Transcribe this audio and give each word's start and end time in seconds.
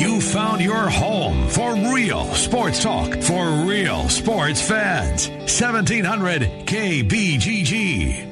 You 0.00 0.18
found 0.18 0.62
your 0.62 0.88
home 0.88 1.46
for 1.50 1.74
real 1.74 2.24
sports 2.32 2.82
talk 2.82 3.20
for 3.20 3.50
real 3.66 4.08
sports 4.08 4.66
fans. 4.66 5.28
1700 5.28 6.40
KBGG. 6.64 8.24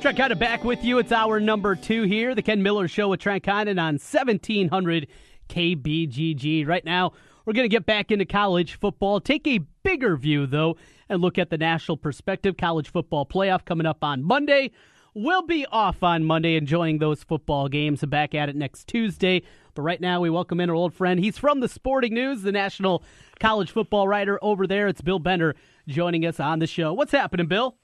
Trent 0.00 0.16
Condon 0.16 0.38
back 0.38 0.64
with 0.64 0.82
you. 0.82 0.98
It's 0.98 1.12
hour 1.12 1.38
number 1.38 1.76
two 1.76 2.02
here. 2.02 2.34
The 2.34 2.42
Ken 2.42 2.64
Miller 2.64 2.88
Show 2.88 3.10
with 3.10 3.20
Trent 3.20 3.44
Condon 3.44 3.78
on 3.78 3.94
1700 3.94 5.06
KBGG. 5.48 6.66
Right 6.66 6.84
now, 6.84 7.12
we're 7.46 7.52
going 7.52 7.70
to 7.70 7.72
get 7.72 7.86
back 7.86 8.10
into 8.10 8.24
college 8.24 8.76
football. 8.80 9.20
Take 9.20 9.46
a 9.46 9.60
bigger 9.84 10.16
view, 10.16 10.46
though, 10.46 10.78
and 11.08 11.22
look 11.22 11.38
at 11.38 11.50
the 11.50 11.58
national 11.58 11.98
perspective. 11.98 12.56
College 12.56 12.90
football 12.90 13.24
playoff 13.24 13.64
coming 13.64 13.86
up 13.86 14.02
on 14.02 14.24
Monday. 14.24 14.72
We'll 15.20 15.42
be 15.42 15.66
off 15.66 16.04
on 16.04 16.22
Monday 16.22 16.54
enjoying 16.54 16.98
those 16.98 17.24
football 17.24 17.68
games 17.68 18.04
and 18.04 18.10
back 18.10 18.36
at 18.36 18.48
it 18.48 18.54
next 18.54 18.86
Tuesday. 18.86 19.42
But 19.74 19.82
right 19.82 20.00
now, 20.00 20.20
we 20.20 20.30
welcome 20.30 20.60
in 20.60 20.70
our 20.70 20.76
old 20.76 20.94
friend. 20.94 21.18
He's 21.18 21.36
from 21.36 21.58
the 21.58 21.66
Sporting 21.66 22.14
News, 22.14 22.42
the 22.42 22.52
national 22.52 23.02
college 23.40 23.72
football 23.72 24.06
writer 24.06 24.38
over 24.42 24.64
there. 24.64 24.86
It's 24.86 25.00
Bill 25.00 25.18
Bender 25.18 25.56
joining 25.88 26.24
us 26.24 26.38
on 26.38 26.60
the 26.60 26.68
show. 26.68 26.92
What's 26.92 27.10
happening, 27.10 27.48
Bill? 27.48 27.76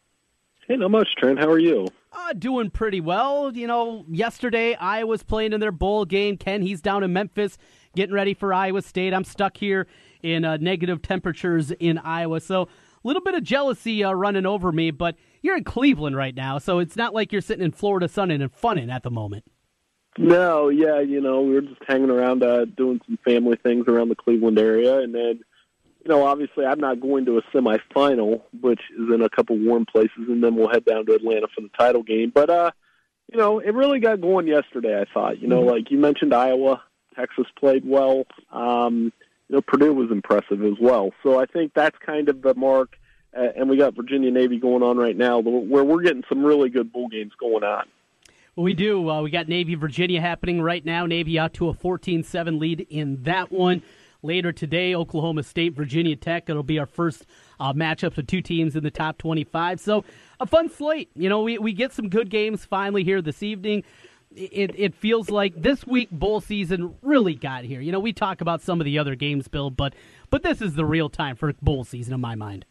Hey, 0.69 0.77
not 0.77 0.92
much, 0.92 1.09
Trent. 1.19 1.41
How 1.41 1.51
are 1.51 1.59
you? 1.59 1.89
Uh, 2.12 2.34
doing 2.34 2.70
pretty 2.70 3.01
well. 3.01 3.51
You 3.53 3.66
know, 3.66 4.05
yesterday 4.09 4.77
I 4.77 5.03
was 5.03 5.25
playing 5.25 5.53
in 5.53 5.59
their 5.59 5.73
bowl 5.73 6.05
game. 6.05 6.37
Ken, 6.37 6.62
he's 6.62 6.80
down 6.80 7.03
in 7.03 7.12
Memphis 7.12 7.59
getting 7.97 8.14
ready 8.14 8.34
for 8.34 8.55
Iowa 8.55 8.80
State. 8.80 9.12
I'm 9.12 9.25
stuck 9.25 9.56
here 9.56 9.89
in 10.23 10.45
uh, 10.45 10.59
negative 10.59 11.03
temperatures 11.03 11.73
in 11.73 11.98
Iowa. 11.98 12.39
So 12.39 12.62
a 12.62 12.69
little 13.03 13.23
bit 13.23 13.34
of 13.34 13.42
jealousy 13.42 14.05
uh, 14.05 14.12
running 14.12 14.47
over 14.47 14.70
me, 14.70 14.92
but 14.92 15.16
you're 15.45 15.57
in 15.59 15.65
Cleveland 15.65 16.16
right 16.16 16.34
now, 16.34 16.59
so 16.59 16.79
it's 16.79 16.97
not 16.97 17.12
like 17.12 17.30
you're 17.30 17.43
sitting 17.43 17.65
in 17.65 17.71
Florida 17.71 18.09
sunning 18.09 18.41
and 18.41 18.51
funning 18.51 18.91
at 18.91 19.03
the 19.03 19.11
moment. 19.11 19.45
No, 20.17 20.70
yeah, 20.70 21.01
you 21.01 21.20
know, 21.20 21.43
we 21.43 21.55
were 21.55 21.61
just 21.61 21.83
hanging 21.87 22.09
around 22.09 22.43
uh, 22.43 22.65
doing 22.65 23.01
some 23.07 23.19
family 23.25 23.59
things 23.62 23.87
around 23.87 24.09
the 24.09 24.15
Cleveland 24.15 24.59
area, 24.59 25.01
and 25.01 25.15
then 25.15 25.41
you 26.03 26.09
know, 26.09 26.25
obviously 26.27 26.64
I'm 26.64 26.81
not 26.81 27.01
going 27.01 27.27
to 27.27 27.39
a 27.39 27.42
semifinal, 27.55 28.42
which 28.61 28.81
is 28.98 29.12
in 29.12 29.20
a 29.23 29.28
couple 29.28 29.59
warm 29.59 29.84
places, 29.84 30.28
and 30.28 30.42
then 30.42 30.55
we'll 30.55 30.69
head 30.70 30.84
down 30.84 31.05
to 31.06 31.14
Atlanta 31.14 31.48
for 31.55 31.61
the 31.61 31.70
title 31.79 32.03
game. 32.03 32.33
But 32.34 32.48
uh, 32.48 32.70
you 33.31 33.39
know, 33.39 33.58
it 33.58 33.75
really 33.75 34.01
got 34.01 34.20
going 34.20 34.47
yesterday. 34.47 34.98
I 34.98 35.05
thought, 35.12 35.41
you 35.41 35.48
know, 35.48 35.61
mm-hmm. 35.61 35.70
like 35.70 35.91
you 35.91 35.98
mentioned, 35.98 36.33
Iowa, 36.33 36.83
Texas 37.17 37.47
played 37.58 37.84
well. 37.86 38.25
Um, 38.51 39.12
you 39.48 39.56
know, 39.56 39.61
Purdue 39.61 39.92
was 39.92 40.11
impressive 40.11 40.64
as 40.64 40.79
well. 40.81 41.11
So 41.23 41.39
I 41.39 41.45
think 41.47 41.73
that's 41.75 41.98
kind 41.98 42.31
of 42.31 42.41
the 42.41 42.55
mark. 42.55 42.97
Uh, 43.36 43.48
and 43.56 43.68
we 43.68 43.77
got 43.77 43.94
Virginia 43.94 44.30
Navy 44.30 44.58
going 44.58 44.82
on 44.82 44.96
right 44.96 45.16
now, 45.16 45.40
where 45.40 45.84
we're 45.84 46.02
getting 46.02 46.24
some 46.28 46.44
really 46.44 46.68
good 46.68 46.92
bowl 46.92 47.08
games 47.08 47.32
going 47.38 47.64
on. 47.64 47.84
We 48.56 48.74
do. 48.74 49.10
Uh, 49.10 49.22
we 49.22 49.30
got 49.30 49.48
Navy 49.48 49.74
Virginia 49.74 50.20
happening 50.20 50.62
right 50.62 50.84
now. 50.84 51.06
Navy 51.06 51.38
out 51.38 51.55
to 51.55 51.68
a 51.68 51.74
14-7 51.74 52.60
lead 52.60 52.86
in 52.88 53.22
that 53.24 53.50
one. 53.50 53.82
Later 54.22 54.52
today, 54.52 54.94
Oklahoma 54.94 55.42
State, 55.42 55.74
Virginia 55.74 56.16
Tech. 56.16 56.48
It'll 56.48 56.62
be 56.62 56.78
our 56.78 56.86
first 56.86 57.27
uh, 57.60 57.72
matchup 57.74 58.16
of 58.16 58.27
two 58.27 58.40
teams 58.40 58.74
in 58.77 58.82
the 58.82 58.90
top 58.90 59.18
25. 59.18 59.80
So 59.80 60.05
a 60.40 60.46
fun 60.46 60.70
slate. 60.70 61.10
You 61.14 61.28
know, 61.28 61.42
we, 61.42 61.58
we 61.58 61.72
get 61.72 61.92
some 61.92 62.08
good 62.08 62.30
games 62.30 62.64
finally 62.64 63.05
here 63.05 63.20
this 63.20 63.42
evening. 63.42 63.82
It, 64.34 64.72
it 64.78 64.94
feels 64.94 65.30
like 65.30 65.60
this 65.60 65.86
week 65.86 66.10
bowl 66.10 66.40
season 66.40 66.94
really 67.02 67.34
got 67.34 67.64
here. 67.64 67.80
You 67.80 67.92
know, 67.92 68.00
we 68.00 68.12
talk 68.12 68.40
about 68.40 68.62
some 68.62 68.80
of 68.80 68.84
the 68.84 68.98
other 68.98 69.14
games, 69.14 69.46
Bill, 69.46 69.70
but 69.70 69.94
but 70.30 70.42
this 70.42 70.62
is 70.62 70.74
the 70.74 70.84
real 70.84 71.08
time 71.08 71.36
for 71.36 71.52
bowl 71.60 71.84
season 71.84 72.14
in 72.14 72.20
my 72.20 72.34
mind. 72.34 72.64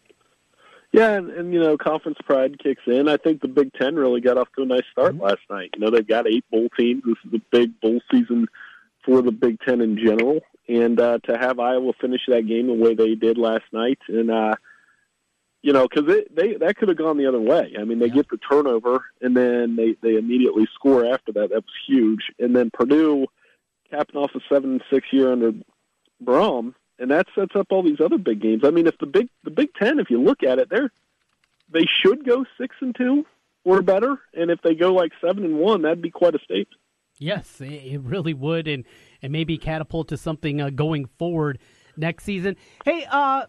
Yeah, 0.94 1.10
and, 1.10 1.30
and 1.32 1.54
you 1.54 1.60
know, 1.60 1.76
conference 1.76 2.20
pride 2.24 2.58
kicks 2.64 2.84
in. 2.88 3.10
I 3.10 3.18
think 3.18 3.42
the 3.42 3.48
Big 3.48 3.74
Ten 3.74 3.96
really 3.96 4.22
got 4.22 4.38
off 4.38 4.48
to 4.56 4.62
a 4.62 4.66
nice 4.66 4.84
start 4.92 5.14
mm-hmm. 5.14 5.24
last 5.24 5.42
night. 5.50 5.72
You 5.76 5.82
know, 5.82 5.90
they've 5.90 6.08
got 6.08 6.28
eight 6.28 6.46
bowl 6.50 6.70
teams. 6.78 7.04
This 7.06 7.18
is 7.26 7.34
a 7.34 7.42
big 7.52 7.80
bowl 7.82 8.00
season 8.12 8.48
for 9.04 9.22
the 9.22 9.32
Big 9.32 9.60
Ten 9.62 9.82
in 9.82 9.98
general 9.98 10.42
and 10.68 11.00
uh, 11.00 11.20
to 11.20 11.38
have 11.38 11.60
Iowa 11.60 11.94
finish 12.00 12.22
that 12.28 12.48
game 12.48 12.68
the 12.68 12.74
way 12.74 12.96
they 12.96 13.16
did 13.16 13.38
last 13.38 13.66
night, 13.72 14.00
and 14.08 14.32
uh, 14.32 14.56
you 15.62 15.74
know, 15.74 15.88
because 15.88 16.24
they 16.32 16.56
that 16.56 16.78
could 16.78 16.90
have 16.90 16.98
gone 16.98 17.18
the 17.18 17.28
other 17.28 17.40
way. 17.40 17.74
I 17.80 17.84
mean, 17.84 18.00
they 18.00 18.08
yeah. 18.08 18.16
get 18.16 18.30
the 18.30 18.38
turnover, 18.38 19.06
and 19.22 19.36
then 19.36 19.76
they 19.76 19.96
they 20.02 20.16
immediately 20.16 20.68
score 20.74 21.06
after 21.06 21.32
that. 21.34 21.50
That 21.50 21.64
was 21.64 21.74
huge, 21.88 22.32
and 22.40 22.56
then 22.56 22.72
Purdue 22.72 23.28
capping 23.90 24.16
off 24.16 24.32
a 24.36 24.40
seven 24.52 24.82
six 24.92 25.08
year 25.12 25.32
under 25.32 25.54
Brohm, 26.24 26.74
and 27.00 27.12
that 27.12 27.28
sets 27.36 27.56
up 27.56 27.68
all 27.72 27.84
these 27.84 28.00
other 28.04 28.18
big 28.18 28.42
games. 28.42 28.62
I 28.64 28.70
mean, 28.70 28.88
if 28.88 28.98
the 29.00 29.06
big 29.06 29.30
the 29.44 29.52
Big 29.52 29.74
Ten, 29.76 30.00
if 30.00 30.10
you 30.10 30.22
look 30.22 30.44
at 30.44 30.60
it, 30.60 30.70
they're 30.70 30.92
they 31.72 31.86
should 32.02 32.26
go 32.26 32.46
six 32.60 32.76
and 32.82 32.96
two 32.96 33.26
or 33.64 33.82
better, 33.82 34.18
and 34.34 34.52
if 34.52 34.62
they 34.62 34.76
go 34.76 34.94
like 34.94 35.12
seven 35.26 35.44
and 35.44 35.58
one, 35.58 35.84
that'd 35.84 36.02
be 36.02 36.12
quite 36.12 36.36
a 36.36 36.40
statement. 36.40 36.80
Yes, 37.20 37.62
it 37.62 38.02
really 38.02 38.34
would, 38.34 38.68
and 38.68 38.86
and 39.22 39.32
maybe 39.32 39.58
catapult 39.58 40.10
to 40.10 40.18
something 40.18 40.62
uh, 40.62 40.70
going 40.70 41.06
forward 41.18 41.60
next 41.96 42.24
season. 42.26 42.56
Hey, 42.86 43.06
uh, 43.10 43.46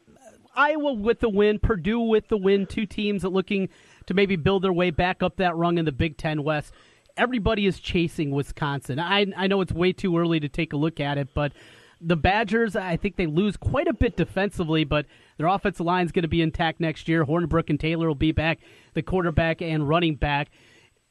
Iowa 0.54 0.94
with 0.94 1.21
the 1.21 1.28
win, 1.28 1.59
Purdue 1.59 2.00
with 2.00 2.28
the 2.28 2.37
win, 2.37 2.66
two 2.66 2.87
teams 2.87 3.25
looking 3.25 3.69
to 4.06 4.15
maybe 4.15 4.37
build 4.37 4.62
their 4.62 4.72
way 4.72 4.91
back 4.91 5.22
up 5.22 5.37
that 5.37 5.56
rung 5.56 5.78
in 5.78 5.84
the 5.84 5.93
Big 5.93 6.16
Ten 6.16 6.43
West. 6.44 6.72
Everybody 7.16 7.66
is 7.66 7.78
chasing 7.78 8.31
Wisconsin. 8.31 8.99
I 8.99 9.27
I 9.37 9.47
know 9.47 9.60
it's 9.60 9.72
way 9.72 9.93
too 9.93 10.16
early 10.16 10.41
to 10.41 10.49
take 10.49 10.72
a 10.72 10.77
look 10.77 11.00
at 11.00 11.19
it, 11.19 11.28
but 11.34 11.53
the 12.00 12.16
Badgers, 12.16 12.77
I 12.77 12.97
think 12.97 13.16
they 13.16 13.27
lose 13.27 13.56
quite 13.56 13.88
a 13.88 13.94
bit 13.94 14.16
defensively, 14.16 14.84
but 14.84 15.06
their 15.38 15.47
offensive 15.47 15.87
line 15.87 16.06
is 16.06 16.12
going 16.12 16.22
to 16.22 16.28
be 16.28 16.43
intact 16.43 16.81
next 16.81 17.09
year. 17.09 17.25
Hornibrook 17.25 17.71
and 17.71 17.78
Taylor 17.78 18.09
will 18.09 18.15
be 18.15 18.32
back, 18.32 18.59
the 18.94 19.03
quarterback 19.03 19.62
and 19.62 19.88
running 19.88 20.16
back 20.16 20.50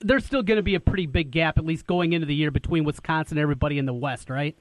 there's 0.04 0.26
still 0.26 0.44
going 0.44 0.58
to 0.58 0.64
be 0.64 0.76
a 0.76 0.80
pretty 0.80 1.06
big 1.06 1.32
gap, 1.32 1.58
at 1.58 1.66
least 1.66 1.88
going 1.88 2.14
into 2.14 2.28
the 2.28 2.36
year, 2.36 2.52
between 2.52 2.84
Wisconsin 2.84 3.38
and 3.38 3.44
everybody 3.44 3.78
in 3.78 3.86
the 3.86 3.94
West, 3.94 4.30
right? 4.30 4.56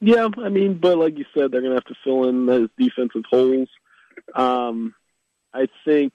Yeah, 0.00 0.28
I 0.42 0.48
mean, 0.48 0.78
but 0.78 0.98
like 0.98 1.18
you 1.18 1.24
said, 1.34 1.50
they're 1.50 1.60
going 1.60 1.72
to 1.72 1.76
have 1.76 1.84
to 1.84 1.94
fill 2.04 2.28
in 2.28 2.46
those 2.46 2.68
defensive 2.78 3.22
holes. 3.30 3.68
Um, 4.34 4.94
I 5.52 5.66
think 5.84 6.12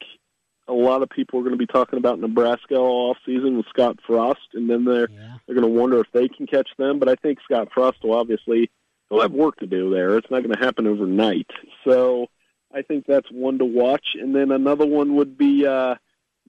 a 0.68 0.74
lot 0.74 1.02
of 1.02 1.10
people 1.10 1.40
are 1.40 1.44
going 1.44 1.54
to 1.54 1.58
be 1.58 1.66
talking 1.66 1.98
about 1.98 2.20
Nebraska 2.20 2.76
all 2.76 3.12
off 3.12 3.18
season 3.26 3.58
with 3.58 3.66
Scott 3.70 3.98
Frost, 4.06 4.40
and 4.54 4.70
then 4.70 4.86
they're 4.86 5.10
yeah. 5.10 5.38
they're 5.46 5.56
going 5.56 5.68
to 5.68 5.80
wonder 5.80 6.00
if 6.00 6.08
they 6.14 6.28
can 6.28 6.46
catch 6.46 6.70
them. 6.78 7.00
But 7.00 7.10
I 7.10 7.16
think 7.16 7.40
Scott 7.44 7.70
Frost 7.74 8.04
will 8.04 8.14
obviously 8.14 8.70
he'll 9.10 9.22
have 9.22 9.32
work 9.32 9.58
to 9.58 9.68
do 9.68 9.90
there. 9.90 10.18
It's 10.18 10.30
not 10.30 10.44
going 10.44 10.56
to 10.56 10.64
happen 10.64 10.88
overnight. 10.88 11.50
So 11.86 12.28
I 12.74 12.82
think 12.82 13.06
that's 13.08 13.28
one 13.32 13.60
to 13.60 13.66
watch. 13.66 14.06
And 14.20 14.36
then 14.36 14.52
another 14.52 14.86
one 14.86 15.16
would 15.16 15.38
be 15.38 15.66
uh, 15.66 15.96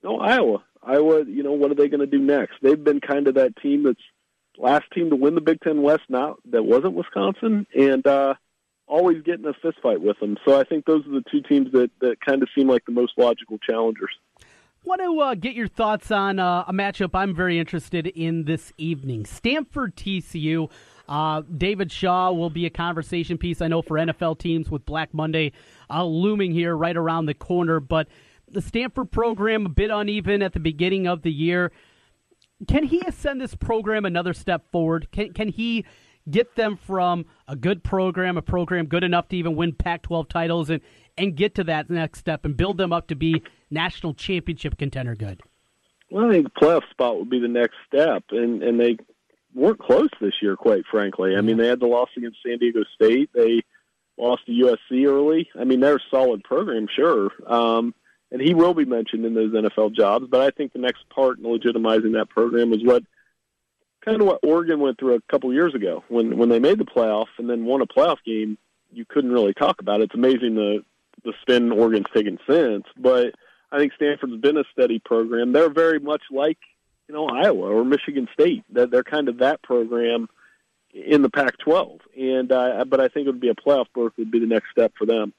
no 0.03 0.19
Iowa. 0.19 0.63
Iowa, 0.83 1.25
you 1.25 1.43
know, 1.43 1.51
what 1.51 1.71
are 1.71 1.75
they 1.75 1.89
going 1.89 1.99
to 1.99 2.07
do 2.07 2.19
next? 2.19 2.55
They've 2.61 2.83
been 2.83 3.01
kind 3.01 3.27
of 3.27 3.35
that 3.35 3.55
team 3.57 3.83
that's 3.83 4.01
last 4.57 4.85
team 4.93 5.09
to 5.09 5.15
win 5.15 5.35
the 5.35 5.41
Big 5.41 5.59
Ten 5.61 5.81
West. 5.81 6.03
Now 6.09 6.37
that 6.51 6.63
wasn't 6.63 6.93
Wisconsin, 6.93 7.67
and 7.75 8.05
uh, 8.05 8.33
always 8.87 9.21
getting 9.23 9.45
a 9.45 9.53
fist 9.53 9.77
fight 9.81 10.01
with 10.01 10.19
them. 10.19 10.37
So 10.45 10.59
I 10.59 10.63
think 10.63 10.85
those 10.85 11.05
are 11.05 11.11
the 11.11 11.23
two 11.31 11.41
teams 11.41 11.71
that 11.73 11.91
that 12.01 12.19
kind 12.21 12.41
of 12.41 12.49
seem 12.55 12.67
like 12.67 12.85
the 12.85 12.91
most 12.91 13.13
logical 13.17 13.57
challengers. 13.59 14.11
Want 14.83 15.01
to 15.01 15.19
uh, 15.19 15.35
get 15.35 15.53
your 15.53 15.67
thoughts 15.67 16.09
on 16.09 16.39
uh, 16.39 16.63
a 16.67 16.73
matchup 16.73 17.11
I'm 17.13 17.35
very 17.35 17.59
interested 17.59 18.07
in 18.07 18.45
this 18.45 18.73
evening: 18.77 19.25
Stanford 19.25 19.95
TCU. 19.95 20.69
Uh, 21.07 21.41
David 21.57 21.91
Shaw 21.91 22.31
will 22.31 22.49
be 22.49 22.65
a 22.65 22.69
conversation 22.69 23.37
piece, 23.37 23.61
I 23.61 23.67
know, 23.67 23.81
for 23.81 23.97
NFL 23.97 24.39
teams 24.39 24.69
with 24.69 24.85
Black 24.85 25.13
Monday 25.13 25.51
uh, 25.89 26.05
looming 26.05 26.51
here 26.51 26.75
right 26.75 26.95
around 26.95 27.25
the 27.25 27.33
corner. 27.33 27.79
But 27.79 28.07
the 28.47 28.61
Stanford 28.61 29.11
program 29.11 29.65
a 29.65 29.69
bit 29.69 29.91
uneven 29.91 30.41
at 30.41 30.53
the 30.53 30.59
beginning 30.59 31.07
of 31.07 31.21
the 31.21 31.31
year. 31.31 31.71
Can 32.67 32.83
he 32.83 33.01
ascend 33.05 33.41
this 33.41 33.55
program 33.55 34.05
another 34.05 34.33
step 34.33 34.71
forward? 34.71 35.07
Can 35.11 35.33
can 35.33 35.47
he 35.47 35.85
get 36.29 36.55
them 36.55 36.77
from 36.77 37.25
a 37.47 37.55
good 37.55 37.83
program, 37.83 38.37
a 38.37 38.41
program 38.41 38.85
good 38.85 39.03
enough 39.03 39.27
to 39.29 39.35
even 39.35 39.55
win 39.55 39.73
Pac-12 39.73 40.29
titles, 40.29 40.69
and 40.69 40.81
and 41.17 41.35
get 41.35 41.55
to 41.55 41.63
that 41.63 41.89
next 41.89 42.19
step 42.19 42.45
and 42.45 42.55
build 42.55 42.77
them 42.77 42.93
up 42.93 43.07
to 43.07 43.15
be 43.15 43.41
national 43.69 44.13
championship 44.13 44.77
contender 44.77 45.15
good? 45.15 45.41
Well, 46.09 46.25
I 46.25 46.31
think 46.31 46.53
the 46.53 46.59
playoff 46.59 46.89
spot 46.89 47.17
would 47.17 47.29
be 47.29 47.39
the 47.39 47.47
next 47.47 47.75
step, 47.87 48.23
and 48.31 48.61
and 48.61 48.79
they 48.79 48.97
weren't 49.53 49.79
close 49.79 50.09
this 50.19 50.35
year, 50.41 50.55
quite 50.55 50.85
frankly. 50.89 51.35
I 51.35 51.41
mean, 51.41 51.57
they 51.57 51.67
had 51.67 51.79
the 51.79 51.87
loss 51.87 52.09
against 52.15 52.37
San 52.45 52.57
Diego 52.57 52.83
State. 52.95 53.29
They 53.33 53.61
lost 54.17 54.45
to 54.45 54.51
USC 54.51 55.07
early. 55.07 55.49
I 55.59 55.63
mean, 55.63 55.79
they're 55.79 55.97
a 55.97 56.09
solid 56.09 56.43
program, 56.43 56.87
sure. 56.93 57.31
Um, 57.45 57.93
and 58.31 58.41
he 58.41 58.53
will 58.53 58.73
be 58.73 58.85
mentioned 58.85 59.25
in 59.25 59.33
those 59.33 59.51
NFL 59.51 59.95
jobs. 59.95 60.27
But 60.29 60.41
I 60.41 60.51
think 60.51 60.73
the 60.73 60.79
next 60.79 61.07
part 61.09 61.37
in 61.37 61.43
legitimizing 61.43 62.13
that 62.13 62.29
program 62.29 62.71
is 62.73 62.83
what 62.83 63.03
kind 64.03 64.19
of 64.19 64.27
what 64.27 64.39
Oregon 64.43 64.79
went 64.79 64.99
through 64.99 65.15
a 65.15 65.21
couple 65.29 65.53
years 65.53 65.75
ago 65.75 66.03
when 66.07 66.37
when 66.37 66.49
they 66.49 66.59
made 66.59 66.79
the 66.79 66.85
playoff 66.85 67.27
and 67.37 67.49
then 67.49 67.65
won 67.65 67.81
a 67.81 67.87
playoff 67.87 68.17
game. 68.25 68.57
You 68.93 69.05
couldn't 69.05 69.31
really 69.31 69.53
talk 69.53 69.79
about 69.79 70.01
it. 70.01 70.05
It's 70.05 70.15
amazing 70.15 70.55
the 70.55 70.83
the 71.23 71.33
spin 71.41 71.71
Oregon's 71.71 72.07
taken 72.13 72.39
since, 72.49 72.85
but 72.97 73.35
I 73.71 73.77
think 73.77 73.93
Stanford's 73.93 74.41
been 74.41 74.57
a 74.57 74.63
steady 74.71 74.99
program. 74.99 75.51
They're 75.51 75.69
very 75.69 75.99
much 75.99 76.23
like 76.31 76.57
you 77.07 77.15
know 77.15 77.27
Iowa 77.27 77.67
or 77.67 77.83
Michigan 77.83 78.27
State. 78.33 78.63
That 78.71 78.91
they're 78.91 79.03
kind 79.03 79.29
of 79.29 79.39
that 79.39 79.61
program 79.63 80.27
in 80.93 81.21
the 81.21 81.29
Pac-12, 81.29 81.99
and 82.17 82.51
uh, 82.51 82.85
but 82.87 82.99
I 82.99 83.07
think 83.07 83.27
it 83.27 83.31
would 83.31 83.39
be 83.39 83.49
a 83.49 83.55
playoff 83.55 83.85
berth 83.93 84.13
would 84.17 84.31
be 84.31 84.39
the 84.39 84.45
next 84.45 84.71
step 84.71 84.93
for 84.97 85.05
them. 85.05 85.33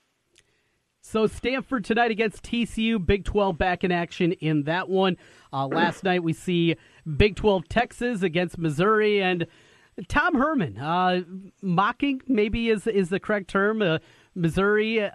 So 1.05 1.27
Stanford 1.27 1.85
tonight 1.85 2.13
against 2.13 2.45
TCU, 2.45 3.05
Big 3.05 3.25
12 3.25 3.59
back 3.59 3.83
in 3.83 3.91
action 3.91 4.33
in 4.33 4.63
that 4.65 4.89
one. 4.89 5.17
Uh, 5.53 5.67
last 5.67 6.05
night 6.05 6.23
we 6.23 6.33
see 6.33 6.77
Big 7.17 7.35
12 7.35 7.69
Texas 7.69 8.23
against 8.23 8.57
Missouri, 8.57 9.21
and 9.21 9.47
Tom 10.09 10.37
Herman, 10.37 10.79
uh, 10.79 11.23
mocking 11.61 12.23
maybe 12.29 12.71
is 12.71 12.87
is 12.87 13.09
the 13.09 13.21
correct 13.21 13.49
term. 13.49 13.83
Uh, 13.83 13.99
Missouri, 14.35 15.03
uh, 15.03 15.11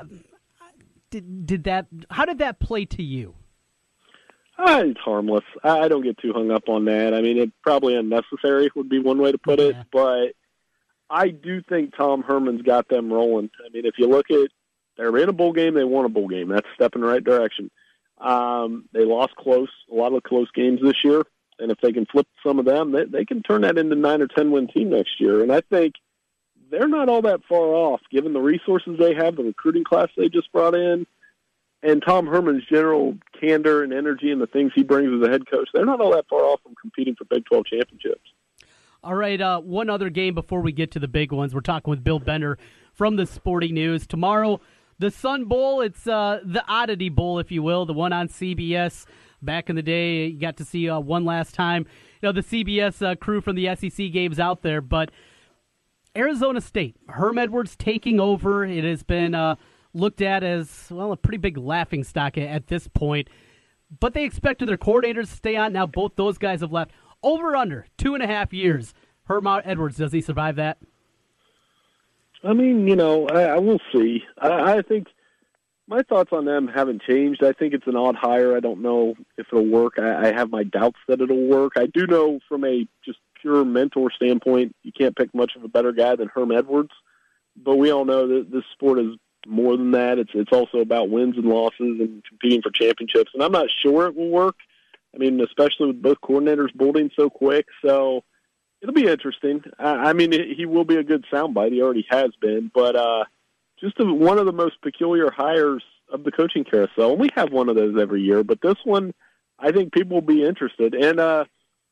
did 1.09 1.45
did 1.45 1.63
that? 1.63 1.88
How 2.11 2.25
did 2.25 2.39
that 2.39 2.59
play 2.59 2.85
to 2.85 3.01
you? 3.01 3.35
Uh, 4.57 4.83
it's 4.88 5.00
harmless. 5.00 5.44
I, 5.63 5.81
I 5.81 5.88
don't 5.88 6.04
get 6.04 6.18
too 6.18 6.33
hung 6.33 6.50
up 6.51 6.68
on 6.68 6.86
that. 6.86 7.13
I 7.13 7.21
mean, 7.21 7.38
it 7.38 7.51
probably 7.62 7.95
unnecessary 7.95 8.69
would 8.75 8.89
be 8.89 9.00
one 9.00 9.19
way 9.19 9.31
to 9.31 9.38
put 9.38 9.59
it, 9.59 9.75
Yeah. 9.75 9.83
but 9.92 10.27
I 11.09 11.30
do 11.30 11.62
think 11.62 11.95
Tom 11.95 12.24
Herman's 12.24 12.63
got 12.63 12.89
them 12.89 13.13
rolling. 13.13 13.50
I 13.65 13.69
mean, 13.69 13.86
if 13.86 13.95
you 13.98 14.07
look 14.07 14.30
at 14.31 14.50
they're 14.98 15.15
in 15.18 15.30
a 15.30 15.33
bowl 15.33 15.54
game, 15.54 15.75
they 15.75 15.83
won 15.83 16.06
a 16.06 16.09
bowl 16.09 16.27
game. 16.27 16.50
That's 16.50 16.65
a 16.68 16.74
step 16.74 16.95
in 16.95 17.01
the 17.01 17.07
right 17.07 17.24
direction. 17.24 17.69
Um, 18.18 18.86
they 18.94 19.06
lost 19.06 19.36
close, 19.36 19.69
a 19.92 19.94
lot 19.94 20.12
of 20.13 20.24
close 20.24 20.50
games 20.56 20.81
this 20.81 21.03
year, 21.03 21.21
and 21.60 21.71
if 21.71 21.80
they 21.81 21.92
can 21.92 22.07
flip 22.07 22.27
some 22.44 22.57
of 22.57 22.65
them, 22.65 22.92
they, 22.92 23.03
they 23.06 23.25
can 23.25 23.44
turn 23.44 23.62
that 23.62 23.77
into 23.77 23.95
nine 23.95 24.24
or 24.24 24.27
ten 24.27 24.50
win 24.50 24.68
team 24.68 24.89
next 24.89 25.21
year. 25.21 25.44
And 25.44 25.51
I 25.53 25.62
think 25.62 25.94
they're 26.71 26.88
not 26.88 27.10
all 27.10 27.21
that 27.21 27.42
far 27.48 27.68
off, 27.75 28.01
given 28.12 28.33
the 28.33 28.42
resources 28.42 28.98
they 28.98 29.13
have, 29.13 29.36
the 29.36 29.44
recruiting 29.44 29.83
class 29.83 30.07
they 30.18 30.30
just 30.30 30.51
brought 30.51 30.74
in, 30.74 31.06
and 31.83 32.01
Tom 32.06 32.25
Herman's 32.27 32.63
general 32.65 33.18
candor 33.39 33.83
and 33.83 33.94
energy 33.94 34.31
and 34.31 34.41
the 34.41 34.47
things 34.47 34.71
he 34.75 34.83
brings 34.83 35.12
as 35.13 35.27
a 35.27 35.31
head 35.31 35.50
coach. 35.50 35.69
They're 35.74 35.85
not 35.85 36.01
all 36.01 36.12
that 36.13 36.27
far 36.29 36.41
off 36.41 36.62
from 36.63 36.75
competing 36.75 37.15
for 37.15 37.25
Big 37.25 37.45
Twelve 37.45 37.65
championships. 37.65 38.21
All 39.03 39.15
right, 39.15 39.39
uh, 39.39 39.62
one 39.62 39.89
other 39.89 40.09
game 40.09 40.33
before 40.33 40.62
we 40.62 40.71
get 40.71 40.91
to 40.91 41.00
the 41.00 41.07
big 41.07 41.31
ones. 41.31 41.53
We're 41.53 41.62
talking 41.62 41.91
with 41.91 42.03
Bill 42.03 42.19
Bender 42.19 42.57
from 42.94 43.15
the 43.15 43.25
Sporting 43.25 43.75
News. 43.75 44.07
Tomorrow, 44.07 44.59
the 44.97 45.12
Sun 45.12 45.45
Bowl. 45.45 45.81
It's 45.81 46.07
uh, 46.07 46.39
the 46.44 46.63
Oddity 46.68 47.09
Bowl, 47.09 47.39
if 47.39 47.51
you 47.51 47.62
will, 47.62 47.85
the 47.85 47.94
one 47.94 48.12
on 48.12 48.27
CBS. 48.27 49.06
Back 49.39 49.69
in 49.69 49.75
the 49.75 49.83
day, 49.83 50.25
you 50.25 50.39
got 50.39 50.57
to 50.57 50.65
see 50.65 50.89
uh, 50.89 51.00
one 51.00 51.24
last 51.24 51.53
time. 51.53 51.85
You 52.21 52.29
know, 52.29 52.31
the 52.31 52.41
CBS 52.41 53.06
uh, 53.06 53.15
crew 53.15 53.39
from 53.39 53.56
the 53.56 53.75
SEC 53.75 54.12
games 54.12 54.39
out 54.39 54.63
there, 54.63 54.81
but 54.81 55.12
Arizona 56.15 56.59
State, 56.59 56.95
Herm 57.07 57.38
Edwards 57.38 57.75
taking 57.75 58.19
over. 58.19 58.65
It 58.65 58.83
has 58.83 59.03
been 59.03 59.35
uh, 59.35 59.56
looked 59.94 60.22
at 60.22 60.44
as, 60.44 60.88
well, 60.89 61.12
a 61.12 61.18
pretty 61.18 61.38
big 61.38 61.57
laughing 61.57 62.04
stock 62.04 62.38
at, 62.38 62.48
at 62.48 62.68
this 62.68 62.88
point. 62.88 63.30
But 64.00 64.13
they 64.13 64.24
expected 64.24 64.68
their 64.68 64.78
coordinators 64.78 65.30
to 65.30 65.36
stay 65.36 65.56
on. 65.56 65.74
Now 65.74 65.86
both 65.86 66.16
those 66.16 66.38
guys 66.38 66.62
have 66.62 66.72
left. 66.72 66.92
Over 67.24 67.56
under 67.56 67.86
two 67.98 68.13
and 68.13 68.24
a 68.24 68.28
half 68.28 68.54
years. 68.54 68.94
Herm 69.24 69.48
Edwards, 69.48 69.98
does 69.98 70.12
he 70.12 70.22
survive 70.22 70.56
that? 70.57 70.78
I 72.44 72.54
mean, 72.54 72.88
you 72.88 72.95
know, 72.95 73.28
I, 73.28 73.44
I 73.44 73.57
will 73.57 73.80
see. 73.94 74.24
I, 74.38 74.78
I 74.78 74.81
think 74.81 75.07
my 75.88 76.01
thoughts 76.04 76.30
on 76.31 76.45
them 76.45 76.68
haven't 76.68 77.01
changed. 77.01 77.44
I 77.44 77.54
think 77.54 77.74
it's 77.74 77.88
an 77.88 77.95
odd 77.95 78.16
hire. 78.16 78.56
I 78.56 78.60
don't 78.60 78.81
know 78.81 79.16
if 79.38 79.48
it'll 79.51 79.66
work. 79.66 79.94
I, 79.98 80.28
I 80.28 80.34
have 80.34 80.50
my 80.50 80.63
doubts 80.63 81.00
that 81.07 81.22
it'll 81.22 81.48
work. 81.48 81.74
I 81.78 81.88
do 81.88 82.06
know 82.06 82.39
from 82.48 82.63
a 82.63 82.88
just 83.04 83.19
pure 83.42 83.66
mentor 83.66 84.12
standpoint, 84.12 84.75
you 84.84 84.92
can't 84.92 85.16
pick 85.16 85.34
much 85.34 85.56
of 85.56 85.63
a 85.63 85.68
better 85.68 85.92
guy 85.92 86.16
than 86.16 86.28
Herm 86.28 86.51
Edwards. 86.51 86.92
But 87.56 87.78
we 87.78 87.92
all 87.92 88.06
know 88.06 88.28
that 88.28 88.51
this 88.51 88.63
sport 88.74 89.00
is 89.00 89.16
more 89.45 89.78
than 89.78 89.92
that. 89.92 90.19
It's 90.19 90.31
it's 90.34 90.51
also 90.51 90.80
about 90.80 91.10
wins 91.10 91.38
and 91.38 91.45
losses 91.45 92.00
and 92.00 92.24
competing 92.28 92.62
for 92.62 92.72
championships. 92.72 93.31
And 93.34 93.44
I'm 93.44 93.51
not 93.51 93.68
sure 93.84 94.07
it 94.07 94.16
will 94.16 94.30
work. 94.30 94.56
I 95.13 95.18
mean, 95.18 95.42
especially 95.42 95.88
with 95.88 96.01
both 96.01 96.22
coordinators 96.22 96.75
building 96.75 97.10
so 97.16 97.30
quick. 97.30 97.66
So 97.84 98.24
it'll 98.81 98.94
be 98.94 99.07
interesting. 99.07 99.63
I, 99.80 100.10
I 100.10 100.13
mean, 100.13 100.31
he 100.31 100.66
will 100.66 100.86
be 100.86 100.98
a 100.98 101.04
good 101.04 101.25
soundbite. 101.31 101.72
He 101.72 101.81
already 101.81 102.06
has 102.10 102.31
been, 102.39 102.72
but 102.74 102.95
uh, 102.95 103.25
just 103.80 104.00
a, 104.00 104.06
one 104.06 104.38
of 104.38 104.45
the 104.45 104.51
most 104.51 104.81
peculiar 104.81 105.31
hires 105.31 105.84
of 106.12 106.24
the 106.24 106.31
coaching 106.31 106.63
carousel. 106.63 107.12
And 107.12 107.19
we 107.19 107.30
have 107.36 107.51
one 107.51 107.69
of 107.69 107.75
those 107.75 108.00
every 108.00 108.22
year, 108.22 108.44
but 108.44 108.62
this 108.62 108.78
one, 108.84 109.13
I 109.60 109.72
think 109.72 109.94
people 109.94 110.16
will 110.16 110.22
be 110.22 110.44
interested. 110.44 110.94
And 110.94 111.19
uh, 111.19 111.45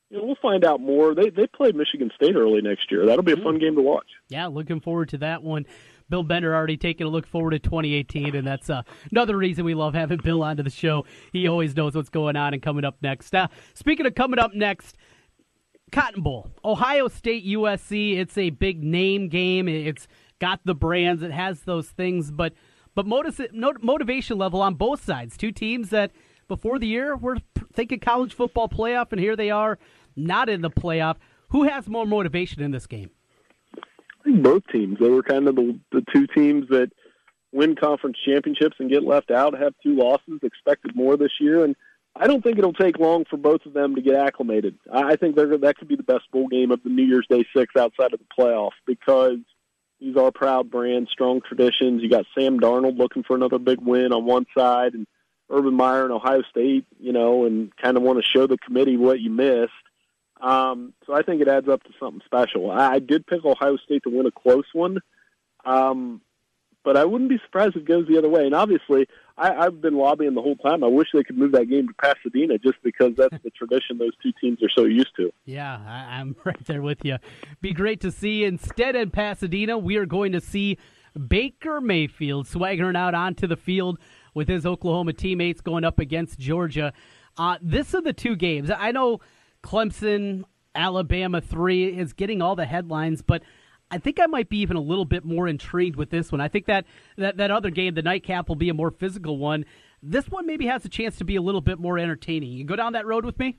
you 0.09 0.17
know, 0.17 0.25
we'll 0.25 0.37
find 0.41 0.63
out 0.63 0.81
more. 0.81 1.15
They 1.15 1.29
they 1.29 1.47
play 1.47 1.71
Michigan 1.71 2.11
State 2.15 2.35
early 2.35 2.61
next 2.61 2.91
year. 2.91 3.05
That'll 3.05 3.23
be 3.23 3.33
a 3.33 3.37
fun 3.37 3.57
game 3.57 3.75
to 3.75 3.81
watch. 3.81 4.07
Yeah, 4.29 4.47
looking 4.47 4.79
forward 4.79 5.09
to 5.09 5.17
that 5.19 5.41
one. 5.41 5.65
Bill 6.09 6.23
Bender 6.23 6.53
already 6.55 6.77
taking 6.77 7.07
a 7.07 7.09
look 7.09 7.25
forward 7.25 7.51
to 7.51 7.59
2018, 7.59 8.35
and 8.35 8.45
that's 8.45 8.69
uh, 8.69 8.83
another 9.11 9.37
reason 9.37 9.65
we 9.65 9.73
love 9.73 9.93
having 9.93 10.17
Bill 10.17 10.43
onto 10.43 10.63
the 10.63 10.69
show. 10.69 11.05
He 11.33 11.47
always 11.47 11.75
knows 11.75 11.95
what's 11.95 12.09
going 12.09 12.35
on 12.35 12.53
and 12.53 12.61
coming 12.61 12.85
up 12.85 12.97
next. 13.01 13.33
Uh, 13.33 13.47
speaking 13.73 14.05
of 14.05 14.15
coming 14.15 14.39
up 14.39 14.53
next, 14.53 14.97
Cotton 15.91 16.21
Bowl, 16.21 16.51
Ohio 16.63 17.07
State, 17.07 17.45
USC. 17.45 18.17
It's 18.17 18.37
a 18.37 18.49
big 18.49 18.83
name 18.83 19.29
game. 19.29 19.67
It's 19.67 20.07
got 20.39 20.59
the 20.65 20.75
brands. 20.75 21.21
It 21.23 21.31
has 21.31 21.61
those 21.61 21.89
things, 21.89 22.31
but 22.31 22.53
but 22.93 23.05
motiv- 23.05 23.51
motivation 23.53 24.37
level 24.37 24.61
on 24.61 24.75
both 24.75 25.03
sides. 25.03 25.37
Two 25.37 25.51
teams 25.51 25.89
that 25.89 26.11
before 26.47 26.79
the 26.79 26.87
year 26.87 27.15
were 27.15 27.37
thinking 27.73 27.99
college 27.99 28.33
football 28.33 28.69
playoff, 28.69 29.11
and 29.11 29.19
here 29.19 29.35
they 29.35 29.49
are, 29.49 29.77
not 30.15 30.49
in 30.49 30.61
the 30.61 30.69
playoff. 30.69 31.17
Who 31.49 31.63
has 31.63 31.87
more 31.87 32.05
motivation 32.05 32.61
in 32.61 32.71
this 32.71 32.87
game? 32.87 33.11
Both 34.25 34.63
teams. 34.71 34.97
They 34.99 35.09
were 35.09 35.23
kind 35.23 35.47
of 35.47 35.55
the 35.55 35.79
the 35.91 36.03
two 36.13 36.27
teams 36.27 36.67
that 36.69 36.91
win 37.51 37.75
conference 37.75 38.17
championships 38.25 38.77
and 38.79 38.89
get 38.89 39.03
left 39.03 39.31
out. 39.31 39.57
Have 39.57 39.73
two 39.83 39.95
losses. 39.95 40.39
Expected 40.41 40.95
more 40.95 41.15
this 41.15 41.33
year, 41.39 41.63
and 41.63 41.75
I 42.15 42.27
don't 42.27 42.41
think 42.41 42.57
it'll 42.57 42.73
take 42.73 42.97
long 42.97 43.25
for 43.29 43.37
both 43.37 43.65
of 43.65 43.73
them 43.73 43.95
to 43.95 44.01
get 44.01 44.15
acclimated. 44.15 44.77
I 44.91 45.11
I 45.11 45.15
think 45.15 45.35
they're, 45.35 45.57
that 45.57 45.77
could 45.77 45.87
be 45.87 45.95
the 45.95 46.03
best 46.03 46.31
bowl 46.31 46.47
game 46.47 46.71
of 46.71 46.81
the 46.83 46.89
New 46.89 47.03
Year's 47.03 47.27
Day 47.29 47.45
six 47.55 47.75
outside 47.77 48.13
of 48.13 48.19
the 48.19 48.25
playoff 48.37 48.71
because 48.85 49.37
these 49.99 50.17
are 50.17 50.31
proud 50.31 50.69
brands, 50.69 51.11
strong 51.11 51.41
traditions. 51.41 52.01
You 52.01 52.09
got 52.09 52.25
Sam 52.37 52.59
Darnold 52.59 52.97
looking 52.97 53.23
for 53.23 53.35
another 53.35 53.59
big 53.59 53.79
win 53.79 54.11
on 54.11 54.25
one 54.25 54.45
side, 54.57 54.93
and 54.93 55.07
Urban 55.49 55.73
Meyer 55.75 56.03
and 56.03 56.13
Ohio 56.13 56.41
State, 56.49 56.85
you 56.99 57.13
know, 57.13 57.45
and 57.45 57.75
kind 57.77 57.97
of 57.97 58.03
want 58.03 58.19
to 58.19 58.25
show 58.25 58.47
the 58.47 58.57
committee 58.57 58.97
what 58.97 59.19
you 59.19 59.29
missed. 59.29 59.71
Um, 60.45 60.93
so 61.07 61.13
I 61.15 61.23
think 61.23 61.41
it 61.41 61.47
adds 61.47 61.67
up 61.67 61.83
to 61.83 61.89
something 61.99 62.21
special. 62.23 62.69
I, 62.69 62.93
I 62.93 62.99
did 62.99 63.25
pick 63.25 63.43
Ohio 63.43 63.77
State 63.77 64.03
to 64.03 64.15
win 64.15 64.27
a 64.27 64.31
close 64.31 64.67
one, 64.73 64.99
um, 65.65 66.21
but 66.83 66.95
I 66.95 67.03
wouldn't 67.03 67.31
be 67.31 67.39
surprised 67.43 67.75
if 67.75 67.81
it 67.81 67.87
goes 67.87 68.07
the 68.07 68.19
other 68.19 68.29
way. 68.29 68.45
And 68.45 68.53
obviously, 68.53 69.07
I, 69.39 69.55
I've 69.55 69.81
been 69.81 69.95
lobbying 69.95 70.35
the 70.35 70.43
whole 70.43 70.55
time. 70.55 70.83
I 70.83 70.87
wish 70.87 71.07
they 71.11 71.23
could 71.23 71.35
move 71.35 71.53
that 71.53 71.65
game 71.65 71.87
to 71.87 71.93
Pasadena 71.95 72.59
just 72.59 72.77
because 72.83 73.13
that's 73.17 73.35
the 73.43 73.49
tradition 73.49 73.97
those 73.97 74.15
two 74.21 74.31
teams 74.39 74.61
are 74.61 74.69
so 74.77 74.85
used 74.85 75.15
to. 75.15 75.31
Yeah, 75.45 75.79
I, 75.83 76.19
I'm 76.19 76.35
right 76.45 76.63
there 76.67 76.83
with 76.83 77.03
you. 77.03 77.17
Be 77.59 77.73
great 77.73 77.99
to 78.01 78.11
see. 78.11 78.43
Instead, 78.43 78.95
in 78.95 79.09
Pasadena, 79.09 79.79
we 79.79 79.97
are 79.97 80.05
going 80.05 80.31
to 80.33 80.41
see 80.41 80.77
Baker 81.27 81.81
Mayfield 81.81 82.45
swaggering 82.45 82.95
out 82.95 83.15
onto 83.15 83.47
the 83.47 83.57
field 83.57 83.97
with 84.35 84.47
his 84.47 84.63
Oklahoma 84.63 85.13
teammates 85.13 85.61
going 85.61 85.83
up 85.83 85.97
against 85.97 86.37
Georgia. 86.37 86.93
Uh, 87.35 87.57
this 87.63 87.95
are 87.95 88.01
the 88.01 88.13
two 88.13 88.35
games. 88.35 88.69
I 88.69 88.91
know 88.91 89.21
Clemson, 89.65 90.43
Alabama 90.75 91.41
3 91.41 91.97
is 91.97 92.13
getting 92.13 92.39
all 92.39 92.55
the 92.55 92.65
headlines, 92.65 93.23
but 93.23 93.41
I 93.89 93.97
think 93.97 94.19
I 94.19 94.27
might 94.27 94.47
be 94.47 94.59
even 94.59 94.77
a 94.77 94.81
little 94.81 95.05
bit 95.05 95.25
more 95.25 95.47
intrigued 95.47 95.95
with 95.95 96.11
this 96.11 96.31
one. 96.31 96.39
I 96.39 96.47
think 96.47 96.67
that, 96.67 96.85
that, 97.17 97.37
that 97.37 97.49
other 97.49 97.71
game, 97.71 97.95
the 97.95 98.03
nightcap, 98.03 98.47
will 98.47 98.55
be 98.55 98.69
a 98.69 98.75
more 98.75 98.91
physical 98.91 99.39
one. 99.39 99.65
This 100.03 100.29
one 100.29 100.45
maybe 100.45 100.67
has 100.67 100.85
a 100.85 100.89
chance 100.89 101.17
to 101.17 101.23
be 101.23 101.35
a 101.35 101.41
little 101.41 101.61
bit 101.61 101.79
more 101.79 101.97
entertaining. 101.97 102.51
You 102.51 102.63
go 102.63 102.75
down 102.75 102.93
that 102.93 103.07
road 103.07 103.25
with 103.25 103.39
me? 103.39 103.57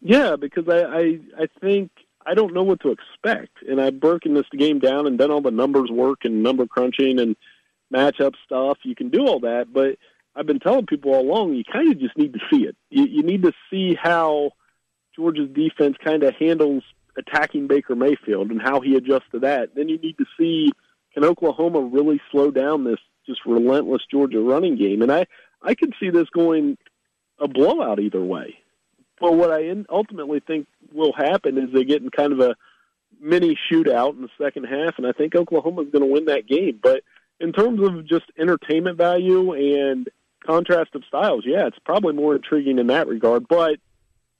Yeah, 0.00 0.36
because 0.36 0.68
I, 0.68 0.82
I 0.82 1.18
I 1.36 1.46
think 1.60 1.90
I 2.24 2.34
don't 2.34 2.54
know 2.54 2.62
what 2.62 2.80
to 2.82 2.90
expect, 2.90 3.62
and 3.66 3.80
I've 3.80 3.98
broken 3.98 4.34
this 4.34 4.46
game 4.56 4.78
down 4.78 5.08
and 5.08 5.18
done 5.18 5.32
all 5.32 5.40
the 5.40 5.50
numbers 5.50 5.90
work 5.90 6.20
and 6.24 6.42
number 6.42 6.66
crunching 6.66 7.18
and 7.18 7.34
matchup 7.92 8.34
stuff. 8.44 8.78
You 8.84 8.94
can 8.94 9.08
do 9.08 9.26
all 9.26 9.40
that, 9.40 9.72
but 9.72 9.96
I've 10.36 10.46
been 10.46 10.60
telling 10.60 10.86
people 10.86 11.14
all 11.14 11.22
along 11.22 11.54
you 11.54 11.64
kind 11.64 11.90
of 11.90 11.98
just 11.98 12.16
need 12.16 12.34
to 12.34 12.40
see 12.52 12.64
it. 12.64 12.76
You, 12.90 13.06
you 13.06 13.22
need 13.22 13.42
to 13.42 13.52
see 13.70 13.96
how 14.00 14.52
Georgia's 15.16 15.50
defense 15.50 15.96
kind 16.04 16.22
of 16.22 16.34
handles 16.36 16.82
attacking 17.16 17.66
Baker 17.66 17.96
Mayfield 17.96 18.50
and 18.50 18.60
how 18.60 18.80
he 18.80 18.94
adjusts 18.96 19.30
to 19.32 19.40
that. 19.40 19.74
Then 19.74 19.88
you 19.88 19.98
need 19.98 20.18
to 20.18 20.26
see 20.38 20.70
can 21.14 21.24
Oklahoma 21.24 21.80
really 21.80 22.20
slow 22.30 22.50
down 22.50 22.84
this 22.84 22.98
just 23.26 23.40
relentless 23.46 24.02
Georgia 24.10 24.40
running 24.40 24.76
game, 24.76 25.02
and 25.02 25.10
I 25.10 25.26
I 25.62 25.74
could 25.74 25.94
see 25.98 26.10
this 26.10 26.28
going 26.28 26.76
a 27.38 27.48
blowout 27.48 27.98
either 28.00 28.22
way. 28.22 28.58
But 29.18 29.34
what 29.34 29.50
I 29.50 29.74
ultimately 29.90 30.40
think 30.40 30.66
will 30.92 31.12
happen 31.12 31.56
is 31.56 31.72
they 31.72 31.84
get 31.84 32.02
in 32.02 32.10
kind 32.10 32.32
of 32.32 32.40
a 32.40 32.54
mini 33.18 33.58
shootout 33.70 34.14
in 34.14 34.22
the 34.22 34.28
second 34.38 34.64
half, 34.64 34.98
and 34.98 35.06
I 35.06 35.12
think 35.12 35.34
Oklahoma's 35.34 35.90
going 35.90 36.06
to 36.06 36.12
win 36.12 36.26
that 36.26 36.46
game. 36.46 36.78
But 36.82 37.02
in 37.40 37.52
terms 37.52 37.80
of 37.82 38.06
just 38.06 38.26
entertainment 38.38 38.98
value 38.98 39.52
and 39.52 40.08
contrast 40.46 40.94
of 40.94 41.02
styles, 41.08 41.44
yeah, 41.46 41.66
it's 41.66 41.78
probably 41.84 42.12
more 42.12 42.36
intriguing 42.36 42.78
in 42.78 42.88
that 42.88 43.08
regard. 43.08 43.48
But 43.48 43.78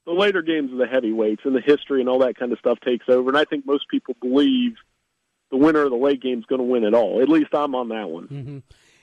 the 0.06 0.12
later 0.12 0.40
games 0.40 0.72
of 0.72 0.78
the 0.78 0.86
heavyweights 0.86 1.42
and 1.44 1.54
the 1.54 1.60
history 1.60 2.00
and 2.00 2.08
all 2.08 2.20
that 2.20 2.38
kind 2.38 2.52
of 2.52 2.58
stuff 2.58 2.78
takes 2.80 3.06
over, 3.08 3.28
and 3.28 3.36
I 3.36 3.44
think 3.44 3.66
most 3.66 3.88
people 3.88 4.14
believe 4.20 4.72
the 5.50 5.56
winner 5.56 5.82
of 5.82 5.90
the 5.90 5.96
late 5.96 6.22
game 6.22 6.38
is 6.38 6.44
going 6.46 6.60
to 6.60 6.64
win 6.64 6.84
it 6.84 6.94
all. 6.94 7.20
At 7.20 7.28
least 7.28 7.54
I'm 7.54 7.74
on 7.74 7.88
that 7.88 8.08
one. 8.08 8.28
Mm-hmm. 8.28 8.58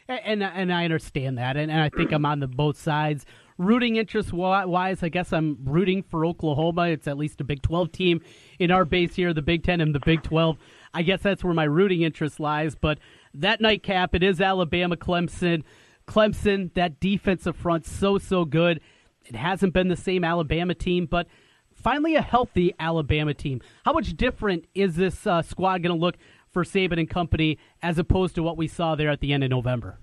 And 0.09 0.43
and 0.43 0.73
I 0.73 0.83
understand 0.83 1.37
that, 1.37 1.55
and, 1.55 1.71
and 1.71 1.79
I 1.79 1.89
think 1.89 2.11
I'm 2.11 2.25
on 2.25 2.39
the 2.39 2.47
both 2.47 2.77
sides. 2.77 3.25
Rooting 3.57 3.97
interest 3.97 4.33
wise, 4.33 5.03
I 5.03 5.09
guess 5.09 5.31
I'm 5.31 5.59
rooting 5.63 6.01
for 6.01 6.25
Oklahoma. 6.25 6.87
It's 6.87 7.07
at 7.07 7.17
least 7.17 7.39
a 7.39 7.43
Big 7.43 7.61
12 7.61 7.91
team 7.91 8.21
in 8.57 8.71
our 8.71 8.83
base 8.83 9.15
here, 9.15 9.31
the 9.31 9.43
Big 9.43 9.63
10 9.63 9.79
and 9.79 9.93
the 9.93 9.99
Big 9.99 10.23
12. 10.23 10.57
I 10.93 11.03
guess 11.03 11.21
that's 11.21 11.43
where 11.43 11.53
my 11.53 11.63
rooting 11.65 12.01
interest 12.01 12.39
lies. 12.39 12.75
But 12.75 12.97
that 13.35 13.61
nightcap, 13.61 14.15
it 14.15 14.23
is 14.23 14.41
Alabama 14.41 14.97
Clemson. 14.97 15.63
Clemson, 16.07 16.73
that 16.73 16.99
defensive 16.99 17.55
front, 17.55 17.85
so, 17.85 18.17
so 18.17 18.43
good. 18.43 18.81
It 19.25 19.35
hasn't 19.35 19.73
been 19.73 19.87
the 19.87 19.95
same 19.95 20.23
Alabama 20.23 20.73
team, 20.73 21.05
but 21.05 21.27
finally 21.73 22.15
a 22.15 22.21
healthy 22.21 22.73
Alabama 22.79 23.33
team. 23.33 23.61
How 23.85 23.93
much 23.93 24.15
different 24.15 24.65
is 24.75 24.95
this 24.95 25.25
uh, 25.25 25.41
squad 25.41 25.83
going 25.83 25.95
to 25.95 25.99
look 25.99 26.15
for 26.49 26.63
Saban 26.63 26.99
and 26.99 27.09
company 27.09 27.57
as 27.81 27.97
opposed 27.97 28.35
to 28.35 28.43
what 28.43 28.57
we 28.57 28.67
saw 28.67 28.95
there 28.95 29.09
at 29.09 29.21
the 29.21 29.33
end 29.33 29.43
of 29.43 29.49
November? 29.49 29.97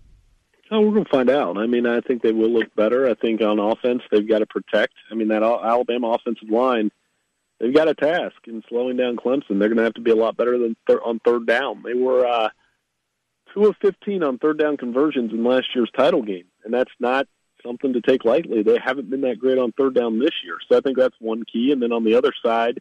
Oh, 0.73 0.81
we're 0.81 0.93
going 0.93 1.05
to 1.05 1.11
find 1.11 1.31
out. 1.31 1.59
I 1.59 1.67
mean, 1.67 1.87
I 1.87 2.01
think 2.01 2.23
they 2.23 2.33
will 2.33 2.51
look 2.51 2.75
better. 2.77 3.09
I 3.09 3.15
think 3.15 3.43
on 3.43 3.59
offense, 3.59 4.03
they've 4.11 4.29
got 4.29 4.39
to 4.39 4.47
protect. 4.47 4.95
I 5.11 5.15
mean, 5.15 5.29
that 5.29 5.43
Alabama 5.43 6.13
offensive 6.13 6.49
line, 6.49 6.91
they've 7.59 7.75
got 7.75 7.89
a 7.89 7.95
task 7.95 8.37
in 8.47 8.63
slowing 8.69 8.97
down 8.97 9.17
Clemson. 9.17 9.59
They're 9.59 9.69
going 9.69 9.79
to 9.79 9.83
have 9.83 9.95
to 9.95 10.01
be 10.01 10.13
a 10.13 10.17
lot 10.17 10.37
better 10.37 10.59
than 10.59 10.77
th- 10.87 11.01
on 11.05 11.21
third 11.25 11.47
down. 11.47 11.83
They 11.85 11.95
were 11.95 12.25
uh, 12.25 12.51
two 13.53 13.67
of 13.67 13.75
fifteen 13.83 14.23
on 14.23 14.39
third 14.39 14.59
down 14.59 14.77
conversions 14.77 15.33
in 15.33 15.43
last 15.43 15.67
year's 15.75 15.91
title 15.97 16.23
game, 16.23 16.47
and 16.65 16.73
that's 16.73 16.93
not 17.01 17.27
something 17.65 17.93
to 17.93 18.01
take 18.01 18.25
lightly. 18.25 18.63
They 18.63 18.79
haven't 18.83 19.11
been 19.11 19.23
that 19.23 19.39
great 19.39 19.59
on 19.59 19.73
third 19.73 19.95
down 19.95 20.19
this 20.19 20.35
year, 20.45 20.57
so 20.69 20.79
I 20.79 20.81
think 20.81 20.97
that's 20.97 21.17
one 21.21 21.45
key. 21.51 21.73
And 21.73 21.83
then 21.83 21.93
on 21.93 22.05
the 22.05 22.15
other 22.15 22.33
side, 22.45 22.81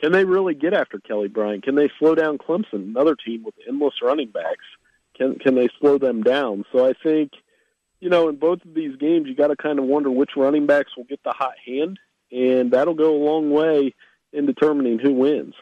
can 0.00 0.12
they 0.12 0.24
really 0.24 0.54
get 0.54 0.74
after 0.74 0.98
Kelly 0.98 1.28
Bryant? 1.28 1.64
Can 1.64 1.74
they 1.74 1.90
slow 1.98 2.14
down 2.14 2.38
Clemson, 2.38 2.84
another 2.88 3.14
team 3.14 3.44
with 3.44 3.54
endless 3.68 3.94
running 4.02 4.30
backs? 4.30 4.64
Can 5.16 5.38
can 5.38 5.54
they 5.54 5.68
slow 5.80 5.98
them 5.98 6.22
down? 6.22 6.64
So 6.72 6.88
I 6.88 6.94
think, 7.02 7.32
you 8.00 8.08
know, 8.08 8.28
in 8.28 8.36
both 8.36 8.64
of 8.64 8.74
these 8.74 8.96
games, 8.96 9.28
you 9.28 9.34
got 9.34 9.48
to 9.48 9.56
kind 9.56 9.78
of 9.78 9.84
wonder 9.84 10.10
which 10.10 10.30
running 10.36 10.66
backs 10.66 10.96
will 10.96 11.04
get 11.04 11.22
the 11.22 11.32
hot 11.32 11.54
hand, 11.64 11.98
and 12.30 12.70
that'll 12.70 12.94
go 12.94 13.14
a 13.14 13.22
long 13.24 13.50
way 13.50 13.94
in 14.32 14.46
determining 14.46 14.98
who 14.98 15.12
wins. 15.12 15.54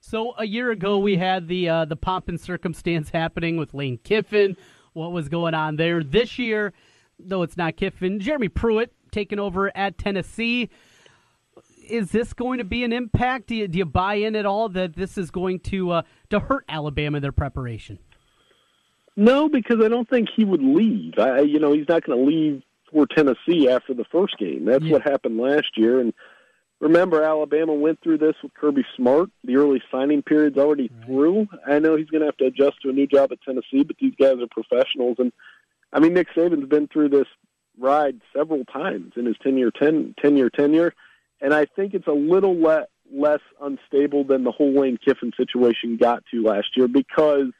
So 0.00 0.34
a 0.36 0.46
year 0.46 0.70
ago, 0.70 0.98
we 0.98 1.16
had 1.16 1.48
the 1.48 1.68
uh, 1.68 1.84
the 1.86 1.96
pomp 1.96 2.28
and 2.28 2.38
circumstance 2.38 3.08
happening 3.08 3.56
with 3.56 3.72
Lane 3.72 3.98
Kiffin. 4.04 4.56
What 4.92 5.12
was 5.12 5.30
going 5.30 5.54
on 5.54 5.76
there 5.76 6.04
this 6.04 6.38
year? 6.38 6.74
Though 7.18 7.42
it's 7.42 7.56
not 7.56 7.76
Kiffin, 7.76 8.20
Jeremy 8.20 8.48
Pruitt 8.48 8.92
taking 9.10 9.38
over 9.38 9.74
at 9.76 9.98
Tennessee. 9.98 10.68
Is 11.88 12.10
this 12.10 12.32
going 12.32 12.58
to 12.58 12.64
be 12.64 12.82
an 12.82 12.92
impact? 12.92 13.48
Do 13.48 13.54
you, 13.54 13.68
do 13.68 13.78
you 13.78 13.84
buy 13.84 14.14
in 14.14 14.34
at 14.36 14.46
all 14.46 14.68
that 14.70 14.96
this 14.96 15.18
is 15.18 15.30
going 15.30 15.60
to 15.60 15.90
uh, 15.90 16.02
to 16.30 16.40
hurt 16.40 16.64
Alabama 16.68 17.20
their 17.20 17.32
preparation? 17.32 17.98
No, 19.16 19.48
because 19.48 19.76
I 19.82 19.88
don't 19.88 20.08
think 20.08 20.28
he 20.34 20.44
would 20.44 20.62
leave. 20.62 21.14
I, 21.18 21.40
you 21.40 21.60
know, 21.60 21.72
he's 21.72 21.88
not 21.88 22.04
going 22.04 22.18
to 22.18 22.24
leave 22.24 22.62
for 22.90 23.06
Tennessee 23.06 23.68
after 23.68 23.94
the 23.94 24.04
first 24.10 24.36
game. 24.38 24.64
That's 24.64 24.84
yeah. 24.84 24.92
what 24.92 25.02
happened 25.02 25.38
last 25.38 25.76
year. 25.76 26.00
And 26.00 26.12
remember, 26.80 27.22
Alabama 27.22 27.74
went 27.74 28.00
through 28.02 28.18
this 28.18 28.34
with 28.42 28.54
Kirby 28.54 28.84
Smart. 28.96 29.30
The 29.44 29.56
early 29.56 29.82
signing 29.90 30.22
period's 30.22 30.58
already 30.58 30.90
right. 30.92 31.06
through. 31.06 31.46
I 31.66 31.78
know 31.78 31.96
he's 31.96 32.08
going 32.08 32.22
to 32.22 32.26
have 32.26 32.36
to 32.38 32.46
adjust 32.46 32.82
to 32.82 32.88
a 32.88 32.92
new 32.92 33.06
job 33.06 33.30
at 33.30 33.42
Tennessee, 33.42 33.84
but 33.84 33.96
these 34.00 34.14
guys 34.18 34.36
are 34.40 34.48
professionals. 34.50 35.16
And 35.18 35.32
I 35.94 36.00
mean, 36.00 36.12
Nick 36.12 36.28
Saban's 36.36 36.68
been 36.68 36.88
through 36.88 37.10
this 37.10 37.28
ride 37.78 38.20
several 38.36 38.64
times 38.64 39.12
in 39.16 39.26
his 39.26 39.36
10 39.42 39.56
year, 39.56 39.70
10, 39.70 40.16
10 40.20 40.36
year 40.36 40.50
tenure. 40.50 40.92
And 41.40 41.54
I 41.54 41.64
think 41.64 41.94
it's 41.94 42.08
a 42.08 42.12
little 42.12 42.60
le- 42.60 42.86
less 43.12 43.40
unstable 43.62 44.24
than 44.24 44.44
the 44.44 44.50
whole 44.50 44.72
Lane 44.80 44.98
Kiffin 45.02 45.32
situation 45.36 45.96
got 45.96 46.24
to 46.32 46.42
last 46.42 46.76
year 46.76 46.88
because 46.88 47.52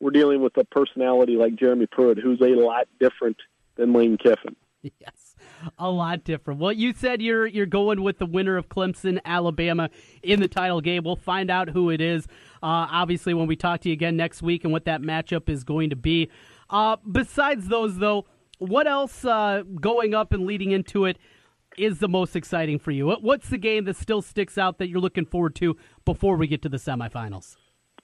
we're 0.00 0.10
dealing 0.10 0.40
with 0.40 0.56
a 0.56 0.64
personality 0.64 1.36
like 1.36 1.56
Jeremy 1.56 1.86
Pruitt, 1.86 2.18
who's 2.18 2.40
a 2.40 2.54
lot 2.54 2.86
different 3.00 3.36
than 3.76 3.92
Lane 3.92 4.16
Kiffin. 4.16 4.56
Yes, 5.00 5.36
a 5.78 5.88
lot 5.88 6.24
different. 6.24 6.58
Well, 6.58 6.72
you 6.72 6.92
said 6.92 7.22
you're 7.22 7.46
you're 7.46 7.66
going 7.66 8.02
with 8.02 8.18
the 8.18 8.26
winner 8.26 8.56
of 8.56 8.68
Clemson, 8.68 9.20
Alabama 9.24 9.90
in 10.24 10.40
the 10.40 10.48
title 10.48 10.80
game. 10.80 11.04
We'll 11.04 11.14
find 11.14 11.52
out 11.52 11.68
who 11.68 11.90
it 11.90 12.00
is. 12.00 12.26
Uh, 12.64 12.90
obviously, 12.90 13.32
when 13.32 13.46
we 13.46 13.54
talk 13.54 13.80
to 13.82 13.88
you 13.88 13.92
again 13.92 14.16
next 14.16 14.42
week 14.42 14.64
and 14.64 14.72
what 14.72 14.86
that 14.86 15.00
matchup 15.00 15.48
is 15.48 15.62
going 15.62 15.90
to 15.90 15.96
be. 15.96 16.30
Uh, 16.72 16.96
besides 17.10 17.68
those, 17.68 17.98
though, 17.98 18.24
what 18.58 18.86
else 18.86 19.24
uh, 19.24 19.62
going 19.80 20.14
up 20.14 20.32
and 20.32 20.46
leading 20.46 20.72
into 20.72 21.04
it 21.04 21.18
is 21.76 21.98
the 21.98 22.08
most 22.08 22.34
exciting 22.34 22.78
for 22.78 22.90
you? 22.90 23.10
What's 23.10 23.50
the 23.50 23.58
game 23.58 23.84
that 23.84 23.96
still 23.96 24.22
sticks 24.22 24.56
out 24.56 24.78
that 24.78 24.88
you're 24.88 25.00
looking 25.00 25.26
forward 25.26 25.54
to 25.56 25.76
before 26.04 26.36
we 26.36 26.46
get 26.46 26.62
to 26.62 26.68
the 26.68 26.78
semifinals? 26.78 27.56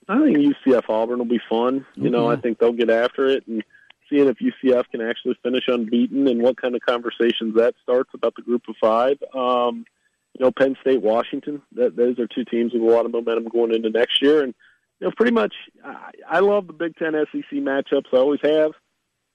I 0.07 0.19
think 0.23 0.37
UCF 0.37 0.89
Auburn 0.89 1.19
will 1.19 1.25
be 1.25 1.41
fun. 1.49 1.85
You 1.95 2.09
know, 2.09 2.29
I 2.29 2.35
think 2.35 2.59
they'll 2.59 2.73
get 2.73 2.89
after 2.89 3.27
it 3.27 3.45
and 3.47 3.63
seeing 4.09 4.27
if 4.27 4.37
UCF 4.37 4.85
can 4.91 5.01
actually 5.01 5.37
finish 5.43 5.65
unbeaten 5.67 6.27
and 6.27 6.41
what 6.41 6.59
kind 6.59 6.75
of 6.75 6.81
conversations 6.81 7.55
that 7.55 7.75
starts 7.83 8.09
about 8.13 8.33
the 8.35 8.41
group 8.41 8.63
of 8.67 8.75
five. 8.81 9.17
Um, 9.35 9.85
you 10.33 10.45
know, 10.45 10.51
Penn 10.51 10.75
State, 10.81 11.01
Washington. 11.01 11.61
That, 11.73 11.95
those 11.95 12.17
are 12.19 12.27
two 12.27 12.45
teams 12.45 12.73
with 12.73 12.81
a 12.81 12.85
lot 12.85 13.05
of 13.05 13.11
momentum 13.11 13.47
going 13.51 13.73
into 13.73 13.89
next 13.89 14.21
year, 14.21 14.43
and 14.43 14.53
you 14.99 15.07
know, 15.07 15.11
pretty 15.15 15.31
much, 15.31 15.53
I, 15.83 16.11
I 16.29 16.39
love 16.39 16.67
the 16.67 16.73
Big 16.73 16.95
Ten 16.97 17.13
SEC 17.13 17.51
matchups. 17.53 18.13
I 18.13 18.17
always 18.17 18.41
have. 18.43 18.71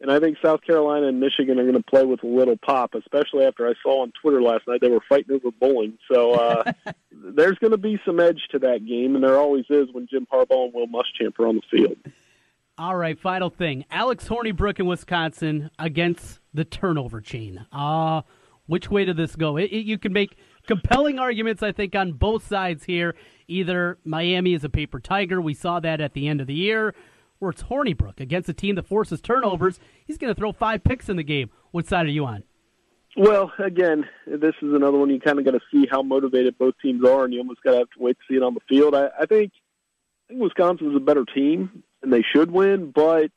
And 0.00 0.11
I 0.11 0.21
think 0.21 0.37
South 0.44 0.61
Carolina 0.62 1.06
and 1.06 1.21
Michigan 1.21 1.59
are 1.59 1.62
going 1.62 1.76
to 1.76 1.83
play 1.83 2.04
with 2.04 2.23
a 2.25 2.26
little 2.26 2.59
pop, 2.59 2.94
especially 2.94 3.47
after 3.47 3.66
I 3.66 3.73
saw 3.83 4.02
on 4.02 4.12
Twitter 4.21 4.42
last 4.42 4.66
night 4.68 4.80
they 4.80 4.90
were 4.90 5.00
fighting 5.09 5.35
over 5.35 5.50
bowling. 5.50 5.99
So 6.12 6.33
uh, 6.33 6.73
there's 7.12 7.59
going 7.59 7.71
to 7.71 7.78
be 7.78 7.99
some 8.04 8.21
edge 8.21 8.49
to 8.50 8.59
that 8.59 8.85
game, 8.85 9.14
and 9.14 9.25
there 9.25 9.38
always 9.38 9.64
is 9.71 9.88
when 9.92 10.06
Jim 10.11 10.26
Harbaugh 10.30 10.66
and 10.66 10.75
Will 10.75 10.88
Muschamp 10.88 11.38
are 11.38 11.47
on 11.47 11.56
the 11.56 11.62
field. 11.71 11.97
All 12.76 12.97
right, 12.97 13.18
final 13.18 13.50
thing. 13.50 13.85
Alex 13.90 14.28
Hornibrook 14.28 14.80
in 14.80 14.87
Wisconsin 14.87 15.71
against 15.78 16.40
the 16.52 16.64
turnover 16.64 17.21
chain. 17.21 17.64
Uh, 17.73 18.23
which 18.66 18.90
way 18.90 19.04
did 19.04 19.16
this 19.16 19.37
go? 19.37 19.56
It, 19.56 19.71
it, 19.71 19.87
you 19.87 19.97
can 19.97 20.12
make 20.12 20.37
compelling 20.66 21.18
arguments, 21.18 21.62
I 21.62 21.71
think, 21.71 21.94
on 21.94 22.12
both 22.12 22.47
sides 22.47 22.85
here. 22.85 23.14
Either 23.49 23.99
Miami 24.05 24.55
is 24.55 24.65
a 24.65 24.69
paper 24.69 25.01
tiger. 25.01 25.41
We 25.41 25.55
saw 25.55 25.81
that 25.81 26.01
at 26.01 26.15
the 26.15 26.29
end 26.29 26.41
of 26.41 26.47
the 26.47 26.55
year 26.55 26.95
or 27.41 27.51
it's 27.51 27.65
Hornibrook 27.65 28.21
against 28.21 28.49
a 28.49 28.55
team 28.55 28.75
that 28.77 28.87
forces 28.87 29.21
turnovers. 29.21 29.79
He's 30.07 30.19
going 30.19 30.33
to 30.33 30.39
throw 30.39 30.53
five 30.53 30.83
picks 30.83 31.09
in 31.09 31.17
the 31.17 31.23
game. 31.23 31.51
What 31.71 31.87
side 31.87 32.07
are 32.07 32.11
you 32.11 32.25
on? 32.25 32.45
Well, 33.17 33.53
again, 33.59 34.09
this 34.27 34.55
is 34.61 34.75
another 34.75 34.99
one 34.99 35.11
you 35.11 35.21
kind 35.21 35.39
of 35.39 35.45
got 35.45 35.53
to 35.53 35.61
see 35.71 35.87
how 35.89 36.03
motivated 36.03 36.59
both 36.59 36.75
teams 36.83 37.05
are, 37.07 37.25
and 37.25 37.33
you 37.33 37.41
almost 37.41 37.63
got 37.63 37.73
to 37.73 37.79
have 37.79 37.91
to 37.91 38.03
wait 38.03 38.17
to 38.19 38.25
see 38.29 38.37
it 38.37 38.43
on 38.43 38.55
the 38.55 38.61
field. 38.69 38.95
I, 38.95 39.09
I 39.21 39.27
think 39.27 39.53
I 40.25 40.29
think 40.29 40.41
Wisconsin's 40.41 40.97
a 40.97 41.01
better 41.01 41.25
team, 41.25 41.85
and 42.03 42.13
they 42.13 42.23
should 42.35 42.51
win, 42.51 42.91
but 42.91 43.31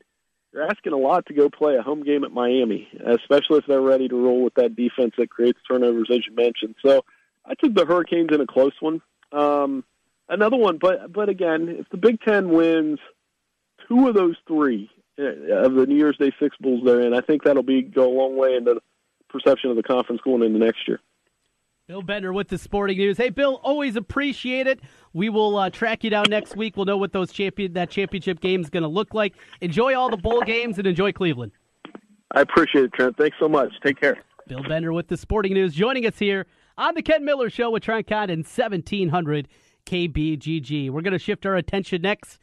you're 0.51 0.63
asking 0.63 0.93
a 0.93 0.97
lot 0.97 1.27
to 1.27 1.33
go 1.33 1.49
play 1.49 1.75
a 1.75 1.83
home 1.83 2.03
game 2.03 2.23
at 2.23 2.31
Miami, 2.31 2.87
especially 3.05 3.59
if 3.59 3.65
they're 3.67 3.81
ready 3.81 4.07
to 4.07 4.15
roll 4.15 4.43
with 4.43 4.55
that 4.55 4.75
defense 4.75 5.13
that 5.17 5.29
creates 5.29 5.59
turnovers, 5.67 6.07
as 6.11 6.25
you 6.25 6.33
mentioned. 6.33 6.75
So 6.83 7.03
I 7.45 7.53
took 7.53 7.75
the 7.75 7.85
Hurricanes 7.85 8.29
in 8.31 8.41
a 8.41 8.47
close 8.47 8.73
one. 8.79 9.01
Um, 9.31 9.83
another 10.29 10.57
one, 10.57 10.77
but 10.77 11.11
but 11.11 11.29
again, 11.29 11.69
if 11.79 11.89
the 11.89 11.97
Big 11.97 12.21
Ten 12.21 12.49
wins– 12.49 12.99
two 13.87 14.07
of 14.07 14.15
those 14.15 14.35
three 14.47 14.89
uh, 15.19 15.23
of 15.65 15.73
the 15.75 15.85
New 15.85 15.95
Year's 15.95 16.17
Day 16.17 16.31
Six 16.39 16.55
Bowls 16.59 16.83
they're 16.85 17.01
in, 17.01 17.13
I 17.13 17.21
think 17.21 17.43
that'll 17.43 17.63
be 17.63 17.81
go 17.81 18.07
a 18.07 18.15
long 18.15 18.37
way 18.37 18.55
in 18.55 18.63
the 18.63 18.79
perception 19.29 19.69
of 19.69 19.75
the 19.75 19.83
conference 19.83 20.21
going 20.23 20.43
into 20.43 20.59
next 20.59 20.87
year. 20.87 20.99
Bill 21.87 22.01
Bender 22.01 22.33
with 22.33 22.49
the 22.49 22.57
Sporting 22.57 22.97
News. 22.97 23.17
Hey, 23.17 23.29
Bill, 23.29 23.61
always 23.63 23.95
appreciate 23.95 24.67
it. 24.67 24.81
We 25.13 25.29
will 25.29 25.57
uh, 25.57 25.69
track 25.69 26.03
you 26.03 26.09
down 26.09 26.25
next 26.29 26.57
week. 26.57 26.75
We'll 26.75 26.85
know 26.85 26.97
what 26.97 27.13
those 27.13 27.31
champion 27.31 27.73
that 27.73 27.89
championship 27.89 28.41
game 28.41 28.59
is 28.59 28.69
going 28.69 28.83
to 28.83 28.89
look 28.89 29.13
like. 29.13 29.35
Enjoy 29.61 29.95
all 29.95 30.09
the 30.09 30.17
bowl 30.17 30.41
games 30.41 30.77
and 30.77 30.85
enjoy 30.85 31.13
Cleveland. 31.13 31.53
I 32.33 32.41
appreciate 32.41 32.85
it, 32.85 32.93
Trent. 32.93 33.15
Thanks 33.17 33.37
so 33.39 33.47
much. 33.47 33.71
Take 33.85 34.01
care. 34.01 34.17
Bill 34.47 34.63
Bender 34.63 34.91
with 34.91 35.07
the 35.07 35.15
Sporting 35.15 35.53
News 35.53 35.73
joining 35.73 36.05
us 36.05 36.19
here 36.19 36.45
on 36.77 36.93
the 36.93 37.01
Ken 37.01 37.23
Miller 37.23 37.49
Show 37.49 37.71
with 37.71 37.83
Trent 37.83 38.05
Condon 38.05 38.39
1700 38.39 39.47
KBGG. 39.87 40.91
We're 40.91 41.01
going 41.01 41.13
to 41.13 41.19
shift 41.19 41.45
our 41.45 41.55
attention 41.55 42.03
next 42.03 42.37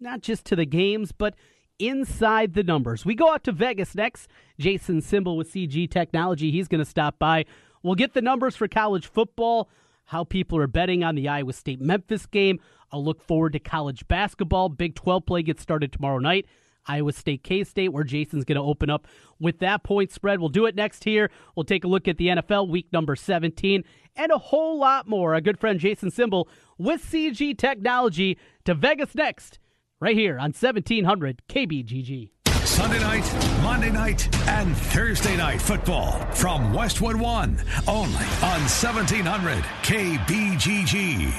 not 0.00 0.20
just 0.20 0.44
to 0.46 0.56
the 0.56 0.66
games, 0.66 1.12
but 1.12 1.34
inside 1.78 2.54
the 2.54 2.62
numbers. 2.62 3.04
We 3.04 3.14
go 3.14 3.32
out 3.32 3.44
to 3.44 3.52
Vegas 3.52 3.94
next. 3.94 4.28
Jason 4.58 5.00
Simbal 5.00 5.36
with 5.36 5.52
CG 5.52 5.90
Technology. 5.90 6.50
He's 6.50 6.68
going 6.68 6.82
to 6.82 6.88
stop 6.90 7.18
by. 7.18 7.44
We'll 7.82 7.94
get 7.94 8.14
the 8.14 8.22
numbers 8.22 8.56
for 8.56 8.68
college 8.68 9.06
football, 9.06 9.68
how 10.04 10.24
people 10.24 10.58
are 10.58 10.66
betting 10.66 11.04
on 11.04 11.14
the 11.14 11.28
Iowa 11.28 11.52
State 11.52 11.80
Memphis 11.80 12.26
game. 12.26 12.60
I'll 12.90 13.04
look 13.04 13.22
forward 13.22 13.52
to 13.52 13.58
college 13.58 14.06
basketball. 14.08 14.68
Big 14.68 14.94
12 14.94 15.26
play 15.26 15.42
gets 15.42 15.62
started 15.62 15.92
tomorrow 15.92 16.18
night. 16.18 16.46
Iowa 16.88 17.12
State 17.12 17.42
K 17.42 17.64
State, 17.64 17.88
where 17.88 18.04
Jason's 18.04 18.44
going 18.44 18.56
to 18.56 18.62
open 18.62 18.90
up 18.90 19.08
with 19.40 19.58
that 19.58 19.82
point 19.82 20.12
spread. 20.12 20.38
We'll 20.38 20.48
do 20.48 20.66
it 20.66 20.76
next 20.76 21.02
here. 21.02 21.30
We'll 21.56 21.64
take 21.64 21.82
a 21.82 21.88
look 21.88 22.06
at 22.06 22.16
the 22.16 22.28
NFL 22.28 22.68
week 22.68 22.86
number 22.92 23.16
17 23.16 23.82
and 24.16 24.32
a 24.32 24.38
whole 24.38 24.78
lot 24.78 25.08
more. 25.08 25.34
Our 25.34 25.40
good 25.40 25.58
friend 25.58 25.78
Jason 25.78 26.10
Simbal 26.10 26.48
with 26.78 27.04
CG 27.04 27.56
Technology 27.56 28.38
to 28.64 28.74
Vegas 28.74 29.14
next 29.14 29.58
right 30.00 30.16
here 30.16 30.38
on 30.38 30.52
1700 30.52 31.42
KBGG. 31.48 32.30
Sunday 32.64 32.98
night, 32.98 33.62
Monday 33.62 33.90
night, 33.90 34.48
and 34.48 34.76
Thursday 34.76 35.36
night 35.36 35.62
football 35.62 36.18
from 36.32 36.72
Westwood 36.72 37.16
One, 37.16 37.62
only 37.86 38.26
on 38.42 38.60
1700 38.66 39.62
KBGG. 39.82 41.32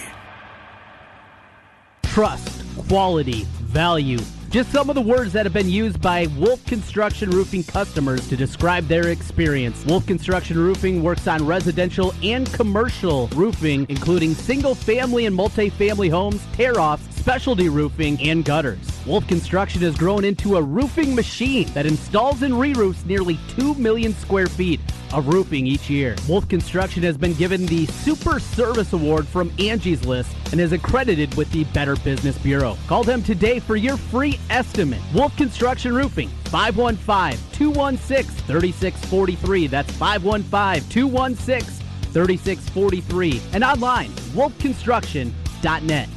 Trust, 2.03 2.63
quality, 2.87 3.43
value. 3.61 4.19
Just 4.49 4.71
some 4.71 4.89
of 4.89 4.95
the 4.95 5.01
words 5.01 5.33
that 5.33 5.45
have 5.45 5.51
been 5.51 5.69
used 5.69 6.01
by 6.01 6.27
Wolf 6.37 6.65
Construction 6.65 7.29
Roofing 7.31 7.65
customers 7.65 8.29
to 8.29 8.37
describe 8.37 8.87
their 8.87 9.09
experience. 9.09 9.85
Wolf 9.85 10.07
Construction 10.07 10.57
Roofing 10.57 11.03
works 11.03 11.27
on 11.27 11.45
residential 11.45 12.13
and 12.23 12.51
commercial 12.53 13.27
roofing, 13.35 13.85
including 13.89 14.33
single 14.33 14.73
family 14.73 15.25
and 15.25 15.35
multi-family 15.35 16.07
homes, 16.07 16.41
tear 16.53 16.79
offs, 16.79 17.13
specialty 17.17 17.67
roofing, 17.67 18.17
and 18.21 18.45
gutters. 18.45 18.79
Wolf 19.05 19.27
Construction 19.27 19.81
has 19.81 19.97
grown 19.97 20.23
into 20.23 20.55
a 20.55 20.61
roofing 20.61 21.13
machine 21.13 21.67
that 21.73 21.85
installs 21.85 22.41
and 22.41 22.57
re 22.57 22.73
roofs 22.73 23.03
nearly 23.03 23.37
2 23.57 23.73
million 23.75 24.13
square 24.13 24.47
feet 24.47 24.79
of 25.13 25.27
roofing 25.27 25.67
each 25.67 25.89
year. 25.89 26.15
Wolf 26.27 26.47
Construction 26.47 27.03
has 27.03 27.17
been 27.17 27.33
given 27.33 27.65
the 27.65 27.85
Super 27.87 28.39
Service 28.39 28.93
Award 28.93 29.27
from 29.27 29.51
Angie's 29.59 30.05
List 30.05 30.35
and 30.51 30.61
is 30.61 30.71
accredited 30.71 31.33
with 31.35 31.51
the 31.51 31.63
Better 31.65 31.95
Business 31.97 32.37
Bureau. 32.37 32.77
Call 32.87 33.03
them 33.03 33.23
today 33.23 33.59
for 33.59 33.75
your 33.75 33.97
free 33.97 34.39
estimate. 34.49 35.01
Wolf 35.13 35.35
Construction 35.37 35.93
Roofing, 35.93 36.29
515 36.45 37.39
216 37.53 38.45
3643. 38.45 39.67
That's 39.67 39.91
515 39.93 40.89
216 40.89 41.85
3643. 42.13 43.41
And 43.53 43.63
online, 43.63 44.11
wolfconstruction.net. 44.33 46.09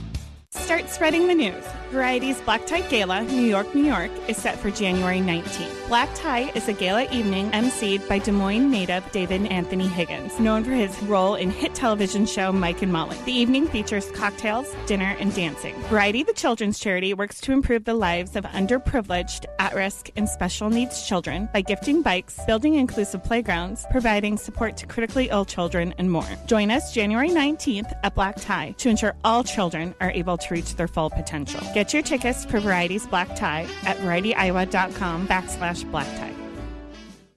Start 0.51 0.89
spreading 0.89 1.29
the 1.29 1.35
news. 1.35 1.65
Variety's 1.91 2.41
Black 2.43 2.67
Tie 2.67 2.83
Gala, 2.83 3.25
New 3.25 3.43
York, 3.43 3.75
New 3.75 3.83
York, 3.83 4.13
is 4.29 4.37
set 4.37 4.57
for 4.57 4.71
January 4.71 5.19
19th. 5.19 5.89
Black 5.89 6.09
Tie 6.15 6.49
is 6.55 6.69
a 6.69 6.73
gala 6.73 7.11
evening 7.11 7.51
emceed 7.51 8.07
by 8.09 8.21
Des 8.21 8.31
Moines 8.31 8.71
native 8.71 9.11
David 9.11 9.47
Anthony 9.47 9.89
Higgins, 9.89 10.39
known 10.39 10.63
for 10.63 10.71
his 10.71 10.97
role 11.03 11.35
in 11.35 11.51
hit 11.51 11.75
television 11.75 12.27
show 12.27 12.53
Mike 12.53 12.83
and 12.83 12.93
Molly. 12.93 13.17
The 13.25 13.33
evening 13.33 13.67
features 13.67 14.09
cocktails, 14.13 14.73
dinner, 14.87 15.17
and 15.19 15.35
dancing. 15.35 15.75
Variety, 15.89 16.23
the 16.23 16.33
children's 16.33 16.79
charity, 16.79 17.13
works 17.13 17.41
to 17.41 17.53
improve 17.53 17.85
the 17.85 17.95
lives 17.95 18.37
of 18.37 18.45
underprivileged, 18.45 19.47
at 19.59 19.75
risk, 19.75 20.11
and 20.15 20.29
special 20.29 20.71
needs 20.71 21.09
children 21.09 21.49
by 21.53 21.61
gifting 21.61 22.03
bikes, 22.03 22.39
building 22.47 22.75
inclusive 22.75 23.25
playgrounds, 23.25 23.85
providing 23.91 24.37
support 24.37 24.77
to 24.77 24.87
critically 24.87 25.29
ill 25.31 25.45
children, 25.45 25.93
and 25.99 26.09
more. 26.09 26.29
Join 26.47 26.71
us 26.71 26.95
January 26.95 27.31
19th 27.31 27.93
at 28.05 28.15
Black 28.15 28.37
Tie 28.37 28.77
to 28.79 28.89
ensure 28.89 29.17
all 29.25 29.43
children 29.43 29.93
are 30.01 30.13
able 30.13 30.39
to 30.39 30.55
reach 30.55 30.77
their 30.77 30.87
full 30.87 31.11
potential. 31.11 31.61
Get 31.75 31.80
your 31.89 32.03
tickets 32.03 32.45
for 32.45 32.61
Variety's 32.61 33.07
Black 33.07 33.35
Tie 33.37 33.67
at 33.85 33.97
varietyiowa.com 33.99 35.27
backslash 35.27 35.91
black 35.91 36.07
tie. 36.19 36.35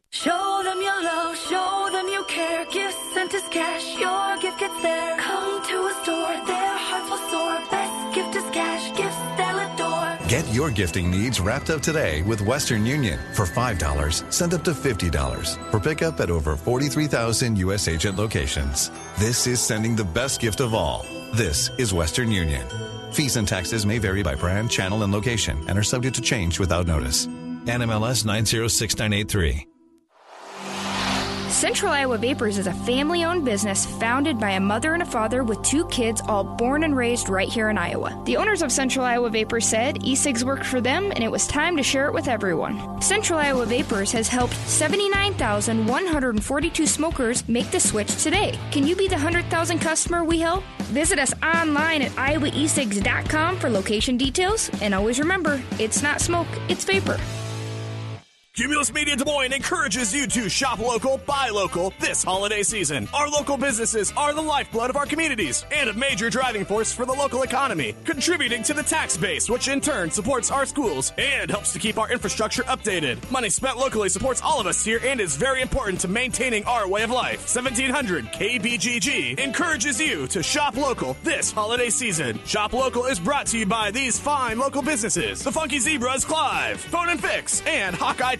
Show 0.09 0.61
them 0.63 0.79
your 0.81 1.03
love, 1.03 1.35
show 1.37 1.89
them 1.91 2.07
you 2.07 2.23
care. 2.27 2.65
Gifts 2.65 2.97
sent 3.13 3.33
as 3.33 3.41
cash, 3.49 3.97
your 3.97 4.37
gift 4.37 4.59
gets 4.59 4.81
there. 4.83 5.17
Come 5.17 5.65
to 5.65 5.87
a 5.87 5.93
store, 6.03 6.45
their 6.45 6.77
hearts 6.77 7.09
will 7.09 7.29
soar. 7.31 7.57
Best 7.71 8.15
gift 8.15 8.35
is 8.35 8.43
cash, 8.51 8.95
gifts 8.95 9.17
they'll 9.37 9.59
adore. 9.59 10.27
Get 10.27 10.47
your 10.53 10.69
gifting 10.69 11.09
needs 11.09 11.39
wrapped 11.39 11.69
up 11.69 11.81
today 11.81 12.21
with 12.23 12.41
Western 12.41 12.85
Union. 12.85 13.19
For 13.33 13.45
$5, 13.45 14.31
send 14.31 14.53
up 14.53 14.63
to 14.65 14.71
$50 14.71 15.71
for 15.71 15.79
pickup 15.79 16.19
at 16.19 16.29
over 16.29 16.55
43,000 16.55 17.57
U.S. 17.59 17.87
agent 17.87 18.17
locations. 18.17 18.91
This 19.17 19.47
is 19.47 19.59
sending 19.59 19.95
the 19.95 20.03
best 20.03 20.39
gift 20.39 20.59
of 20.59 20.73
all. 20.73 21.05
This 21.33 21.71
is 21.79 21.93
Western 21.93 22.31
Union. 22.31 22.67
Fees 23.13 23.35
and 23.35 23.47
taxes 23.47 23.85
may 23.85 23.99
vary 23.99 24.23
by 24.23 24.33
brand, 24.33 24.71
channel, 24.71 25.03
and 25.03 25.13
location 25.13 25.63
and 25.67 25.77
are 25.77 25.83
subject 25.83 26.15
to 26.15 26.21
change 26.21 26.59
without 26.59 26.87
notice. 26.87 27.27
NMLS 27.27 28.25
906983. 28.25 29.67
Central 31.53 31.91
Iowa 31.91 32.17
Vapors 32.17 32.57
is 32.57 32.65
a 32.65 32.73
family 32.73 33.23
owned 33.23 33.45
business 33.45 33.85
founded 33.85 34.39
by 34.39 34.49
a 34.51 34.59
mother 34.59 34.95
and 34.95 35.03
a 35.03 35.05
father 35.05 35.43
with 35.43 35.61
two 35.61 35.85
kids, 35.85 36.19
all 36.27 36.43
born 36.43 36.83
and 36.83 36.97
raised 36.97 37.29
right 37.29 37.47
here 37.47 37.69
in 37.69 37.77
Iowa. 37.77 38.19
The 38.25 38.37
owners 38.37 38.63
of 38.63 38.71
Central 38.71 39.05
Iowa 39.05 39.29
Vapors 39.29 39.67
said 39.67 40.03
e 40.03 40.15
cigs 40.15 40.43
worked 40.43 40.65
for 40.65 40.81
them 40.81 41.11
and 41.11 41.23
it 41.23 41.31
was 41.31 41.45
time 41.45 41.77
to 41.77 41.83
share 41.83 42.07
it 42.07 42.13
with 42.13 42.27
everyone. 42.27 42.99
Central 43.01 43.37
Iowa 43.37 43.67
Vapors 43.67 44.11
has 44.11 44.27
helped 44.27 44.55
79,142 44.67 46.87
smokers 46.87 47.47
make 47.47 47.69
the 47.69 47.79
switch 47.79 48.23
today. 48.23 48.57
Can 48.71 48.87
you 48.87 48.95
be 48.95 49.07
the 49.07 49.13
100,000 49.13 49.77
customer 49.79 50.23
we 50.23 50.39
help? 50.39 50.63
Visit 50.93 51.17
us 51.17 51.33
online 51.41 52.03
at 52.03 52.11
iowaesigs.com 52.11 53.57
for 53.57 53.67
location 53.67 54.15
details. 54.15 54.69
And 54.79 54.93
always 54.93 55.17
remember, 55.17 55.59
it's 55.79 56.03
not 56.03 56.21
smoke, 56.21 56.47
it's 56.69 56.83
vapor. 56.85 57.19
Cumulus 58.55 58.93
Media 58.93 59.15
Des 59.15 59.25
Moines 59.25 59.51
encourages 59.51 60.13
you 60.13 60.27
to 60.27 60.47
shop 60.47 60.77
local, 60.77 61.17
buy 61.25 61.49
local 61.49 61.91
this 61.99 62.23
holiday 62.23 62.61
season. 62.61 63.09
Our 63.11 63.27
local 63.27 63.57
businesses 63.57 64.13
are 64.15 64.31
the 64.31 64.43
lifeblood 64.43 64.91
of 64.91 64.95
our 64.95 65.07
communities 65.07 65.65
and 65.71 65.89
a 65.89 65.93
major 65.93 66.29
driving 66.29 66.63
force 66.63 66.93
for 66.93 67.03
the 67.07 67.13
local 67.13 67.41
economy, 67.41 67.95
contributing 68.05 68.61
to 68.61 68.75
the 68.75 68.83
tax 68.83 69.17
base, 69.17 69.49
which 69.49 69.69
in 69.69 69.81
turn 69.81 70.11
supports 70.11 70.51
our 70.51 70.67
schools 70.67 71.13
and 71.17 71.49
helps 71.49 71.73
to 71.73 71.79
keep 71.79 71.97
our 71.97 72.11
infrastructure 72.11 72.61
updated. 72.65 73.17
Money 73.31 73.49
spent 73.49 73.79
locally 73.79 74.07
supports 74.07 74.39
all 74.43 74.61
of 74.61 74.67
us 74.67 74.85
here 74.85 74.99
and 75.03 75.19
is 75.19 75.35
very 75.35 75.63
important 75.63 75.99
to 76.01 76.07
maintaining 76.07 76.63
our 76.65 76.87
way 76.87 77.01
of 77.01 77.09
life. 77.09 77.39
1700 77.51 78.25
KBGG 78.25 79.39
encourages 79.39 79.99
you 79.99 80.27
to 80.27 80.43
shop 80.43 80.77
local 80.77 81.17
this 81.23 81.51
holiday 81.51 81.89
season. 81.89 82.39
Shop 82.45 82.73
local 82.73 83.05
is 83.05 83.19
brought 83.19 83.47
to 83.47 83.57
you 83.57 83.65
by 83.65 83.89
these 83.89 84.19
fine 84.19 84.59
local 84.59 84.83
businesses 84.83 85.41
the 85.41 85.51
Funky 85.51 85.79
Zebras 85.79 86.23
Clive, 86.23 86.79
Phone 86.79 87.09
and 87.09 87.19
Fix, 87.19 87.63
and 87.65 87.95
Hawkeye 87.95 88.35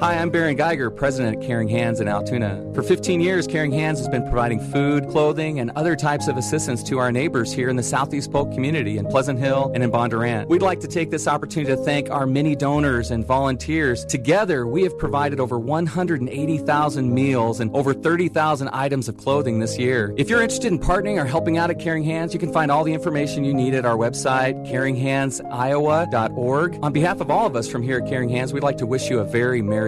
Hi, 0.00 0.16
I'm 0.16 0.30
Baron 0.30 0.54
Geiger, 0.54 0.92
president 0.92 1.38
at 1.38 1.42
Caring 1.44 1.66
Hands 1.66 1.98
in 1.98 2.06
Altoona. 2.06 2.64
For 2.72 2.84
15 2.84 3.20
years, 3.20 3.48
Caring 3.48 3.72
Hands 3.72 3.98
has 3.98 4.08
been 4.08 4.22
providing 4.22 4.60
food, 4.70 5.08
clothing, 5.08 5.58
and 5.58 5.72
other 5.74 5.96
types 5.96 6.28
of 6.28 6.36
assistance 6.36 6.84
to 6.84 6.98
our 6.98 7.10
neighbors 7.10 7.52
here 7.52 7.68
in 7.68 7.74
the 7.74 7.82
Southeast 7.82 8.30
Polk 8.30 8.54
community 8.54 8.96
in 8.96 9.06
Pleasant 9.06 9.40
Hill 9.40 9.72
and 9.74 9.82
in 9.82 9.90
Bondurant. 9.90 10.46
We'd 10.46 10.62
like 10.62 10.78
to 10.80 10.86
take 10.86 11.10
this 11.10 11.26
opportunity 11.26 11.74
to 11.74 11.82
thank 11.82 12.10
our 12.10 12.28
many 12.28 12.54
donors 12.54 13.10
and 13.10 13.26
volunteers. 13.26 14.04
Together, 14.04 14.68
we 14.68 14.84
have 14.84 14.96
provided 14.96 15.40
over 15.40 15.58
180,000 15.58 17.12
meals 17.12 17.58
and 17.58 17.74
over 17.74 17.92
30,000 17.92 18.68
items 18.68 19.08
of 19.08 19.16
clothing 19.16 19.58
this 19.58 19.80
year. 19.80 20.14
If 20.16 20.30
you're 20.30 20.42
interested 20.42 20.70
in 20.70 20.78
partnering 20.78 21.20
or 21.20 21.24
helping 21.24 21.58
out 21.58 21.70
at 21.70 21.80
Caring 21.80 22.04
Hands, 22.04 22.32
you 22.32 22.38
can 22.38 22.52
find 22.52 22.70
all 22.70 22.84
the 22.84 22.94
information 22.94 23.42
you 23.42 23.52
need 23.52 23.74
at 23.74 23.84
our 23.84 23.96
website, 23.96 24.64
caringhandsiowa.org. 24.64 26.78
On 26.84 26.92
behalf 26.92 27.20
of 27.20 27.32
all 27.32 27.48
of 27.48 27.56
us 27.56 27.66
from 27.66 27.82
here 27.82 27.98
at 27.98 28.08
Caring 28.08 28.28
Hands, 28.28 28.52
we'd 28.52 28.62
like 28.62 28.78
to 28.78 28.86
wish 28.86 29.10
you 29.10 29.18
a 29.18 29.24
very 29.24 29.60
Merry 29.60 29.87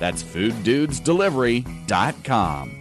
That's 0.00 0.24
fooddudesdelivery.com. 0.24 2.80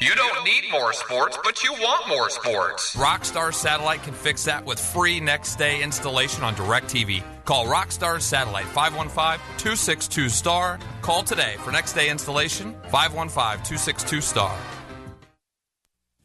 You 0.00 0.14
don't 0.14 0.44
need 0.44 0.70
more 0.70 0.92
sports, 0.92 1.36
but 1.42 1.64
you 1.64 1.72
want 1.72 2.08
more 2.08 2.30
sports. 2.30 2.94
Rockstar 2.94 3.52
Satellite 3.52 4.02
can 4.02 4.14
fix 4.14 4.44
that 4.44 4.64
with 4.64 4.78
free 4.78 5.18
next 5.18 5.56
day 5.56 5.82
installation 5.82 6.44
on 6.44 6.54
DirecTV. 6.54 7.22
Call 7.44 7.66
Rockstar 7.66 8.20
Satellite 8.20 8.66
515 8.66 9.40
262 9.56 10.28
STAR. 10.28 10.78
Call 11.02 11.24
today 11.24 11.56
for 11.60 11.72
next 11.72 11.94
day 11.94 12.10
installation 12.10 12.74
515 12.90 13.64
262 13.64 14.20
STAR. 14.20 14.56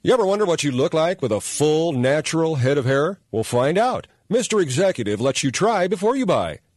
You 0.04 0.13
ever 0.13 0.26
wonder 0.26 0.46
what 0.46 0.63
you 0.63 0.72
look 0.72 0.94
like 0.94 1.22
with 1.22 1.32
a 1.32 1.42
full, 1.42 1.94
natural 1.94 2.56
head 2.56 2.78
of 2.78 2.86
hair? 2.86 3.20
We'll 3.32 3.44
find 3.44 3.78
out. 3.78 4.06
Mr. 4.30 4.62
Executive 4.62 5.22
lets 5.22 5.44
you 5.44 5.52
try 5.52 5.88
before 5.88 6.16
you 6.16 6.26
buy. 6.26 6.60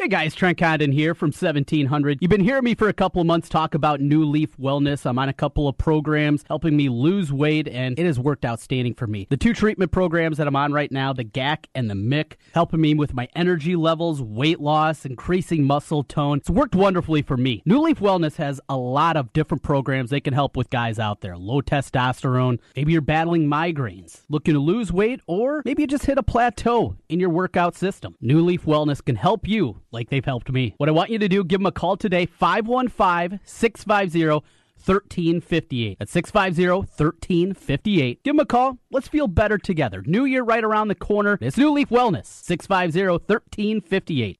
Hey 0.00 0.08
guys, 0.08 0.34
Trent 0.34 0.56
Condon 0.56 0.92
here 0.92 1.14
from 1.14 1.26
1700. 1.26 2.20
You've 2.22 2.30
been 2.30 2.40
hearing 2.40 2.64
me 2.64 2.74
for 2.74 2.88
a 2.88 2.92
couple 2.94 3.20
of 3.20 3.26
months 3.26 3.50
talk 3.50 3.74
about 3.74 4.00
New 4.00 4.24
Leaf 4.24 4.56
Wellness. 4.56 5.04
I'm 5.04 5.18
on 5.18 5.28
a 5.28 5.34
couple 5.34 5.68
of 5.68 5.76
programs 5.76 6.42
helping 6.48 6.74
me 6.74 6.88
lose 6.88 7.30
weight, 7.30 7.68
and 7.68 7.98
it 7.98 8.06
has 8.06 8.18
worked 8.18 8.46
outstanding 8.46 8.94
for 8.94 9.06
me. 9.06 9.26
The 9.28 9.36
two 9.36 9.52
treatment 9.52 9.92
programs 9.92 10.38
that 10.38 10.46
I'm 10.46 10.56
on 10.56 10.72
right 10.72 10.90
now, 10.90 11.12
the 11.12 11.22
GAC 11.26 11.66
and 11.74 11.90
the 11.90 11.94
MIC, 11.94 12.38
helping 12.54 12.80
me 12.80 12.94
with 12.94 13.12
my 13.12 13.28
energy 13.36 13.76
levels, 13.76 14.22
weight 14.22 14.58
loss, 14.58 15.04
increasing 15.04 15.64
muscle 15.64 16.02
tone. 16.02 16.38
It's 16.38 16.48
worked 16.48 16.74
wonderfully 16.74 17.20
for 17.20 17.36
me. 17.36 17.62
New 17.66 17.82
Leaf 17.82 18.00
Wellness 18.00 18.36
has 18.36 18.58
a 18.70 18.78
lot 18.78 19.18
of 19.18 19.34
different 19.34 19.62
programs 19.62 20.08
they 20.08 20.20
can 20.22 20.32
help 20.32 20.56
with 20.56 20.70
guys 20.70 20.98
out 20.98 21.20
there. 21.20 21.36
Low 21.36 21.60
testosterone, 21.60 22.58
maybe 22.74 22.92
you're 22.92 23.02
battling 23.02 23.48
migraines, 23.48 24.22
looking 24.30 24.54
to 24.54 24.60
lose 24.60 24.90
weight, 24.90 25.20
or 25.26 25.60
maybe 25.66 25.82
you 25.82 25.86
just 25.86 26.06
hit 26.06 26.16
a 26.16 26.22
plateau 26.22 26.96
in 27.10 27.20
your 27.20 27.28
workout 27.28 27.76
system. 27.76 28.16
New 28.22 28.40
Leaf 28.40 28.64
Wellness 28.64 29.04
can 29.04 29.16
help 29.16 29.46
you 29.46 29.82
like 29.92 30.10
they've 30.10 30.24
helped 30.24 30.50
me. 30.50 30.74
What 30.76 30.88
I 30.88 30.92
want 30.92 31.10
you 31.10 31.18
to 31.18 31.28
do, 31.28 31.44
give 31.44 31.60
them 31.60 31.66
a 31.66 31.72
call 31.72 31.96
today, 31.96 32.26
515 32.26 33.40
650 33.44 34.44
1358. 34.84 35.98
That's 35.98 36.12
650 36.12 36.70
1358. 36.70 38.22
Give 38.22 38.34
them 38.34 38.40
a 38.40 38.46
call. 38.46 38.78
Let's 38.90 39.08
feel 39.08 39.28
better 39.28 39.58
together. 39.58 40.02
New 40.06 40.24
year 40.24 40.42
right 40.42 40.64
around 40.64 40.88
the 40.88 40.94
corner. 40.94 41.38
It's 41.40 41.58
New 41.58 41.70
Leaf 41.70 41.90
Wellness, 41.90 42.26
650 42.26 43.08
1358. 43.08 44.38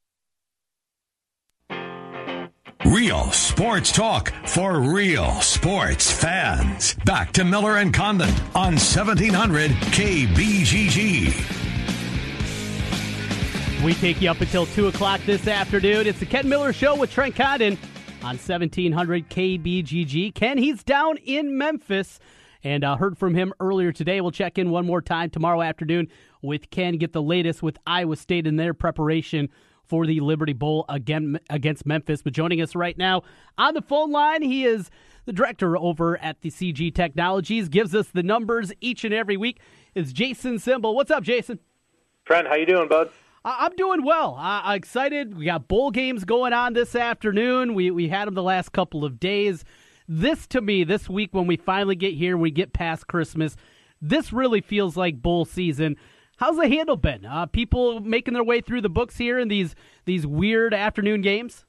Real 2.86 3.30
sports 3.30 3.92
talk 3.92 4.32
for 4.46 4.80
real 4.80 5.30
sports 5.42 6.10
fans. 6.10 6.94
Back 7.04 7.30
to 7.32 7.44
Miller 7.44 7.76
and 7.76 7.92
Condon 7.92 8.30
on 8.54 8.74
1700 8.74 9.70
KBGG. 9.70 11.69
We 13.84 13.94
take 13.94 14.20
you 14.20 14.30
up 14.30 14.42
until 14.42 14.66
2 14.66 14.88
o'clock 14.88 15.22
this 15.24 15.48
afternoon. 15.48 16.06
It's 16.06 16.20
the 16.20 16.26
Ken 16.26 16.46
Miller 16.46 16.70
Show 16.70 16.94
with 16.94 17.10
Trent 17.10 17.34
Condon 17.34 17.78
on 18.22 18.36
1700 18.36 19.30
KBGG. 19.30 20.34
Ken, 20.34 20.58
he's 20.58 20.84
down 20.84 21.16
in 21.16 21.56
Memphis 21.56 22.18
and 22.62 22.84
uh, 22.84 22.96
heard 22.96 23.16
from 23.16 23.34
him 23.34 23.54
earlier 23.58 23.90
today. 23.90 24.20
We'll 24.20 24.32
check 24.32 24.58
in 24.58 24.68
one 24.68 24.84
more 24.84 25.00
time 25.00 25.30
tomorrow 25.30 25.62
afternoon 25.62 26.08
with 26.42 26.68
Ken, 26.68 26.98
get 26.98 27.14
the 27.14 27.22
latest 27.22 27.62
with 27.62 27.78
Iowa 27.86 28.16
State 28.16 28.46
in 28.46 28.56
their 28.56 28.74
preparation 28.74 29.48
for 29.82 30.04
the 30.06 30.20
Liberty 30.20 30.52
Bowl 30.52 30.84
again 30.90 31.40
against 31.48 31.86
Memphis. 31.86 32.20
But 32.20 32.34
joining 32.34 32.60
us 32.60 32.76
right 32.76 32.98
now 32.98 33.22
on 33.56 33.72
the 33.72 33.82
phone 33.82 34.12
line, 34.12 34.42
he 34.42 34.66
is 34.66 34.90
the 35.24 35.32
director 35.32 35.78
over 35.78 36.18
at 36.18 36.42
the 36.42 36.50
CG 36.50 36.94
Technologies, 36.94 37.70
gives 37.70 37.94
us 37.94 38.08
the 38.08 38.22
numbers 38.22 38.74
each 38.82 39.04
and 39.04 39.14
every 39.14 39.38
week. 39.38 39.58
Is 39.94 40.12
Jason 40.12 40.58
Simbal. 40.58 40.94
What's 40.94 41.10
up, 41.10 41.22
Jason? 41.22 41.60
Trent, 42.26 42.46
how 42.46 42.56
you 42.56 42.66
doing, 42.66 42.86
bud? 42.86 43.10
I'm 43.44 43.74
doing 43.74 44.04
well. 44.04 44.36
I'm 44.38 44.76
excited. 44.76 45.36
We 45.36 45.46
got 45.46 45.66
bowl 45.66 45.90
games 45.90 46.24
going 46.24 46.52
on 46.52 46.74
this 46.74 46.94
afternoon. 46.94 47.74
We 47.74 47.90
we 47.90 48.08
had 48.08 48.26
them 48.26 48.34
the 48.34 48.42
last 48.42 48.72
couple 48.72 49.04
of 49.04 49.18
days. 49.18 49.64
This 50.06 50.46
to 50.48 50.60
me, 50.60 50.84
this 50.84 51.08
week 51.08 51.30
when 51.32 51.46
we 51.46 51.56
finally 51.56 51.96
get 51.96 52.14
here, 52.14 52.36
we 52.36 52.50
get 52.50 52.72
past 52.72 53.06
Christmas. 53.06 53.56
This 54.02 54.32
really 54.32 54.60
feels 54.60 54.96
like 54.96 55.22
bowl 55.22 55.44
season. 55.44 55.96
How's 56.36 56.56
the 56.56 56.68
handle 56.68 56.96
been? 56.96 57.24
Uh, 57.24 57.46
people 57.46 58.00
making 58.00 58.34
their 58.34 58.44
way 58.44 58.60
through 58.60 58.80
the 58.80 58.88
books 58.88 59.16
here 59.16 59.38
in 59.38 59.48
these 59.48 59.74
these 60.04 60.26
weird 60.26 60.74
afternoon 60.74 61.22
games. 61.22 61.64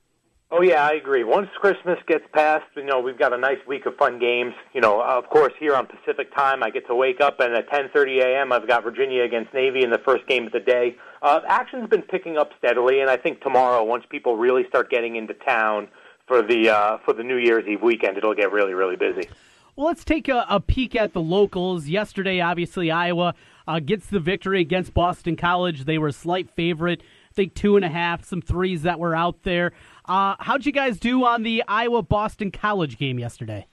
Oh 0.54 0.62
yeah, 0.62 0.86
I 0.86 0.92
agree. 0.96 1.24
Once 1.24 1.48
Christmas 1.56 1.98
gets 2.08 2.26
past, 2.34 2.66
you 2.76 2.84
know, 2.84 3.00
we've 3.00 3.18
got 3.18 3.32
a 3.32 3.38
nice 3.38 3.60
week 3.66 3.86
of 3.86 3.96
fun 3.96 4.20
games. 4.20 4.54
You 4.74 4.82
know, 4.82 5.02
of 5.02 5.30
course, 5.30 5.54
here 5.58 5.74
on 5.76 5.88
Pacific 5.88 6.36
time, 6.36 6.62
I 6.62 6.70
get 6.70 6.86
to 6.88 6.96
wake 6.96 7.22
up 7.22 7.40
and 7.40 7.54
at 7.56 7.70
10:30 7.70 8.22
a.m. 8.22 8.52
I've 8.52 8.68
got 8.68 8.84
Virginia 8.84 9.24
against 9.24 9.54
Navy 9.54 9.82
in 9.82 9.92
the 9.92 10.00
first 10.00 10.28
game 10.28 10.46
of 10.46 10.52
the 10.52 10.60
day. 10.60 10.98
Uh, 11.22 11.40
action's 11.48 11.88
been 11.88 12.02
picking 12.02 12.38
up 12.38 12.52
steadily, 12.58 13.00
and 13.00 13.10
I 13.10 13.16
think 13.16 13.42
tomorrow, 13.42 13.82
once 13.82 14.04
people 14.10 14.36
really 14.36 14.68
start 14.68 14.90
getting 14.90 15.16
into 15.16 15.34
town 15.36 15.88
for 16.28 16.42
the 16.42 16.70
uh, 16.70 16.98
for 17.06 17.14
the 17.14 17.24
New 17.24 17.38
Year's 17.38 17.66
Eve 17.66 17.82
weekend, 17.82 18.18
it'll 18.18 18.36
get 18.36 18.52
really, 18.52 18.74
really 18.74 18.98
busy. 18.98 19.30
Well, 19.78 19.88
let's 19.88 20.04
take 20.04 20.28
a, 20.28 20.46
a 20.50 20.60
peek 20.60 20.98
at 20.98 21.14
the 21.14 21.22
locals. 21.22 21.88
Yesterday, 21.88 22.42
obviously, 22.42 22.92
Iowa 22.92 23.36
uh, 23.68 23.80
gets 23.80 24.08
the 24.08 24.20
victory 24.20 24.60
against 24.60 24.94
Boston 24.94 25.38
College. 25.38 25.86
They 25.86 25.98
were 25.98 26.10
a 26.10 26.14
slight 26.14 26.50
favorite. 26.50 27.02
I 27.32 27.34
think 27.34 27.54
two 27.54 27.78
and 27.78 27.86
a 27.86 27.90
half, 27.90 28.26
some 28.26 28.42
threes 28.42 28.82
that 28.82 29.00
were 29.00 29.16
out 29.16 29.44
there. 29.44 29.72
Uh, 30.06 30.36
how'd 30.40 30.66
you 30.66 30.72
guys 30.72 31.00
do 31.00 31.24
on 31.26 31.44
the 31.44 31.64
Iowa 31.68 32.02
Boston 32.02 32.52
College 32.52 32.98
game 32.98 33.20
yesterday? 33.20 33.68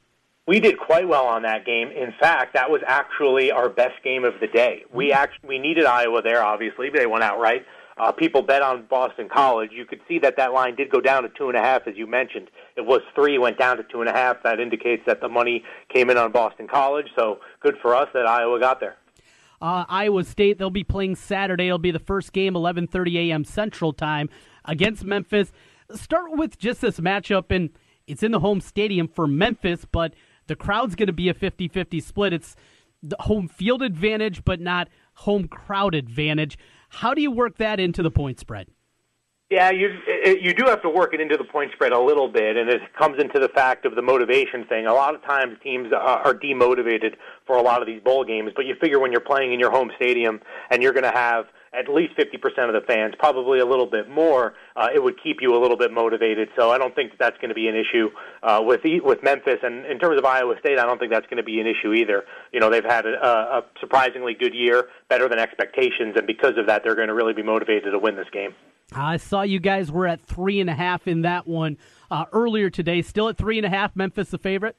We 0.47 0.61
did 0.61 0.79
quite 0.79 1.07
well 1.07 1.27
on 1.27 1.43
that 1.43 1.67
game. 1.67 1.91
In 1.91 2.13
fact, 2.19 2.55
that 2.55 2.71
was 2.71 2.81
actually 2.87 3.51
our 3.51 3.69
best 3.69 4.03
game 4.03 4.25
of 4.25 4.35
the 4.41 4.47
day. 4.47 4.85
We 4.93 5.13
actually 5.13 5.49
we 5.49 5.59
needed 5.59 5.85
Iowa 5.85 6.23
there, 6.23 6.43
obviously, 6.43 6.89
but 6.91 7.01
they 7.01 7.07
went 7.07 7.23
out 7.23 7.39
right. 7.39 7.65
Uh, 7.99 8.13
people 8.13 8.43
bet 8.43 8.63
on 8.63 8.87
Boston 8.89 9.29
College. 9.29 9.71
You 9.73 9.85
could 9.85 10.01
see 10.07 10.19
that 10.21 10.37
that 10.37 10.53
line 10.53 10.77
did 10.77 10.89
go 10.91 11.01
down 11.01 11.25
to 11.25 11.29
two 11.31 11.49
and 11.49 11.57
a 11.57 11.61
half, 11.61 11.87
as 11.87 11.97
you 11.97 12.07
mentioned. 12.07 12.49
It 12.77 12.87
was 12.87 13.01
three, 13.15 13.39
went 13.39 13.59
down 13.59 13.77
to 13.77 13.83
two 13.83 14.01
and 14.01 14.09
a 14.09 14.13
half. 14.13 14.43
That 14.45 14.61
indicates 14.61 15.03
that 15.07 15.21
the 15.21 15.29
money 15.29 15.65
came 15.93 16.09
in 16.09 16.17
on 16.17 16.31
Boston 16.31 16.69
College. 16.69 17.09
So 17.19 17.41
good 17.61 17.75
for 17.83 17.95
us 17.95 18.09
that 18.15 18.27
Iowa 18.27 18.61
got 18.61 18.81
there. 18.81 18.97
Uh, 19.61 19.85
Iowa 19.89 20.23
State 20.25 20.59
they'll 20.59 20.71
be 20.71 20.85
playing 20.85 21.17
Saturday. 21.17 21.67
It'll 21.67 21.79
be 21.79 21.91
the 21.91 21.99
first 21.99 22.33
game, 22.33 22.55
11:30 22.55 23.29
a.m. 23.29 23.45
Central 23.45 23.93
Time 23.93 24.31
against 24.65 25.05
Memphis. 25.05 25.53
Start 25.95 26.33
with 26.33 26.59
just 26.59 26.81
this 26.81 27.01
matchup, 27.01 27.51
and 27.51 27.71
it's 28.07 28.23
in 28.23 28.33
the 28.33 28.41
home 28.41 28.61
stadium 28.61 29.09
for 29.09 29.27
Memphis, 29.27 29.87
but 29.91 30.15
the 30.47 30.57
crowd's 30.57 30.95
going 30.95 31.07
to 31.07 31.13
be 31.13 31.29
a 31.29 31.35
50-50 31.35 32.03
split. 32.03 32.33
It's 32.33 32.57
the 33.03 33.17
home 33.21 33.49
field 33.49 33.83
advantage, 33.83 34.45
but 34.45 34.61
not 34.61 34.89
home 35.15 35.49
crowd 35.49 35.95
advantage. 35.95 36.59
How 36.89 37.15
do 37.15 37.23
you 37.23 37.31
work 37.31 37.59
that 37.59 37.81
into 37.81 38.03
the 38.03 38.11
point 38.11 38.39
spread? 38.39 38.69
Yeah, 39.51 39.71
you 39.71 39.89
eh, 40.25 40.35
you 40.43 40.53
do 40.53 40.67
have 40.67 40.83
to 40.83 40.91
work 40.91 41.15
it 41.15 41.23
into 41.23 41.39
the 41.39 41.45
point 41.45 41.73
spread 41.73 41.93
a 41.93 41.99
little 41.99 42.29
bit, 42.29 42.59
and 42.59 42.69
it 42.69 42.83
comes 42.99 43.19
into 43.19 43.39
the 43.41 43.49
fact 43.49 43.87
of 43.87 43.95
the 43.95 44.03
motivation 44.03 44.67
thing. 44.67 44.87
A 44.87 44.93
lot 44.93 45.15
of 45.15 45.23
times, 45.23 45.57
teams 45.63 45.91
are 45.91 46.35
demotivated 46.35 47.15
for 47.47 47.57
a 47.57 47.63
lot 47.63 47.81
of 47.81 47.87
these 47.87 48.03
bowl 48.03 48.25
games, 48.25 48.53
but 48.55 48.67
you 48.67 48.75
figure 48.79 48.99
when 48.99 49.11
you're 49.11 49.23
playing 49.23 49.55
in 49.55 49.59
your 49.59 49.71
home 49.71 49.91
stadium 49.97 50.41
and 50.71 50.83
you're 50.83 50.93
going 50.93 51.11
to 51.11 51.19
have 51.19 51.47
at 51.73 51.89
least 51.89 52.15
50% 52.17 52.35
of 52.69 52.75
the 52.75 52.83
fans, 52.87 53.15
probably 53.19 53.61
a 53.61 53.67
little 53.67 53.87
bit 53.87 54.09
more, 54.09 54.55
uh, 54.77 54.89
it 54.95 55.03
would 55.03 55.23
keep 55.23 55.39
you 55.41 55.55
a 55.55 55.61
little 55.61 55.77
bit 55.77 55.93
motivated. 55.93 56.49
So 56.57 56.71
I 56.71 56.79
don't 56.79 56.95
think 56.95 57.13
that 57.13 57.19
that's 57.19 57.37
going 57.39 57.51
to 57.51 57.55
be 57.55 57.69
an 57.69 57.77
issue 57.77 58.11
uh, 58.43 58.61
with 58.65 58.81
with 59.03 59.23
Memphis. 59.23 59.59
And 59.63 59.85
in 59.87 59.99
terms 59.99 60.19
of 60.19 60.25
Iowa 60.25 60.55
State, 60.61 60.79
I 60.79 60.85
don't 60.85 60.99
think 60.99 61.13
that's 61.13 61.27
going 61.27 61.39
to 61.39 61.43
be 61.43 61.61
an 61.61 61.67
issue 61.67 61.93
either. 61.93 62.25
You 62.53 62.61
know, 62.61 62.71
they've 62.71 62.85
had 62.85 63.07
a, 63.07 63.27
a 63.27 63.65
surprisingly 63.81 64.35
good 64.35 64.55
year, 64.55 64.89
better 65.09 65.29
than 65.29 65.39
expectations, 65.39 66.15
and 66.17 66.27
because 66.27 66.57
of 66.57 66.67
that, 66.67 66.83
they're 66.85 66.97
going 66.97 67.09
to 67.09 67.15
really 67.15 67.35
be 67.35 67.43
motivated 67.43 67.93
to 67.93 67.99
win 67.99 68.17
this 68.17 68.29
game. 68.33 68.55
I 68.95 69.19
saw 69.19 69.43
you 69.43 69.61
guys 69.61 69.93
were 69.93 70.07
at 70.07 70.23
three 70.23 70.61
and 70.61 70.71
a 70.71 70.75
half 70.75 71.07
in 71.07 71.23
that 71.23 71.47
one 71.47 71.77
uh, 72.11 72.25
earlier 72.33 72.71
today. 72.71 73.03
Still 73.03 73.29
at 73.29 73.37
three 73.37 73.59
and 73.59 73.67
a 73.67 73.71
half. 73.71 73.95
Memphis 73.95 74.31
the 74.31 74.39
favorite. 74.39 74.77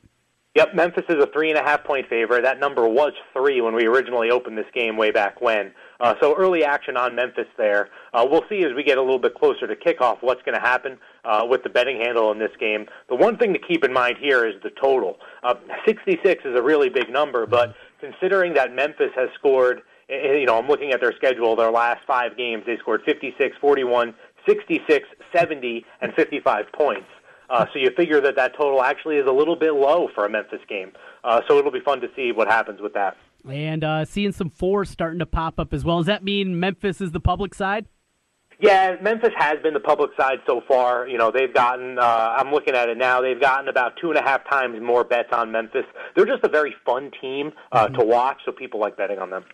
Yep, 0.56 0.74
Memphis 0.74 1.04
is 1.10 1.24
a 1.24 1.28
three 1.28 1.52
and 1.52 1.60
a 1.60 1.64
half 1.64 1.84
point 1.84 2.08
favorite. 2.10 2.44
That 2.44 2.60
number 2.60 2.88
was 2.88 3.14
three 3.34 3.62
when 3.62 3.76
we 3.76 3.86
originally 3.86 4.32
opened 4.32 4.58
this 4.58 4.66
game 4.74 4.98
way 4.98 5.12
back 5.12 5.42
when. 5.42 5.72
Uh, 6.00 6.16
so 6.22 6.36
early 6.38 6.64
action 6.64 6.96
on 6.96 7.16
Memphis 7.16 7.48
there. 7.58 7.90
Uh, 8.14 8.26
we'll 8.30 8.46
see 8.50 8.64
as 8.64 8.74
we 8.76 8.84
get 8.84 8.98
a 8.98 9.02
little 9.02 9.20
bit 9.20 9.36
closer 9.36 9.68
to 9.68 9.76
kickoff 9.76 10.18
what's 10.22 10.42
going 10.44 10.56
to 10.56 10.62
happen 10.62 10.98
uh, 11.26 11.46
with 11.48 11.64
the 11.64 11.70
betting 11.70 11.98
handle 11.98 12.32
in 12.32 12.40
this 12.40 12.52
game. 12.60 12.86
The 13.10 13.16
one 13.16 13.38
thing 13.38 13.52
to 13.54 13.60
keep 13.60 13.84
in 13.84 13.92
mind 13.92 14.18
here 14.20 14.48
is 14.48 14.56
the 14.64 14.70
total. 14.70 15.18
Uh, 15.44 15.56
66 15.86 16.46
is 16.46 16.56
a 16.56 16.62
really 16.62 16.90
big 16.90 17.10
number, 17.10 17.46
but 17.46 17.76
considering 18.00 18.54
that 18.54 18.74
Memphis 18.74 19.12
has 19.16 19.30
scored, 19.36 19.82
eh, 20.10 20.14
eh, 20.14 20.34
you 20.38 20.46
know, 20.46 20.58
I'm 20.58 20.68
looking 20.68 20.92
at 20.92 21.02
their 21.02 21.14
schedule, 21.16 21.56
their 21.56 21.72
last 21.72 22.02
five 22.08 22.38
games, 22.38 22.64
they 22.66 22.78
scored 22.78 23.02
56, 23.06 23.58
41, 23.60 24.14
66, 24.48 25.08
70, 25.36 25.86
and 26.02 26.14
55 26.14 26.66
points. 26.72 27.08
Uh, 27.50 27.66
so 27.74 27.80
you 27.80 27.90
figure 27.98 28.22
that 28.22 28.36
that 28.36 28.56
total 28.56 28.84
actually 28.84 29.18
is 29.18 29.28
a 29.28 29.32
little 29.32 29.56
bit 29.56 29.74
low 29.74 30.08
for 30.14 30.26
a 30.26 30.30
Memphis 30.30 30.62
game. 30.70 30.92
Uh, 31.24 31.42
so 31.48 31.58
it'll 31.58 31.72
be 31.72 31.80
fun 31.80 32.00
to 32.00 32.08
see 32.16 32.32
what 32.32 32.48
happens 32.48 32.80
with 32.80 32.94
that. 32.94 33.18
And 33.48 33.84
uh, 33.84 34.06
seeing 34.06 34.32
some 34.32 34.50
fours 34.50 34.90
starting 34.90 35.20
to 35.20 35.26
pop 35.26 35.60
up 35.60 35.74
as 35.74 35.86
well. 35.86 35.98
Does 35.98 36.08
that 36.08 36.24
mean 36.24 36.60
Memphis 36.60 37.02
is 37.02 37.12
the 37.12 37.20
public 37.20 37.54
side? 37.54 37.88
Yeah, 38.62 38.98
Memphis 39.02 39.32
has 39.38 39.58
been 39.64 39.74
the 39.74 39.80
public 39.80 40.12
side 40.20 40.40
so 40.46 40.62
far. 40.68 41.08
You 41.08 41.18
know, 41.18 41.32
they've 41.32 41.54
gotten, 41.54 41.98
uh, 41.98 42.36
I'm 42.38 42.52
looking 42.52 42.76
at 42.76 42.90
it 42.90 42.98
now, 42.98 43.22
they've 43.22 43.40
gotten 43.40 43.70
about 43.70 43.94
two 44.02 44.10
and 44.10 44.18
a 44.18 44.22
half 44.22 44.48
times 44.50 44.78
more 44.82 45.06
bets 45.06 45.30
on 45.32 45.50
Memphis. 45.50 45.86
They're 46.14 46.26
just 46.26 46.44
a 46.44 46.50
very 46.50 46.76
fun 46.86 47.12
team 47.22 47.54
uh, 47.72 47.86
mm-hmm. 47.86 47.96
to 47.96 48.06
watch, 48.06 48.42
so 48.46 48.52
people 48.52 48.82
like 48.82 48.98
betting 48.98 49.18
on 49.18 49.30
them. 49.30 49.46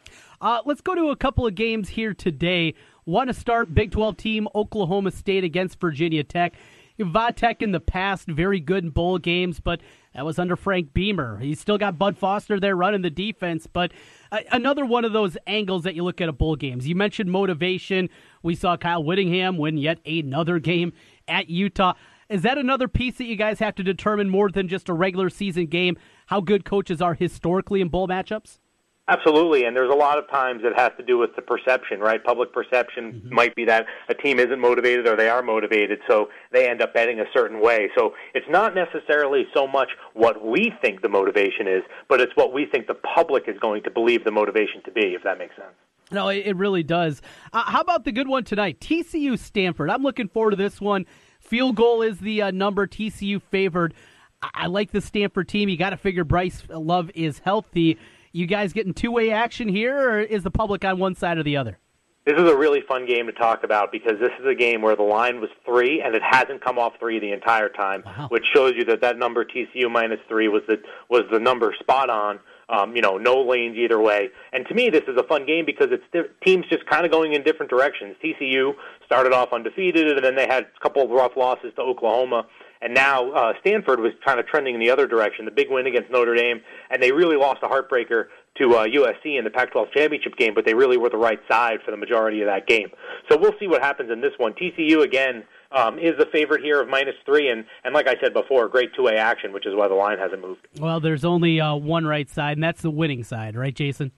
Uh, 0.41 0.61
let's 0.65 0.81
go 0.81 0.95
to 0.95 1.09
a 1.09 1.15
couple 1.15 1.45
of 1.45 1.53
games 1.53 1.89
here 1.89 2.15
today. 2.15 2.73
Want 3.05 3.27
to 3.27 3.33
start 3.35 3.75
Big 3.75 3.91
12 3.91 4.17
team 4.17 4.47
Oklahoma 4.55 5.11
State 5.11 5.43
against 5.43 5.79
Virginia 5.79 6.23
Tech. 6.23 6.55
Vatek 6.99 7.61
in 7.61 7.73
the 7.73 7.79
past, 7.79 8.27
very 8.27 8.59
good 8.59 8.85
in 8.85 8.89
bowl 8.89 9.19
games, 9.19 9.59
but 9.59 9.81
that 10.15 10.25
was 10.25 10.39
under 10.39 10.55
Frank 10.55 10.93
Beamer. 10.93 11.39
He's 11.39 11.59
still 11.59 11.77
got 11.77 11.99
Bud 11.99 12.17
Foster 12.17 12.57
there 12.57 12.75
running 12.75 13.01
the 13.01 13.09
defense, 13.09 13.67
but 13.67 13.91
uh, 14.31 14.39
another 14.49 14.85
one 14.85 15.03
of 15.03 15.11
those 15.11 15.37
angles 15.45 15.83
that 15.83 15.93
you 15.93 16.03
look 16.03 16.21
at 16.21 16.29
a 16.29 16.33
bowl 16.33 16.55
games. 16.55 16.87
You 16.87 16.95
mentioned 16.95 17.29
motivation. 17.29 18.09
We 18.41 18.55
saw 18.55 18.77
Kyle 18.77 19.03
Whittingham 19.03 19.57
win 19.57 19.77
yet 19.77 19.99
another 20.05 20.59
game 20.59 20.93
at 21.27 21.49
Utah. 21.49 21.93
Is 22.29 22.43
that 22.43 22.57
another 22.57 22.87
piece 22.87 23.17
that 23.17 23.25
you 23.25 23.35
guys 23.35 23.59
have 23.59 23.75
to 23.75 23.83
determine 23.83 24.29
more 24.29 24.49
than 24.49 24.69
just 24.69 24.87
a 24.87 24.93
regular 24.93 25.29
season 25.29 25.65
game? 25.65 25.97
How 26.27 26.39
good 26.39 26.63
coaches 26.63 27.01
are 27.01 27.13
historically 27.13 27.81
in 27.81 27.89
bowl 27.89 28.07
matchups? 28.07 28.59
Absolutely, 29.07 29.65
and 29.65 29.75
there's 29.75 29.91
a 29.91 29.95
lot 29.95 30.17
of 30.17 30.27
times 30.31 30.61
it 30.63 30.73
has 30.75 30.91
to 30.97 31.03
do 31.03 31.19
with 31.19 31.35
the 31.35 31.41
perception, 31.41 31.99
right? 31.99 32.23
Public 32.23 32.51
perception 32.51 33.13
mm-hmm. 33.13 33.35
might 33.35 33.55
be 33.55 33.63
that 33.65 33.85
a 34.09 34.15
team 34.15 34.39
isn't 34.39 34.59
motivated 34.59 35.07
or 35.07 35.15
they 35.15 35.29
are 35.29 35.43
motivated, 35.43 35.99
so 36.09 36.29
they 36.51 36.67
end 36.67 36.81
up 36.81 36.95
betting 36.95 37.19
a 37.19 37.25
certain 37.31 37.61
way. 37.61 37.89
So 37.95 38.15
it's 38.33 38.47
not 38.49 38.73
necessarily 38.73 39.45
so 39.53 39.67
much 39.67 39.89
what 40.13 40.43
we 40.43 40.73
think 40.81 41.03
the 41.03 41.09
motivation 41.09 41.67
is, 41.67 41.83
but 42.09 42.19
it's 42.19 42.35
what 42.35 42.51
we 42.51 42.65
think 42.65 42.87
the 42.87 42.95
public 42.95 43.43
is 43.47 43.59
going 43.59 43.83
to 43.83 43.91
believe 43.91 44.23
the 44.23 44.31
motivation 44.31 44.81
to 44.85 44.91
be, 44.91 45.13
if 45.13 45.21
that 45.23 45.37
makes 45.37 45.55
sense. 45.55 45.75
No, 46.11 46.29
it 46.29 46.55
really 46.55 46.83
does. 46.83 47.21
Uh, 47.53 47.63
how 47.63 47.81
about 47.81 48.05
the 48.05 48.11
good 48.11 48.27
one 48.27 48.43
tonight? 48.43 48.79
TCU 48.79 49.37
Stanford. 49.37 49.91
I'm 49.91 50.01
looking 50.01 50.29
forward 50.29 50.51
to 50.51 50.57
this 50.57 50.81
one. 50.81 51.05
Field 51.39 51.75
goal 51.75 52.01
is 52.01 52.19
the 52.19 52.41
uh, 52.41 52.51
number 52.51 52.87
TCU 52.87 53.39
favored. 53.39 53.93
I-, 54.41 54.49
I 54.53 54.65
like 54.67 54.91
the 54.91 55.01
Stanford 55.01 55.47
team. 55.47 55.69
You 55.69 55.77
got 55.77 55.91
to 55.91 55.97
figure 55.97 56.23
Bryce 56.23 56.63
Love 56.69 57.11
is 57.13 57.39
healthy. 57.39 57.99
You 58.35 58.47
guys 58.47 58.73
getting 58.73 58.93
two 58.93 59.11
way 59.11 59.31
action 59.31 59.69
here, 59.69 59.97
or 59.97 60.19
is 60.19 60.43
the 60.43 60.51
public 60.51 60.83
on 60.83 60.99
one 60.99 61.15
side 61.15 61.37
or 61.37 61.43
the 61.43 61.55
other? 61.55 61.79
This 62.25 62.37
is 62.37 62.51
a 62.51 62.57
really 62.57 62.81
fun 62.81 63.05
game 63.05 63.27
to 63.27 63.31
talk 63.31 63.63
about 63.63 63.93
because 63.93 64.19
this 64.19 64.31
is 64.41 64.45
a 64.45 64.53
game 64.53 64.81
where 64.81 64.93
the 64.93 65.03
line 65.03 65.39
was 65.39 65.49
three 65.63 66.01
and 66.01 66.13
it 66.13 66.21
hasn't 66.21 66.61
come 66.61 66.77
off 66.77 66.93
three 66.99 67.17
the 67.17 67.31
entire 67.31 67.69
time, 67.69 68.03
wow. 68.05 68.27
which 68.27 68.43
shows 68.53 68.73
you 68.75 68.83
that 68.85 68.99
that 68.99 69.17
number 69.17 69.45
TCU 69.45 69.89
minus 69.89 70.19
three 70.27 70.49
was 70.49 70.63
the 70.67 70.81
was 71.09 71.21
the 71.31 71.39
number 71.39 71.73
spot 71.79 72.09
on. 72.09 72.39
Um, 72.67 72.93
you 72.93 73.01
know, 73.01 73.17
no 73.17 73.41
lanes 73.41 73.77
either 73.77 74.01
way. 74.01 74.29
And 74.51 74.65
to 74.67 74.73
me, 74.73 74.89
this 74.89 75.03
is 75.07 75.15
a 75.17 75.23
fun 75.23 75.45
game 75.45 75.65
because 75.65 75.89
it's 75.91 76.03
di- 76.11 76.33
teams 76.43 76.65
just 76.67 76.85
kind 76.87 77.05
of 77.05 77.11
going 77.11 77.33
in 77.33 77.43
different 77.43 77.69
directions. 77.69 78.17
TCU 78.21 78.73
started 79.05 79.31
off 79.31 79.53
undefeated, 79.53 80.09
and 80.11 80.25
then 80.25 80.35
they 80.35 80.47
had 80.47 80.63
a 80.63 80.79
couple 80.81 81.03
of 81.03 81.11
rough 81.11 81.37
losses 81.37 81.71
to 81.75 81.81
Oklahoma. 81.81 82.47
And 82.85 82.93
now 82.93 83.31
uh, 83.31 83.53
Stanford 83.61 83.99
was 83.99 84.11
kind 84.23 84.39
of 84.39 84.45
trending 84.45 84.75
in 84.75 84.79
the 84.79 84.91
other 84.91 85.07
direction. 85.07 85.45
The 85.45 85.51
big 85.51 85.71
win 85.71 85.87
against 85.87 86.11
Notre 86.11 86.35
Dame, 86.35 86.61
and 86.91 87.01
they 87.01 87.11
really 87.11 87.35
lost 87.35 87.63
a 87.63 87.67
heartbreaker 87.67 88.25
to 88.59 88.75
uh, 88.75 88.85
USC 88.85 89.39
in 89.39 89.43
the 89.43 89.49
Pac-12 89.49 89.91
championship 89.91 90.37
game, 90.37 90.53
but 90.53 90.65
they 90.65 90.75
really 90.75 90.95
were 90.95 91.09
the 91.09 91.17
right 91.17 91.39
side 91.49 91.79
for 91.83 91.89
the 91.89 91.97
majority 91.97 92.41
of 92.41 92.47
that 92.47 92.67
game. 92.67 92.89
So 93.27 93.39
we'll 93.39 93.57
see 93.59 93.65
what 93.65 93.81
happens 93.81 94.11
in 94.11 94.21
this 94.21 94.33
one. 94.37 94.53
TCU 94.53 95.01
again 95.01 95.45
um, 95.71 95.97
is 95.97 96.13
the 96.19 96.27
favorite 96.31 96.61
here 96.61 96.79
of 96.79 96.87
minus 96.87 97.15
three, 97.25 97.49
and 97.49 97.65
and 97.83 97.95
like 97.95 98.07
I 98.07 98.17
said 98.21 98.35
before, 98.35 98.67
great 98.67 98.93
two-way 98.95 99.17
action, 99.17 99.51
which 99.51 99.65
is 99.65 99.73
why 99.73 99.87
the 99.87 99.95
line 99.95 100.19
hasn't 100.19 100.43
moved. 100.43 100.67
Well, 100.79 100.99
there's 100.99 101.25
only 101.25 101.59
uh, 101.59 101.73
one 101.73 102.05
right 102.05 102.29
side, 102.29 102.57
and 102.57 102.63
that's 102.63 102.83
the 102.83 102.91
winning 102.91 103.23
side, 103.23 103.55
right, 103.55 103.75
Jason? 103.75 104.11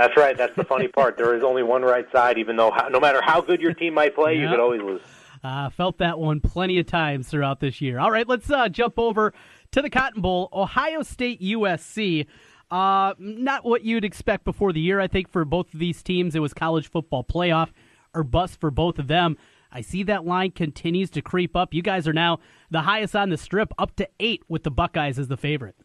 That's 0.00 0.16
right. 0.16 0.36
That's 0.36 0.56
the 0.56 0.64
funny 0.64 0.88
part. 0.88 1.16
There 1.16 1.36
is 1.36 1.44
only 1.44 1.62
one 1.62 1.82
right 1.82 2.10
side, 2.10 2.38
even 2.38 2.56
though 2.56 2.74
no 2.90 2.98
matter 2.98 3.20
how 3.22 3.40
good 3.40 3.60
your 3.60 3.72
team 3.72 3.94
might 3.94 4.16
play, 4.16 4.36
you 4.36 4.48
could 4.48 4.58
always 4.58 4.80
lose. 4.80 5.00
Uh, 5.42 5.70
felt 5.70 5.98
that 5.98 6.18
one 6.18 6.40
plenty 6.40 6.78
of 6.78 6.86
times 6.86 7.28
throughout 7.28 7.60
this 7.60 7.80
year. 7.80 7.98
All 7.98 8.10
right, 8.10 8.28
let's 8.28 8.50
uh, 8.50 8.68
jump 8.68 8.98
over 8.98 9.32
to 9.72 9.80
the 9.80 9.88
Cotton 9.88 10.20
Bowl. 10.20 10.48
Ohio 10.52 11.02
State 11.02 11.40
USC. 11.40 12.26
Uh, 12.70 13.14
not 13.18 13.64
what 13.64 13.82
you'd 13.82 14.04
expect 14.04 14.44
before 14.44 14.72
the 14.72 14.80
year, 14.80 15.00
I 15.00 15.08
think, 15.08 15.30
for 15.30 15.44
both 15.44 15.72
of 15.72 15.80
these 15.80 16.02
teams. 16.02 16.34
It 16.34 16.40
was 16.40 16.52
college 16.54 16.88
football 16.88 17.24
playoff 17.24 17.70
or 18.14 18.22
bust 18.22 18.60
for 18.60 18.70
both 18.70 18.98
of 18.98 19.08
them. 19.08 19.36
I 19.72 19.80
see 19.80 20.02
that 20.04 20.26
line 20.26 20.50
continues 20.50 21.10
to 21.10 21.22
creep 21.22 21.56
up. 21.56 21.72
You 21.72 21.82
guys 21.82 22.06
are 22.06 22.12
now 22.12 22.40
the 22.70 22.82
highest 22.82 23.16
on 23.16 23.30
the 23.30 23.36
strip, 23.36 23.72
up 23.78 23.96
to 23.96 24.08
eight 24.18 24.42
with 24.48 24.64
the 24.64 24.70
Buckeyes 24.70 25.18
as 25.18 25.28
the 25.28 25.36
favorite. 25.36 25.76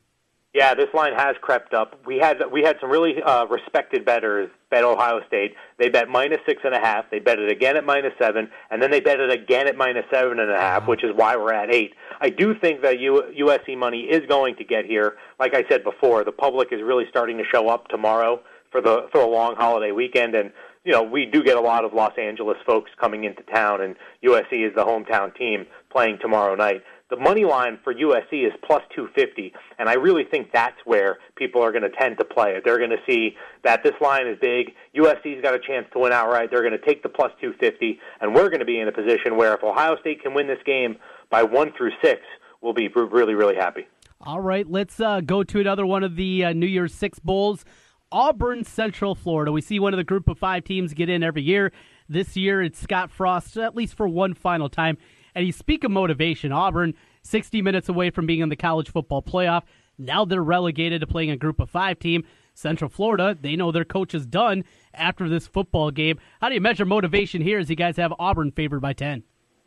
Yeah, 0.55 0.73
this 0.73 0.87
line 0.93 1.11
has 1.11 1.35
crept 1.41 1.73
up. 1.73 1.99
We 2.05 2.17
had 2.17 2.37
we 2.49 2.61
had 2.61 2.77
some 2.79 2.89
really 2.89 3.21
uh, 3.21 3.45
respected 3.47 4.05
betters 4.05 4.49
bet 4.71 4.85
Ohio 4.85 5.19
State. 5.27 5.53
They 5.77 5.89
bet 5.89 6.07
minus 6.07 6.39
six 6.47 6.61
and 6.63 6.73
a 6.73 6.79
half. 6.79 7.11
They 7.11 7.19
bet 7.19 7.39
it 7.39 7.51
again 7.51 7.75
at 7.75 7.83
minus 7.83 8.13
seven, 8.17 8.49
and 8.71 8.81
then 8.81 8.89
they 8.89 9.01
bet 9.01 9.19
it 9.19 9.29
again 9.29 9.67
at 9.67 9.75
minus 9.75 10.05
seven 10.09 10.39
and 10.39 10.49
a 10.49 10.57
half, 10.57 10.87
which 10.87 11.03
is 11.03 11.11
why 11.13 11.35
we're 11.35 11.51
at 11.51 11.73
eight. 11.73 11.93
I 12.21 12.29
do 12.29 12.57
think 12.57 12.83
that 12.83 13.01
U- 13.01 13.25
USC 13.37 13.77
money 13.77 14.03
is 14.03 14.25
going 14.29 14.55
to 14.55 14.63
get 14.63 14.85
here. 14.85 15.17
Like 15.41 15.53
I 15.53 15.65
said 15.67 15.83
before, 15.83 16.23
the 16.23 16.31
public 16.31 16.69
is 16.71 16.81
really 16.81 17.03
starting 17.09 17.37
to 17.37 17.43
show 17.43 17.67
up 17.67 17.89
tomorrow 17.89 18.39
for 18.71 18.79
the 18.79 19.09
for 19.11 19.19
a 19.19 19.27
long 19.27 19.57
holiday 19.57 19.91
weekend, 19.91 20.35
and 20.35 20.53
you 20.85 20.93
know 20.93 21.03
we 21.03 21.25
do 21.25 21.43
get 21.43 21.57
a 21.57 21.61
lot 21.61 21.83
of 21.83 21.93
Los 21.93 22.17
Angeles 22.17 22.57
folks 22.65 22.91
coming 22.97 23.25
into 23.25 23.43
town, 23.43 23.81
and 23.81 23.97
USC 24.23 24.65
is 24.65 24.73
the 24.73 24.85
hometown 24.85 25.35
team 25.35 25.65
playing 25.91 26.19
tomorrow 26.21 26.55
night. 26.55 26.81
The 27.11 27.17
money 27.17 27.45
line 27.45 27.77
for 27.83 27.93
USC 27.93 28.47
is 28.47 28.53
plus 28.65 28.81
250, 28.95 29.53
and 29.77 29.87
I 29.87 29.93
really 29.93 30.23
think 30.23 30.51
that's 30.51 30.77
where 30.85 31.19
people 31.35 31.61
are 31.61 31.71
going 31.71 31.83
to 31.83 31.91
tend 31.91 32.17
to 32.17 32.25
play 32.25 32.55
it. 32.55 32.63
They're 32.65 32.79
going 32.79 32.89
to 32.89 33.03
see 33.07 33.35
that 33.63 33.83
this 33.83 33.93
line 34.01 34.25
is 34.25 34.39
big. 34.41 34.71
USC's 34.97 35.39
got 35.43 35.53
a 35.53 35.59
chance 35.59 35.85
to 35.93 35.99
win 35.99 36.11
outright. 36.11 36.49
They're 36.49 36.63
going 36.63 36.71
to 36.71 36.83
take 36.83 37.03
the 37.03 37.09
plus 37.09 37.31
250, 37.39 37.99
and 38.21 38.33
we're 38.33 38.49
going 38.49 38.59
to 38.59 38.65
be 38.65 38.79
in 38.79 38.87
a 38.87 38.91
position 38.91 39.37
where 39.37 39.53
if 39.53 39.63
Ohio 39.63 39.97
State 39.99 40.23
can 40.23 40.33
win 40.33 40.47
this 40.47 40.57
game 40.65 40.95
by 41.29 41.43
one 41.43 41.73
through 41.77 41.91
six, 42.03 42.21
we'll 42.61 42.73
be 42.73 42.87
really, 42.87 43.35
really 43.35 43.55
happy. 43.55 43.85
All 44.21 44.41
right, 44.41 44.67
let's 44.67 44.99
uh, 44.99 45.21
go 45.21 45.43
to 45.43 45.59
another 45.59 45.85
one 45.85 46.03
of 46.03 46.15
the 46.15 46.45
uh, 46.45 46.53
New 46.53 46.65
Year's 46.65 46.95
Six 46.95 47.19
Bowls. 47.19 47.65
Auburn, 48.11 48.63
Central 48.63 49.13
Florida. 49.13 49.51
We 49.51 49.61
see 49.61 49.79
one 49.79 49.93
of 49.93 49.97
the 49.97 50.03
group 50.03 50.27
of 50.27 50.39
five 50.39 50.63
teams 50.63 50.95
get 50.95 51.09
in 51.09 51.21
every 51.21 51.43
year. 51.43 51.71
This 52.09 52.35
year, 52.35 52.63
it's 52.63 52.79
Scott 52.79 53.11
Frost, 53.11 53.57
at 53.57 53.75
least 53.75 53.95
for 53.95 54.07
one 54.07 54.33
final 54.33 54.69
time. 54.69 54.97
And 55.35 55.45
you 55.45 55.51
speak 55.51 55.83
of 55.83 55.91
motivation. 55.91 56.51
Auburn, 56.51 56.93
60 57.23 57.61
minutes 57.61 57.89
away 57.89 58.09
from 58.09 58.25
being 58.25 58.39
in 58.39 58.49
the 58.49 58.55
college 58.55 58.89
football 58.89 59.21
playoff. 59.21 59.63
Now 59.97 60.25
they're 60.25 60.41
relegated 60.41 61.01
to 61.01 61.07
playing 61.07 61.29
a 61.29 61.37
group 61.37 61.59
of 61.59 61.69
five 61.69 61.99
team. 61.99 62.23
Central 62.53 62.89
Florida, 62.89 63.37
they 63.39 63.57
know 63.57 63.71
their 63.71 63.85
coach 63.85 64.15
is 64.15 64.25
done 64.25 64.63
after 64.93 65.27
this 65.27 65.45
football 65.45 65.91
game. 65.91 66.17
How 66.39 66.47
do 66.47 66.55
you 66.55 66.61
measure 66.61 66.85
motivation 66.85 67.41
here 67.41 67.59
as 67.59 67.69
you 67.69 67.75
guys 67.75 67.97
have 67.97 68.13
Auburn 68.17 68.51
favored 68.51 68.79
by 68.79 68.93
10? 68.93 69.23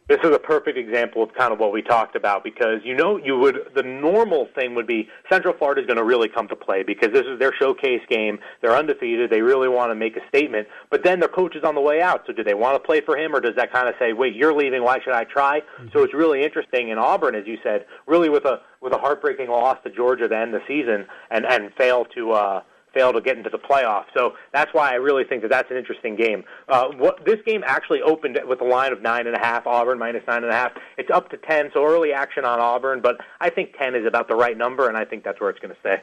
This 0.08 0.18
is 0.24 0.30
a 0.34 0.38
perfect 0.38 0.78
example 0.78 1.22
of 1.22 1.32
kind 1.34 1.52
of 1.52 1.58
what 1.60 1.72
we 1.72 1.82
talked 1.82 2.16
about 2.16 2.42
because 2.42 2.80
you 2.82 2.94
know 2.94 3.18
you 3.18 3.38
would 3.38 3.58
the 3.76 3.82
normal 3.82 4.48
thing 4.54 4.74
would 4.74 4.86
be 4.86 5.08
Central 5.30 5.54
Florida 5.56 5.82
is 5.82 5.86
going 5.86 5.98
to 5.98 6.04
really 6.04 6.28
come 6.28 6.48
to 6.48 6.56
play 6.56 6.82
because 6.82 7.12
this 7.12 7.26
is 7.26 7.38
their 7.38 7.52
showcase 7.52 8.00
game. 8.08 8.38
They're 8.62 8.74
undefeated. 8.74 9.30
They 9.30 9.42
really 9.42 9.68
want 9.68 9.90
to 9.90 9.94
make 9.94 10.16
a 10.16 10.26
statement. 10.28 10.66
But 10.90 11.04
then 11.04 11.20
their 11.20 11.28
coach 11.28 11.54
is 11.54 11.62
on 11.62 11.74
the 11.74 11.80
way 11.80 12.00
out. 12.00 12.24
So 12.26 12.32
do 12.32 12.42
they 12.42 12.54
want 12.54 12.74
to 12.74 12.80
play 12.80 13.00
for 13.02 13.16
him 13.16 13.34
or 13.34 13.40
does 13.40 13.54
that 13.56 13.72
kind 13.72 13.88
of 13.88 13.94
say, 13.98 14.12
"Wait, 14.14 14.34
you're 14.34 14.54
leaving. 14.54 14.82
Why 14.82 14.98
should 15.04 15.14
I 15.14 15.24
try?" 15.24 15.60
Mm-hmm. 15.60 15.88
So 15.92 16.02
it's 16.02 16.14
really 16.14 16.42
interesting 16.42 16.88
in 16.88 16.98
Auburn 16.98 17.34
as 17.34 17.46
you 17.46 17.58
said, 17.62 17.84
really 18.06 18.30
with 18.30 18.46
a 18.46 18.60
with 18.80 18.94
a 18.94 18.98
heartbreaking 18.98 19.48
loss 19.48 19.76
to 19.84 19.90
Georgia 19.90 20.28
to 20.28 20.36
end 20.36 20.54
the 20.54 20.62
season 20.66 21.06
and 21.30 21.44
and 21.44 21.72
fail 21.74 22.06
to 22.16 22.32
uh 22.32 22.62
fail 22.92 23.12
to 23.12 23.20
get 23.20 23.36
into 23.36 23.50
the 23.50 23.58
playoffs. 23.58 24.06
So 24.14 24.34
that's 24.52 24.72
why 24.72 24.90
I 24.90 24.94
really 24.94 25.24
think 25.24 25.42
that 25.42 25.50
that's 25.50 25.70
an 25.70 25.76
interesting 25.76 26.16
game. 26.16 26.44
Uh, 26.68 26.88
what, 26.96 27.24
this 27.24 27.38
game 27.46 27.62
actually 27.66 28.02
opened 28.02 28.38
with 28.46 28.60
a 28.60 28.64
line 28.64 28.92
of 28.92 29.02
nine 29.02 29.26
and 29.26 29.36
a 29.36 29.38
half. 29.38 29.66
Auburn 29.66 29.98
minus 29.98 30.26
nine 30.26 30.42
and 30.42 30.52
a 30.52 30.56
half. 30.56 30.72
It's 30.96 31.10
up 31.10 31.30
to 31.30 31.36
ten, 31.36 31.70
so 31.72 31.84
early 31.84 32.12
action 32.12 32.44
on 32.44 32.60
Auburn, 32.60 33.00
but 33.00 33.18
I 33.40 33.50
think 33.50 33.76
ten 33.78 33.94
is 33.94 34.06
about 34.06 34.28
the 34.28 34.34
right 34.34 34.56
number, 34.56 34.88
and 34.88 34.96
I 34.96 35.04
think 35.04 35.24
that's 35.24 35.40
where 35.40 35.50
it's 35.50 35.58
going 35.58 35.74
to 35.74 35.80
stay. 35.80 36.00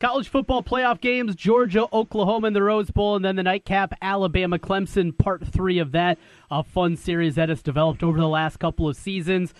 College 0.00 0.28
football 0.28 0.62
playoff 0.62 1.00
games: 1.00 1.34
Georgia, 1.34 1.86
Oklahoma 1.92 2.46
in 2.46 2.52
the 2.52 2.62
Rose 2.62 2.90
Bowl, 2.90 3.16
and 3.16 3.24
then 3.24 3.36
the 3.36 3.42
nightcap: 3.42 3.94
Alabama, 4.00 4.58
Clemson. 4.58 5.16
Part 5.16 5.46
three 5.46 5.78
of 5.80 5.92
that 5.92 6.18
a 6.50 6.62
fun 6.62 6.96
series 6.96 7.34
that 7.34 7.48
has 7.48 7.62
developed 7.62 8.02
over 8.02 8.18
the 8.18 8.28
last 8.28 8.58
couple 8.58 8.88
of 8.88 8.96
seasons. 8.96 9.52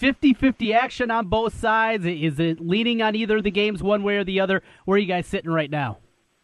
50-50 0.00 0.74
action 0.74 1.10
on 1.10 1.26
both 1.26 1.54
sides. 1.54 2.06
Is 2.06 2.38
it 2.38 2.60
leaning 2.60 3.02
on 3.02 3.14
either 3.14 3.38
of 3.38 3.42
the 3.42 3.50
games 3.50 3.82
one 3.82 4.02
way 4.02 4.16
or 4.16 4.24
the 4.24 4.40
other? 4.40 4.62
Where 4.84 4.96
are 4.96 4.98
you 4.98 5.06
guys 5.06 5.26
sitting 5.26 5.50
right 5.50 5.70
now? 5.70 5.98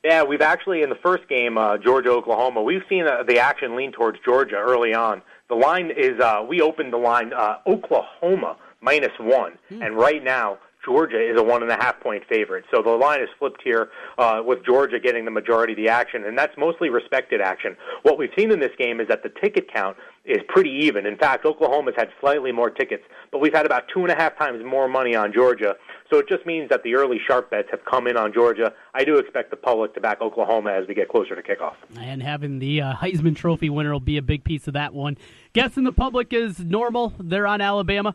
Yeah, 0.07 0.23
we've 0.23 0.41
actually 0.41 0.83
in 0.83 0.89
the 0.89 0.99
first 1.03 1.29
game, 1.29 1.59
uh, 1.59 1.79
Georgia 1.79 2.11
Oklahoma, 2.11 2.63
we've 2.63 2.85
seen 2.89 3.09
uh, 3.09 3.25
the 3.27 3.41
action 3.41 3.75
lean 3.75 3.91
towards 3.91 4.19
Georgia 4.25 4.55
early 4.55 4.95
on. 4.95 5.21
The 5.49 5.57
line 5.57 5.91
is 5.91 6.21
uh, 6.21 6.45
we 6.49 6.61
opened 6.61 6.93
the 6.93 6.97
line 6.97 7.33
uh, 7.33 7.57
Oklahoma 7.67 8.57
minus 8.81 9.11
one, 9.19 9.59
mm. 9.69 9.85
and 9.85 9.97
right 9.97 10.23
now 10.23 10.59
Georgia 10.85 11.19
is 11.19 11.37
a 11.37 11.43
one 11.43 11.63
and 11.63 11.73
a 11.73 11.75
half 11.75 11.99
point 11.99 12.23
favorite. 12.29 12.65
So 12.73 12.83
the 12.83 12.91
line 12.91 13.21
is 13.21 13.29
flipped 13.41 13.63
here 13.65 13.89
uh, 14.17 14.43
with 14.47 14.65
Georgia 14.65 15.01
getting 15.01 15.25
the 15.25 15.33
majority 15.33 15.73
of 15.73 15.77
the 15.77 15.89
action, 15.89 16.23
and 16.25 16.39
that's 16.39 16.57
mostly 16.57 16.89
respected 16.89 17.41
action. 17.41 17.77
What 18.03 18.17
we've 18.17 18.31
seen 18.39 18.53
in 18.53 18.61
this 18.61 18.71
game 18.79 19.01
is 19.01 19.09
that 19.09 19.25
the 19.25 19.33
ticket 19.41 19.73
count 19.75 19.97
is 20.25 20.39
pretty 20.47 20.71
even. 20.71 21.05
In 21.05 21.17
fact, 21.17 21.45
Oklahoma's 21.45 21.95
had 21.97 22.11
slightly 22.21 22.53
more 22.53 22.71
tickets, 22.71 23.03
but 23.33 23.41
we've 23.41 23.55
had 23.55 23.67
about 23.67 23.85
two 23.93 24.03
and 24.03 24.11
a 24.13 24.15
half 24.15 24.39
times 24.39 24.63
more 24.65 24.87
money 24.89 25.17
on 25.17 25.33
Georgia. 25.33 25.75
So 26.11 26.19
it 26.19 26.29
just 26.29 26.47
means 26.47 26.69
that 26.71 26.83
the 26.83 26.95
early 26.95 27.19
sharp 27.27 27.51
bets 27.51 27.69
have 27.71 27.85
come 27.85 28.07
in 28.07 28.17
on 28.17 28.33
Georgia. 28.33 28.73
I 28.95 29.05
do 29.05 29.19
expect 29.19 29.51
the 29.51 29.57
public 29.57 29.95
to 29.95 30.01
back 30.01 30.21
Oklahoma 30.21 30.73
as 30.73 30.87
we 30.87 30.95
get 30.95 31.09
closer 31.09 31.35
to 31.35 31.43
kickoff. 31.43 31.75
And 32.01 32.23
having 32.23 32.59
the 32.59 32.83
uh, 32.83 32.95
Heisman 32.95 33.35
Trophy 33.35 33.71
winner 33.71 33.93
will 33.93 34.01
be 34.01 34.17
a 34.17 34.23
big 34.23 34.45
piece 34.45 34.69
of 34.69 34.75
that 34.75 34.95
one. 34.95 35.19
Guessing 35.53 35.85
the 35.85 35.93
public 35.93 36.33
is 36.33 36.61
normal. 36.61 37.13
They're 37.19 37.47
on 37.47 37.61
Alabama. 37.61 38.15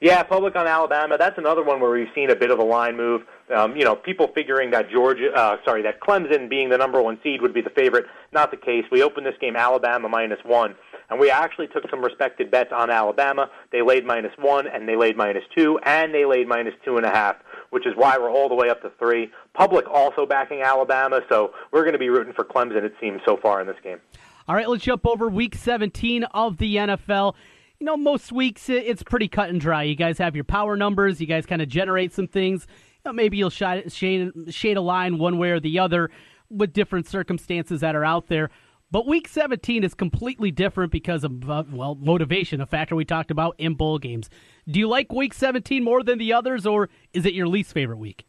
Yeah, 0.00 0.22
public 0.22 0.54
on 0.54 0.66
Alabama. 0.66 1.16
That's 1.18 1.38
another 1.38 1.64
one 1.64 1.80
where 1.80 1.90
we've 1.90 2.06
seen 2.14 2.30
a 2.30 2.36
bit 2.36 2.50
of 2.50 2.60
a 2.60 2.64
line 2.64 2.96
move. 2.96 3.22
Um, 3.54 3.76
you 3.76 3.84
know, 3.84 3.96
people 3.96 4.28
figuring 4.32 4.70
that 4.70 4.90
Georgia, 4.90 5.32
uh, 5.34 5.56
sorry, 5.64 5.82
that 5.82 6.00
Clemson 6.00 6.48
being 6.48 6.68
the 6.68 6.78
number 6.78 7.02
one 7.02 7.18
seed 7.22 7.42
would 7.42 7.52
be 7.52 7.62
the 7.62 7.70
favorite. 7.70 8.04
Not 8.32 8.52
the 8.52 8.56
case. 8.56 8.84
We 8.92 9.02
opened 9.02 9.26
this 9.26 9.34
game 9.40 9.56
Alabama 9.56 10.08
minus 10.08 10.38
one, 10.44 10.76
and 11.10 11.18
we 11.18 11.30
actually 11.30 11.66
took 11.68 11.88
some 11.90 12.02
respected 12.02 12.50
bets 12.50 12.70
on 12.72 12.90
Alabama. 12.90 13.50
They 13.72 13.82
laid 13.82 14.04
minus 14.04 14.32
one, 14.38 14.66
and 14.66 14.88
they 14.88 14.96
laid 14.96 15.16
minus 15.16 15.44
two, 15.56 15.78
and 15.84 16.14
they 16.14 16.24
laid 16.24 16.48
minus 16.48 16.74
two 16.84 16.96
and 16.96 17.06
a 17.06 17.10
half, 17.10 17.36
which 17.70 17.86
is 17.86 17.94
why 17.96 18.18
we're 18.18 18.30
all 18.30 18.48
the 18.48 18.54
way 18.54 18.68
up 18.70 18.82
to 18.82 18.90
three. 18.98 19.30
Public 19.54 19.86
also 19.88 20.26
backing 20.26 20.62
Alabama, 20.62 21.20
so 21.28 21.52
we're 21.72 21.82
going 21.82 21.92
to 21.92 21.98
be 21.98 22.08
rooting 22.08 22.32
for 22.32 22.44
Clemson. 22.44 22.82
It 22.84 22.94
seems 23.00 23.20
so 23.26 23.36
far 23.36 23.60
in 23.60 23.66
this 23.66 23.76
game. 23.82 23.98
All 24.46 24.54
right, 24.54 24.68
let's 24.68 24.84
jump 24.84 25.06
over 25.06 25.28
Week 25.28 25.54
17 25.54 26.24
of 26.24 26.56
the 26.58 26.76
NFL 26.76 27.34
you 27.80 27.84
know, 27.84 27.96
most 27.96 28.32
weeks 28.32 28.68
it's 28.68 29.02
pretty 29.04 29.28
cut 29.28 29.50
and 29.50 29.60
dry. 29.60 29.84
You 29.84 29.94
guys 29.94 30.18
have 30.18 30.34
your 30.34 30.44
power 30.44 30.76
numbers. 30.76 31.20
You 31.20 31.26
guys 31.26 31.46
kind 31.46 31.62
of 31.62 31.68
generate 31.68 32.12
some 32.12 32.26
things. 32.26 32.66
You 32.68 33.10
know, 33.10 33.12
maybe 33.12 33.36
you'll 33.36 33.50
shade, 33.50 33.92
shade, 33.92 34.32
shade 34.48 34.76
a 34.76 34.80
line 34.80 35.18
one 35.18 35.38
way 35.38 35.50
or 35.50 35.60
the 35.60 35.78
other. 35.78 36.10
with 36.50 36.72
different 36.72 37.06
circumstances 37.06 37.80
that 37.82 37.94
are 37.94 38.04
out 38.04 38.28
there. 38.28 38.50
But 38.90 39.06
week 39.06 39.28
17 39.28 39.84
is 39.84 39.92
completely 39.92 40.50
different 40.50 40.92
because 40.92 41.22
of, 41.22 41.50
uh, 41.50 41.64
well, 41.70 41.94
motivation, 41.94 42.62
a 42.62 42.66
factor 42.66 42.96
we 42.96 43.04
talked 43.04 43.30
about 43.30 43.54
in 43.58 43.74
bowl 43.74 43.98
games. 43.98 44.30
Do 44.66 44.80
you 44.80 44.88
like 44.88 45.12
week 45.12 45.34
17 45.34 45.84
more 45.84 46.02
than 46.02 46.18
the 46.18 46.32
others, 46.32 46.64
or 46.64 46.88
is 47.12 47.26
it 47.26 47.34
your 47.34 47.48
least 47.48 47.74
favorite 47.74 47.98
week? 47.98 48.24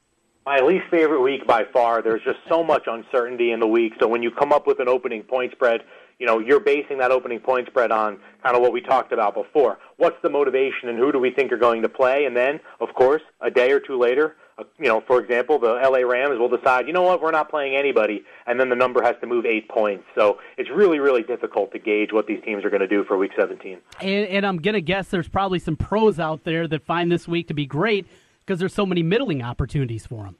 My 0.45 0.59
least 0.59 0.83
favorite 0.91 1.21
week 1.21 1.47
by 1.47 1.63
far. 1.71 2.01
There's 2.01 2.23
just 2.23 2.39
so 2.49 2.61
much 2.61 2.87
uncertainty 2.87 3.51
in 3.51 3.61
the 3.61 3.67
week. 3.67 3.93
So 4.01 4.07
when 4.09 4.21
you 4.21 4.31
come 4.31 4.51
up 4.51 4.67
with 4.67 4.81
an 4.81 4.89
opening 4.89 5.23
point 5.23 5.53
spread, 5.53 5.81
you 6.17 6.25
know, 6.25 6.39
you're 6.39 6.59
basing 6.59 6.97
that 6.97 7.11
opening 7.11 7.39
point 7.39 7.67
spread 7.67 7.93
on 7.93 8.19
kind 8.43 8.57
of 8.57 8.61
what 8.61 8.73
we 8.73 8.81
talked 8.81 9.13
about 9.13 9.35
before. 9.35 9.79
What's 9.95 10.17
the 10.23 10.29
motivation 10.29 10.89
and 10.89 10.97
who 10.97 11.13
do 11.13 11.19
we 11.19 11.31
think 11.31 11.53
are 11.53 11.57
going 11.57 11.83
to 11.83 11.89
play? 11.89 12.25
And 12.25 12.35
then, 12.35 12.59
of 12.81 12.89
course, 12.95 13.21
a 13.39 13.49
day 13.49 13.71
or 13.71 13.79
two 13.79 13.97
later, 13.97 14.35
Uh, 14.59 14.63
you 14.77 14.87
know, 14.87 15.01
for 15.07 15.21
example, 15.21 15.57
the 15.57 15.73
LA 15.73 15.99
Rams 15.99 16.37
will 16.37 16.49
decide, 16.49 16.85
you 16.85 16.93
know 16.93 17.03
what, 17.03 17.21
we're 17.21 17.31
not 17.31 17.49
playing 17.49 17.75
anybody, 17.75 18.23
and 18.45 18.59
then 18.59 18.69
the 18.69 18.75
number 18.75 19.01
has 19.01 19.15
to 19.21 19.27
move 19.27 19.45
eight 19.45 19.69
points. 19.69 20.03
So 20.15 20.39
it's 20.57 20.69
really, 20.69 20.99
really 20.99 21.23
difficult 21.23 21.71
to 21.71 21.79
gauge 21.79 22.11
what 22.11 22.27
these 22.27 22.43
teams 22.43 22.65
are 22.65 22.69
going 22.69 22.81
to 22.81 22.87
do 22.87 23.05
for 23.05 23.17
Week 23.17 23.31
17. 23.37 23.77
And, 24.01 24.27
and 24.27 24.45
I'm 24.45 24.57
going 24.57 24.73
to 24.73 24.81
guess 24.81 25.07
there's 25.07 25.29
probably 25.29 25.59
some 25.59 25.77
pros 25.77 26.19
out 26.19 26.43
there 26.43 26.67
that 26.67 26.83
find 26.83 27.11
this 27.11 27.27
week 27.27 27.47
to 27.47 27.53
be 27.53 27.65
great 27.65 28.05
because 28.41 28.59
there's 28.59 28.73
so 28.73 28.85
many 28.85 29.03
middling 29.03 29.41
opportunities 29.41 30.05
for 30.05 30.25
them. 30.25 30.35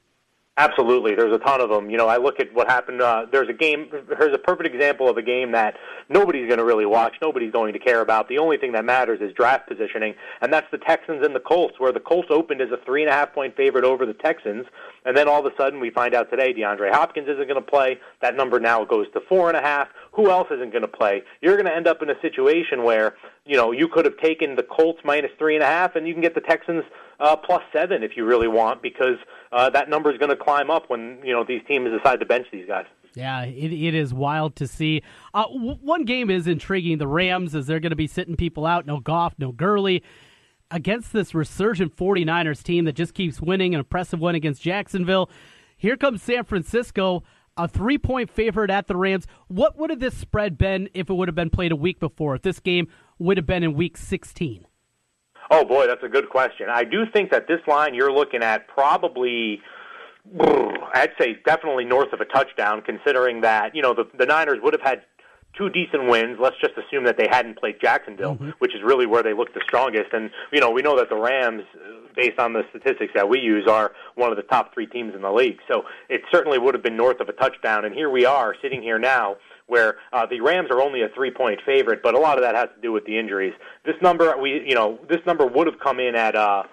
Absolutely, 0.60 1.14
there's 1.14 1.34
a 1.34 1.38
ton 1.38 1.62
of 1.62 1.70
them. 1.70 1.88
You 1.88 1.96
know, 1.96 2.06
I 2.06 2.18
look 2.18 2.38
at 2.38 2.52
what 2.52 2.68
happened. 2.68 3.00
Uh, 3.00 3.24
there's 3.32 3.48
a 3.48 3.54
game. 3.54 3.90
There's 3.90 4.34
a 4.34 4.38
perfect 4.38 4.68
example 4.68 5.08
of 5.08 5.16
a 5.16 5.22
game 5.22 5.52
that 5.52 5.74
nobody's 6.10 6.48
going 6.48 6.58
to 6.58 6.66
really 6.66 6.84
watch. 6.84 7.14
Nobody's 7.22 7.50
going 7.50 7.72
to 7.72 7.78
care 7.78 8.02
about. 8.02 8.28
The 8.28 8.36
only 8.36 8.58
thing 8.58 8.72
that 8.72 8.84
matters 8.84 9.20
is 9.22 9.32
draft 9.32 9.66
positioning, 9.66 10.12
and 10.42 10.52
that's 10.52 10.66
the 10.70 10.76
Texans 10.76 11.24
and 11.24 11.34
the 11.34 11.40
Colts, 11.40 11.76
where 11.80 11.92
the 11.92 12.00
Colts 12.00 12.28
opened 12.30 12.60
as 12.60 12.68
a 12.70 12.84
three 12.84 13.00
and 13.00 13.10
a 13.10 13.14
half 13.14 13.32
point 13.32 13.56
favorite 13.56 13.84
over 13.84 14.04
the 14.04 14.12
Texans, 14.12 14.66
and 15.06 15.16
then 15.16 15.28
all 15.28 15.40
of 15.40 15.50
a 15.50 15.56
sudden 15.56 15.80
we 15.80 15.88
find 15.88 16.14
out 16.14 16.28
today 16.28 16.52
DeAndre 16.52 16.92
Hopkins 16.92 17.26
isn't 17.26 17.48
going 17.48 17.54
to 17.54 17.62
play. 17.62 17.98
That 18.20 18.36
number 18.36 18.60
now 18.60 18.84
goes 18.84 19.06
to 19.14 19.20
four 19.30 19.48
and 19.48 19.56
a 19.56 19.62
half. 19.62 19.88
Who 20.12 20.30
else 20.30 20.48
isn't 20.50 20.72
going 20.72 20.82
to 20.82 20.88
play? 20.88 21.22
You're 21.40 21.56
going 21.56 21.68
to 21.68 21.74
end 21.74 21.88
up 21.88 22.02
in 22.02 22.10
a 22.10 22.20
situation 22.20 22.82
where 22.84 23.14
you 23.46 23.56
know 23.56 23.72
you 23.72 23.88
could 23.88 24.04
have 24.04 24.18
taken 24.18 24.56
the 24.56 24.62
Colts 24.62 25.00
minus 25.04 25.30
three 25.38 25.54
and 25.54 25.64
a 25.64 25.68
half, 25.68 25.96
and 25.96 26.06
you 26.06 26.12
can 26.12 26.22
get 26.22 26.34
the 26.34 26.42
Texans 26.42 26.84
uh, 27.20 27.36
plus 27.36 27.62
seven 27.72 28.02
if 28.02 28.16
you 28.16 28.24
really 28.24 28.48
want, 28.48 28.82
because 28.82 29.16
uh, 29.52 29.70
that 29.70 29.88
number 29.88 30.10
is 30.10 30.18
going 30.18 30.30
to 30.30 30.36
climb 30.36 30.70
up 30.70 30.88
when 30.88 31.20
you 31.24 31.32
know 31.32 31.44
these 31.46 31.62
teams 31.68 31.88
decide 31.90 32.20
to 32.20 32.26
bench 32.26 32.46
these 32.52 32.66
guys. 32.66 32.86
Yeah, 33.14 33.42
it, 33.44 33.72
it 33.72 33.94
is 33.94 34.14
wild 34.14 34.56
to 34.56 34.66
see. 34.66 35.02
Uh, 35.34 35.44
w- 35.44 35.78
one 35.80 36.04
game 36.04 36.30
is 36.30 36.46
intriguing. 36.46 36.98
The 36.98 37.08
Rams, 37.08 37.54
as 37.54 37.66
they're 37.66 37.80
going 37.80 37.90
to 37.90 37.96
be 37.96 38.06
sitting 38.06 38.36
people 38.36 38.66
out. 38.66 38.86
No 38.86 39.00
Goff, 39.00 39.34
no 39.38 39.52
Gurley. 39.52 40.02
Against 40.70 41.12
this 41.12 41.34
resurgent 41.34 41.96
49ers 41.96 42.62
team 42.62 42.84
that 42.84 42.92
just 42.92 43.12
keeps 43.12 43.40
winning, 43.40 43.74
an 43.74 43.80
impressive 43.80 44.20
win 44.20 44.36
against 44.36 44.62
Jacksonville. 44.62 45.28
Here 45.76 45.96
comes 45.96 46.22
San 46.22 46.44
Francisco, 46.44 47.24
a 47.56 47.66
three 47.66 47.98
point 47.98 48.30
favorite 48.30 48.70
at 48.70 48.86
the 48.86 48.94
Rams. 48.94 49.26
What 49.48 49.76
would 49.76 49.90
have 49.90 49.98
this 49.98 50.16
spread 50.16 50.56
been 50.56 50.88
if 50.94 51.10
it 51.10 51.14
would 51.14 51.26
have 51.26 51.34
been 51.34 51.50
played 51.50 51.72
a 51.72 51.76
week 51.76 51.98
before? 51.98 52.36
If 52.36 52.42
this 52.42 52.60
game 52.60 52.86
would 53.18 53.36
have 53.36 53.46
been 53.46 53.64
in 53.64 53.74
week 53.74 53.96
16? 53.96 54.66
Oh 55.50 55.64
boy, 55.64 55.86
that's 55.86 56.02
a 56.04 56.08
good 56.08 56.28
question. 56.28 56.68
I 56.70 56.84
do 56.84 57.04
think 57.12 57.30
that 57.32 57.48
this 57.48 57.60
line 57.66 57.94
you're 57.94 58.12
looking 58.12 58.42
at 58.42 58.68
probably 58.68 59.60
I'd 60.40 61.12
say 61.18 61.38
definitely 61.44 61.84
north 61.84 62.12
of 62.12 62.20
a 62.20 62.24
touchdown 62.24 62.82
considering 62.82 63.40
that, 63.40 63.74
you 63.74 63.82
know, 63.82 63.94
the 63.94 64.04
the 64.16 64.26
Niners 64.26 64.58
would 64.62 64.74
have 64.74 64.82
had 64.82 65.02
two 65.56 65.68
decent 65.68 66.08
wins. 66.08 66.38
Let's 66.40 66.56
just 66.60 66.74
assume 66.76 67.04
that 67.04 67.16
they 67.16 67.26
hadn't 67.28 67.58
played 67.58 67.76
Jacksonville, 67.80 68.34
mm-hmm. 68.34 68.50
which 68.58 68.74
is 68.74 68.82
really 68.84 69.06
where 69.06 69.22
they 69.22 69.32
look 69.32 69.52
the 69.54 69.62
strongest. 69.64 70.12
And 70.12 70.30
you 70.52 70.60
know, 70.60 70.70
we 70.70 70.82
know 70.82 70.96
that 70.98 71.08
the 71.08 71.16
Rams, 71.16 71.64
based 72.14 72.38
on 72.38 72.52
the 72.52 72.62
statistics 72.70 73.12
that 73.14 73.28
we 73.28 73.40
use, 73.40 73.66
are 73.68 73.92
one 74.14 74.30
of 74.30 74.36
the 74.36 74.44
top 74.44 74.72
three 74.72 74.86
teams 74.86 75.14
in 75.14 75.22
the 75.22 75.32
league. 75.32 75.58
So 75.68 75.82
it 76.08 76.22
certainly 76.30 76.58
would 76.58 76.74
have 76.74 76.82
been 76.82 76.96
north 76.96 77.20
of 77.20 77.28
a 77.28 77.32
touchdown. 77.32 77.84
And 77.84 77.94
here 77.94 78.10
we 78.10 78.24
are 78.24 78.54
sitting 78.62 78.82
here 78.82 78.98
now 78.98 79.36
where 79.70 79.96
uh, 80.12 80.26
the 80.26 80.40
Rams 80.40 80.68
are 80.70 80.80
only 80.80 81.02
a 81.02 81.08
three 81.14 81.30
point 81.30 81.60
favorite, 81.64 82.02
but 82.02 82.14
a 82.14 82.18
lot 82.18 82.36
of 82.36 82.42
that 82.42 82.56
has 82.56 82.68
to 82.74 82.80
do 82.82 82.90
with 82.90 83.04
the 83.06 83.16
injuries. 83.16 83.54
This 83.86 83.94
number, 84.02 84.36
we 84.36 84.64
you 84.66 84.74
know, 84.74 84.98
this 85.08 85.20
number 85.26 85.46
would 85.46 85.68
have 85.68 85.78
come 85.78 86.00
in 86.00 86.16
at 86.16 86.34
uh, 86.34 86.64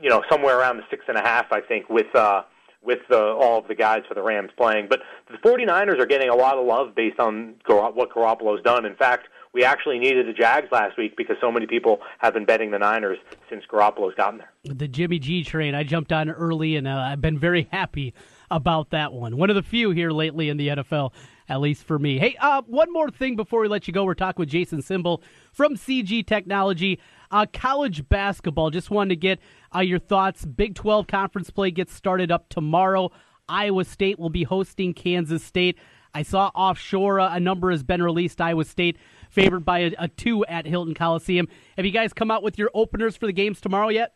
you 0.00 0.08
know 0.08 0.22
somewhere 0.30 0.58
around 0.58 0.76
the 0.76 0.84
six 0.88 1.04
and 1.08 1.18
a 1.18 1.22
half, 1.22 1.46
I 1.50 1.60
think, 1.60 1.90
with 1.90 2.14
uh, 2.14 2.42
with 2.80 3.00
the, 3.10 3.20
all 3.20 3.58
of 3.58 3.66
the 3.66 3.74
guys 3.74 4.02
for 4.06 4.14
the 4.14 4.22
Rams 4.22 4.50
playing. 4.56 4.86
But 4.88 5.00
the 5.28 5.36
49ers 5.38 5.98
are 5.98 6.06
getting 6.06 6.28
a 6.30 6.34
lot 6.36 6.56
of 6.56 6.64
love 6.64 6.94
based 6.94 7.18
on 7.18 7.56
what 7.66 8.10
Garoppolo's 8.10 8.62
done. 8.62 8.86
In 8.86 8.94
fact, 8.94 9.28
we 9.52 9.64
actually 9.64 9.98
needed 9.98 10.28
the 10.28 10.32
Jags 10.32 10.68
last 10.70 10.96
week 10.96 11.16
because 11.16 11.36
so 11.40 11.50
many 11.50 11.66
people 11.66 11.98
have 12.18 12.34
been 12.34 12.44
betting 12.44 12.70
the 12.70 12.78
Niners 12.78 13.18
since 13.50 13.64
Garoppolo's 13.70 14.14
gotten 14.14 14.38
there. 14.38 14.52
The 14.62 14.86
Jimmy 14.86 15.18
G 15.18 15.42
train, 15.42 15.74
I 15.74 15.82
jumped 15.82 16.12
on 16.12 16.30
early, 16.30 16.76
and 16.76 16.86
uh, 16.86 16.96
I've 16.96 17.20
been 17.20 17.38
very 17.38 17.68
happy 17.72 18.14
about 18.48 18.90
that 18.90 19.12
one. 19.12 19.36
One 19.36 19.50
of 19.50 19.56
the 19.56 19.62
few 19.62 19.90
here 19.90 20.12
lately 20.12 20.48
in 20.48 20.56
the 20.56 20.68
NFL 20.68 21.12
at 21.48 21.60
least 21.60 21.84
for 21.84 21.98
me. 21.98 22.18
Hey, 22.18 22.36
uh, 22.40 22.62
one 22.66 22.92
more 22.92 23.10
thing 23.10 23.36
before 23.36 23.60
we 23.60 23.68
let 23.68 23.86
you 23.88 23.94
go. 23.94 24.04
We're 24.04 24.14
talking 24.14 24.40
with 24.40 24.50
Jason 24.50 24.82
Simbal 24.82 25.22
from 25.52 25.76
CG 25.76 26.26
Technology. 26.26 27.00
Uh, 27.30 27.46
college 27.52 28.08
basketball. 28.08 28.70
Just 28.70 28.90
wanted 28.90 29.10
to 29.10 29.16
get 29.16 29.38
uh, 29.74 29.80
your 29.80 29.98
thoughts. 29.98 30.44
Big 30.44 30.74
12 30.74 31.06
conference 31.06 31.50
play 31.50 31.70
gets 31.70 31.94
started 31.94 32.30
up 32.30 32.48
tomorrow. 32.48 33.10
Iowa 33.48 33.84
State 33.84 34.18
will 34.18 34.30
be 34.30 34.44
hosting 34.44 34.92
Kansas 34.92 35.42
State. 35.42 35.78
I 36.14 36.22
saw 36.22 36.50
offshore 36.54 37.20
uh, 37.20 37.34
a 37.34 37.40
number 37.40 37.70
has 37.70 37.82
been 37.82 38.02
released. 38.02 38.40
Iowa 38.40 38.64
State 38.64 38.96
favored 39.30 39.64
by 39.64 39.80
a, 39.80 39.92
a, 39.98 40.08
two 40.08 40.44
at 40.46 40.66
Hilton 40.66 40.94
Coliseum. 40.94 41.48
Have 41.76 41.86
you 41.86 41.92
guys 41.92 42.12
come 42.12 42.30
out 42.30 42.42
with 42.42 42.58
your 42.58 42.70
openers 42.74 43.16
for 43.16 43.26
the 43.26 43.32
games 43.32 43.60
tomorrow 43.60 43.88
yet? 43.88 44.12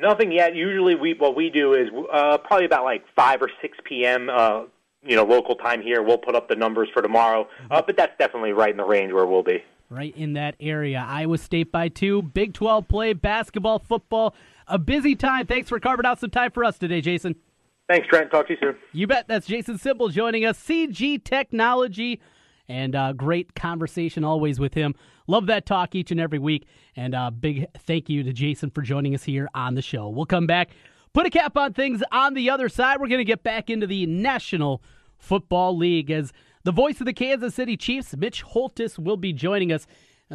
Nothing 0.00 0.32
yet. 0.32 0.54
Usually, 0.54 0.94
we 0.94 1.14
what 1.14 1.36
we 1.36 1.48
do 1.48 1.74
is 1.74 1.88
uh, 2.12 2.38
probably 2.38 2.66
about 2.66 2.84
like 2.84 3.04
five 3.14 3.40
or 3.40 3.50
six 3.60 3.78
p.m. 3.84 4.28
Uh, 4.28 4.62
you 5.02 5.16
know, 5.16 5.24
local 5.24 5.56
time 5.56 5.82
here. 5.82 6.02
We'll 6.02 6.18
put 6.18 6.34
up 6.34 6.48
the 6.48 6.56
numbers 6.56 6.88
for 6.92 7.02
tomorrow, 7.02 7.48
uh, 7.70 7.82
but 7.82 7.96
that's 7.96 8.16
definitely 8.18 8.52
right 8.52 8.70
in 8.70 8.76
the 8.76 8.84
range 8.84 9.12
where 9.12 9.26
we'll 9.26 9.42
be. 9.42 9.62
Right 9.90 10.16
in 10.16 10.32
that 10.34 10.54
area. 10.58 11.04
Iowa 11.06 11.36
State 11.38 11.70
by 11.70 11.88
two. 11.88 12.22
Big 12.22 12.54
12 12.54 12.88
play, 12.88 13.12
basketball, 13.12 13.78
football. 13.78 14.34
A 14.68 14.78
busy 14.78 15.14
time. 15.14 15.46
Thanks 15.46 15.68
for 15.68 15.78
carving 15.78 16.06
out 16.06 16.18
some 16.18 16.30
time 16.30 16.50
for 16.50 16.64
us 16.64 16.78
today, 16.78 17.00
Jason. 17.00 17.34
Thanks, 17.88 18.06
Trent. 18.08 18.30
Talk 18.30 18.46
to 18.46 18.54
you 18.54 18.58
soon. 18.60 18.76
You 18.92 19.06
bet. 19.06 19.28
That's 19.28 19.46
Jason 19.46 19.76
Simbal 19.76 20.10
joining 20.10 20.46
us. 20.46 20.58
CG 20.58 21.22
Technology. 21.22 22.20
And 22.68 22.94
uh, 22.94 23.12
great 23.12 23.54
conversation 23.54 24.24
always 24.24 24.58
with 24.58 24.72
him. 24.72 24.94
Love 25.26 25.46
that 25.46 25.66
talk 25.66 25.94
each 25.94 26.10
and 26.10 26.20
every 26.20 26.38
week. 26.38 26.66
And 26.96 27.14
uh, 27.14 27.30
big 27.30 27.66
thank 27.80 28.08
you 28.08 28.22
to 28.22 28.32
Jason 28.32 28.70
for 28.70 28.80
joining 28.82 29.14
us 29.14 29.24
here 29.24 29.48
on 29.54 29.74
the 29.74 29.82
show. 29.82 30.08
We'll 30.08 30.26
come 30.26 30.46
back 30.46 30.70
Put 31.14 31.26
a 31.26 31.30
cap 31.30 31.58
on 31.58 31.74
things 31.74 32.02
on 32.10 32.32
the 32.32 32.48
other 32.48 32.70
side. 32.70 32.98
We're 32.98 33.08
going 33.08 33.18
to 33.18 33.24
get 33.24 33.42
back 33.42 33.68
into 33.68 33.86
the 33.86 34.06
National 34.06 34.82
Football 35.18 35.76
League 35.76 36.10
as 36.10 36.32
the 36.64 36.72
voice 36.72 37.00
of 37.00 37.06
the 37.06 37.12
Kansas 37.12 37.54
City 37.54 37.76
Chiefs, 37.76 38.16
Mitch 38.16 38.42
Holthus, 38.42 38.98
will 38.98 39.18
be 39.18 39.32
joining 39.32 39.72
us. 39.72 39.86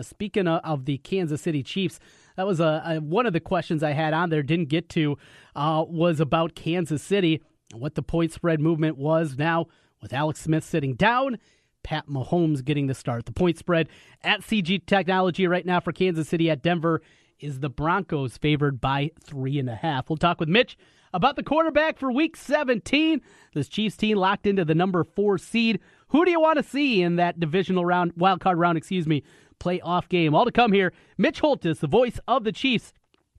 Speaking 0.01 0.47
of 0.47 0.85
the 0.85 0.99
Kansas 0.99 1.41
City 1.41 1.63
Chiefs, 1.63 1.99
that 2.35 2.45
was 2.45 2.59
a, 2.59 2.83
a, 2.85 3.01
one 3.01 3.25
of 3.25 3.33
the 3.33 3.39
questions 3.39 3.81
I 3.81 3.93
had 3.93 4.13
on 4.13 4.29
there. 4.29 4.43
Didn't 4.43 4.69
get 4.69 4.89
to 4.89 5.17
uh, 5.55 5.83
was 5.87 6.19
about 6.19 6.53
Kansas 6.53 7.01
City, 7.01 7.41
and 7.71 7.81
what 7.81 7.95
the 7.95 8.03
point 8.03 8.31
spread 8.31 8.59
movement 8.59 8.97
was. 8.97 9.35
Now 9.35 9.65
with 9.99 10.13
Alex 10.13 10.41
Smith 10.41 10.63
sitting 10.63 10.93
down, 10.93 11.39
Pat 11.81 12.07
Mahomes 12.07 12.63
getting 12.63 12.85
the 12.85 12.93
start. 12.93 13.25
The 13.25 13.31
point 13.31 13.57
spread 13.57 13.89
at 14.21 14.41
CG 14.41 14.85
Technology 14.85 15.47
right 15.47 15.65
now 15.65 15.79
for 15.79 15.91
Kansas 15.91 16.29
City 16.29 16.51
at 16.51 16.61
Denver 16.61 17.01
is 17.39 17.59
the 17.59 17.69
Broncos 17.69 18.37
favored 18.37 18.81
by 18.81 19.11
three 19.23 19.59
and 19.59 19.69
a 19.69 19.75
half. 19.75 20.09
We'll 20.09 20.17
talk 20.17 20.39
with 20.39 20.49
Mitch 20.49 20.77
about 21.13 21.35
the 21.35 21.43
quarterback 21.43 21.97
for 21.97 22.11
week 22.11 22.35
17. 22.35 23.21
This 23.53 23.67
Chiefs 23.67 23.97
team 23.97 24.17
locked 24.17 24.45
into 24.45 24.65
the 24.65 24.75
number 24.75 25.03
four 25.03 25.37
seed. 25.37 25.79
Who 26.09 26.25
do 26.25 26.31
you 26.31 26.39
want 26.39 26.57
to 26.57 26.63
see 26.63 27.01
in 27.01 27.15
that 27.17 27.39
divisional 27.39 27.85
round, 27.85 28.13
wild 28.17 28.39
card 28.39 28.57
round, 28.59 28.77
excuse 28.77 29.07
me, 29.07 29.23
playoff 29.59 30.09
game? 30.09 30.35
All 30.35 30.45
to 30.45 30.51
come 30.51 30.71
here. 30.71 30.93
Mitch 31.17 31.41
Holthus, 31.41 31.79
the 31.79 31.87
voice 31.87 32.19
of 32.27 32.43
the 32.43 32.51
Chiefs, 32.51 32.93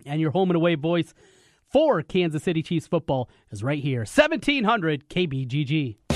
and 0.06 0.20
your 0.20 0.30
home 0.30 0.50
and 0.50 0.56
away 0.56 0.74
voice 0.74 1.14
for 1.70 2.02
Kansas 2.02 2.42
City 2.42 2.62
Chiefs 2.62 2.86
football 2.86 3.28
is 3.50 3.62
right 3.62 3.82
here. 3.82 4.00
1700 4.00 5.08
KBGG. 5.08 6.07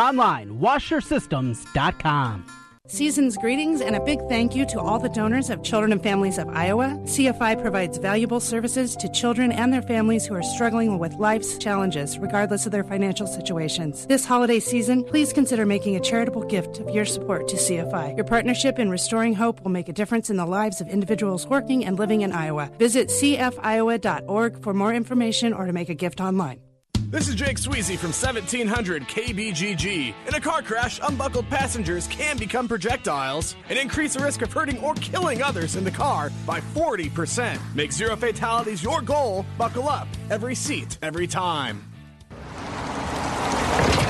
online, 0.00 0.58
washersystems.com. 0.58 2.46
Season's 2.88 3.36
greetings 3.36 3.80
and 3.80 3.96
a 3.96 4.00
big 4.00 4.20
thank 4.28 4.54
you 4.54 4.64
to 4.66 4.80
all 4.80 5.00
the 5.00 5.08
donors 5.08 5.50
of 5.50 5.64
Children 5.64 5.90
and 5.90 6.00
Families 6.00 6.38
of 6.38 6.48
Iowa. 6.50 6.96
CFI 7.02 7.60
provides 7.60 7.98
valuable 7.98 8.38
services 8.38 8.94
to 8.96 9.10
children 9.10 9.50
and 9.50 9.72
their 9.72 9.82
families 9.82 10.24
who 10.24 10.34
are 10.34 10.42
struggling 10.42 11.00
with 11.00 11.12
life's 11.14 11.58
challenges, 11.58 12.16
regardless 12.16 12.64
of 12.64 12.70
their 12.70 12.84
financial 12.84 13.26
situations. 13.26 14.06
This 14.06 14.24
holiday 14.24 14.60
season, 14.60 15.02
please 15.02 15.32
consider 15.32 15.66
making 15.66 15.96
a 15.96 16.00
charitable 16.00 16.44
gift 16.44 16.78
of 16.78 16.90
your 16.90 17.04
support 17.04 17.48
to 17.48 17.56
CFI. 17.56 18.14
Your 18.14 18.24
partnership 18.24 18.78
in 18.78 18.88
restoring 18.88 19.34
hope 19.34 19.60
will 19.62 19.72
make 19.72 19.88
a 19.88 19.92
difference 19.92 20.30
in 20.30 20.36
the 20.36 20.46
lives 20.46 20.80
of 20.80 20.86
individuals 20.86 21.48
working 21.48 21.84
and 21.84 21.98
living 21.98 22.20
in 22.20 22.30
Iowa. 22.30 22.70
Visit 22.78 23.08
cfiowa.org 23.08 24.62
for 24.62 24.72
more 24.72 24.94
information 24.94 25.52
or 25.52 25.66
to 25.66 25.72
make 25.72 25.88
a 25.88 25.94
gift 25.94 26.20
online. 26.20 26.60
This 27.08 27.28
is 27.28 27.36
Jake 27.36 27.56
Sweezy 27.56 27.96
from 27.96 28.10
1700 28.10 29.04
KBGG. 29.04 30.12
In 30.26 30.34
a 30.34 30.40
car 30.40 30.60
crash, 30.60 30.98
unbuckled 31.00 31.48
passengers 31.48 32.08
can 32.08 32.36
become 32.36 32.66
projectiles 32.66 33.54
and 33.68 33.78
increase 33.78 34.14
the 34.14 34.24
risk 34.24 34.42
of 34.42 34.52
hurting 34.52 34.80
or 34.80 34.92
killing 34.94 35.40
others 35.40 35.76
in 35.76 35.84
the 35.84 35.90
car 35.90 36.32
by 36.44 36.60
40%. 36.60 37.60
Make 37.76 37.92
zero 37.92 38.16
fatalities 38.16 38.82
your 38.82 39.02
goal. 39.02 39.46
Buckle 39.56 39.88
up. 39.88 40.08
Every 40.30 40.56
seat, 40.56 40.98
every 41.00 41.28
time. 41.28 41.80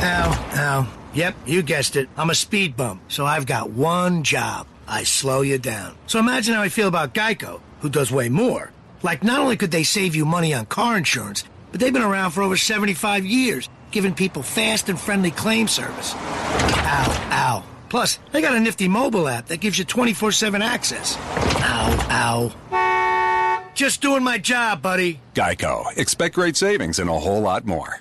Ow, 0.02 0.50
ow. 0.54 0.88
Yep, 1.12 1.34
you 1.44 1.62
guessed 1.62 1.96
it. 1.96 2.08
I'm 2.16 2.30
a 2.30 2.34
speed 2.34 2.78
bump, 2.78 3.02
so 3.08 3.26
I've 3.26 3.44
got 3.44 3.68
one 3.68 4.22
job. 4.22 4.66
I 4.88 5.02
slow 5.02 5.42
you 5.42 5.58
down. 5.58 5.96
So 6.06 6.18
imagine 6.18 6.54
how 6.54 6.62
I 6.62 6.70
feel 6.70 6.88
about 6.88 7.12
Geico, 7.12 7.60
who 7.80 7.90
does 7.90 8.10
way 8.10 8.30
more. 8.30 8.70
Like, 9.02 9.22
not 9.22 9.40
only 9.40 9.58
could 9.58 9.70
they 9.70 9.84
save 9.84 10.16
you 10.16 10.24
money 10.24 10.54
on 10.54 10.64
car 10.64 10.96
insurance, 10.96 11.44
but 11.70 11.80
they've 11.80 11.92
been 11.92 12.02
around 12.02 12.32
for 12.32 12.42
over 12.42 12.56
75 12.56 13.24
years, 13.24 13.68
giving 13.90 14.14
people 14.14 14.42
fast 14.42 14.88
and 14.88 14.98
friendly 14.98 15.30
claim 15.30 15.68
service. 15.68 16.14
Ow, 16.14 17.28
ow. 17.30 17.64
Plus, 17.88 18.18
they 18.32 18.40
got 18.40 18.56
a 18.56 18.60
nifty 18.60 18.88
mobile 18.88 19.28
app 19.28 19.46
that 19.46 19.60
gives 19.60 19.78
you 19.78 19.84
24 19.84 20.32
7 20.32 20.62
access. 20.62 21.16
Ow, 21.16 22.06
ow. 22.10 23.72
Just 23.74 24.00
doing 24.00 24.24
my 24.24 24.38
job, 24.38 24.80
buddy. 24.80 25.20
Geico. 25.34 25.96
Expect 25.98 26.34
great 26.34 26.56
savings 26.56 26.98
and 26.98 27.10
a 27.10 27.18
whole 27.18 27.42
lot 27.42 27.66
more. 27.66 28.00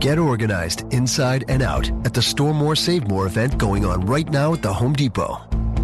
Get 0.00 0.18
organized 0.18 0.92
inside 0.92 1.44
and 1.48 1.62
out 1.62 1.88
at 2.06 2.14
the 2.14 2.22
Store 2.22 2.54
More 2.54 2.74
Save 2.74 3.06
More 3.06 3.26
event 3.26 3.58
going 3.58 3.84
on 3.84 4.00
right 4.06 4.28
now 4.28 4.54
at 4.54 4.62
the 4.62 4.72
Home 4.72 4.94
Depot. 4.94 5.38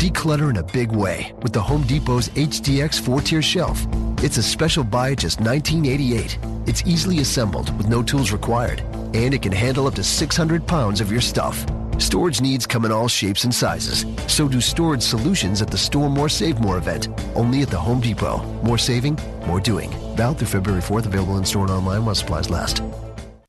Declutter 0.07 0.51
in 0.51 0.59
a 0.59 0.63
big 0.63 0.93
way 0.93 1.33
with 1.43 1.53
the 1.53 1.61
Home 1.61 1.83
Depot's 1.83 2.29
HDX 2.29 3.01
four 3.01 3.21
tier 3.21 3.43
shelf. 3.43 3.85
It's 4.23 4.37
a 4.37 4.43
special 4.43 4.85
buy 4.85 5.11
at 5.11 5.19
just 5.19 5.41
$19.88. 5.41 6.69
It's 6.69 6.87
easily 6.87 7.19
assembled 7.19 7.77
with 7.77 7.89
no 7.89 8.05
tools 8.05 8.31
required, 8.31 8.83
and 9.15 9.35
it 9.35 9.43
can 9.43 9.51
handle 9.51 9.89
up 9.89 9.95
to 9.97 10.05
600 10.05 10.65
pounds 10.65 11.01
of 11.01 11.11
your 11.11 11.21
stuff. 11.21 11.67
Storage 11.99 12.41
needs 12.41 12.67
come 12.67 12.85
in 12.85 12.93
all 12.93 13.09
shapes 13.09 13.43
and 13.43 13.53
sizes. 13.53 14.07
So 14.29 14.47
do 14.47 14.61
storage 14.61 15.03
solutions 15.03 15.61
at 15.61 15.73
the 15.73 15.79
Store 15.79 16.09
More 16.09 16.29
Save 16.29 16.61
More 16.61 16.79
event, 16.79 17.09
only 17.35 17.63
at 17.63 17.71
the 17.71 17.79
Home 17.79 18.01
Depot. 18.01 18.45
More 18.63 18.79
saving, 18.79 19.19
more 19.49 19.59
doing. 19.59 19.91
Valid 20.15 20.39
through 20.39 20.49
February 20.49 20.83
4th, 20.83 21.07
available 21.07 21.37
in 21.39 21.45
store 21.45 21.63
and 21.63 21.73
online 21.73 22.05
while 22.05 22.15
supplies 22.15 22.49
last. 22.49 22.81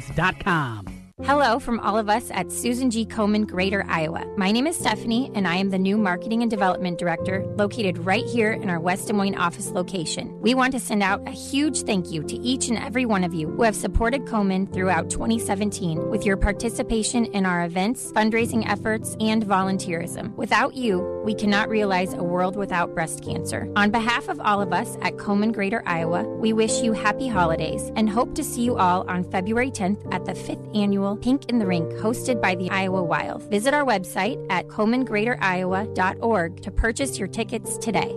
therookiesportscards.com. 0.00 0.97
Hello 1.24 1.58
from 1.58 1.80
all 1.80 1.98
of 1.98 2.08
us 2.08 2.30
at 2.30 2.52
Susan 2.52 2.90
G. 2.90 3.04
Komen 3.04 3.44
Greater 3.44 3.84
Iowa. 3.88 4.24
My 4.36 4.52
name 4.52 4.68
is 4.68 4.78
Stephanie, 4.78 5.32
and 5.34 5.48
I 5.48 5.56
am 5.56 5.70
the 5.70 5.78
new 5.78 5.98
Marketing 5.98 6.42
and 6.42 6.50
Development 6.50 6.96
Director 6.96 7.44
located 7.56 7.98
right 7.98 8.24
here 8.24 8.52
in 8.52 8.70
our 8.70 8.78
West 8.78 9.08
Des 9.08 9.12
Moines 9.12 9.34
office 9.34 9.70
location. 9.72 10.40
We 10.40 10.54
want 10.54 10.74
to 10.74 10.80
send 10.80 11.02
out 11.02 11.26
a 11.26 11.32
huge 11.32 11.82
thank 11.82 12.12
you 12.12 12.22
to 12.22 12.36
each 12.36 12.68
and 12.68 12.78
every 12.78 13.04
one 13.04 13.24
of 13.24 13.34
you 13.34 13.48
who 13.48 13.64
have 13.64 13.74
supported 13.74 14.26
Komen 14.26 14.72
throughout 14.72 15.10
2017 15.10 16.08
with 16.08 16.24
your 16.24 16.36
participation 16.36 17.24
in 17.24 17.44
our 17.44 17.64
events, 17.64 18.12
fundraising 18.12 18.64
efforts, 18.70 19.16
and 19.18 19.44
volunteerism. 19.44 20.32
Without 20.36 20.74
you, 20.74 21.00
we 21.24 21.34
cannot 21.34 21.68
realize 21.68 22.14
a 22.14 22.22
world 22.22 22.54
without 22.54 22.94
breast 22.94 23.24
cancer. 23.24 23.68
On 23.74 23.90
behalf 23.90 24.28
of 24.28 24.38
all 24.40 24.62
of 24.62 24.72
us 24.72 24.96
at 25.02 25.16
Komen 25.16 25.52
Greater 25.52 25.82
Iowa, 25.84 26.22
we 26.22 26.52
wish 26.52 26.80
you 26.80 26.92
happy 26.92 27.26
holidays 27.26 27.90
and 27.96 28.08
hope 28.08 28.36
to 28.36 28.44
see 28.44 28.62
you 28.62 28.76
all 28.76 29.04
on 29.10 29.28
February 29.30 29.72
10th 29.72 30.14
at 30.14 30.24
the 30.24 30.32
5th 30.32 30.76
annual 30.76 31.07
Pink 31.16 31.46
in 31.50 31.58
the 31.58 31.66
Rink 31.66 31.90
hosted 31.92 32.40
by 32.40 32.54
the 32.54 32.70
Iowa 32.70 33.02
Wild. 33.02 33.42
Visit 33.50 33.74
our 33.74 33.84
website 33.84 34.44
at 34.50 34.68
komengreateriowa.org 34.68 36.62
to 36.62 36.70
purchase 36.70 37.18
your 37.18 37.28
tickets 37.28 37.78
today. 37.78 38.16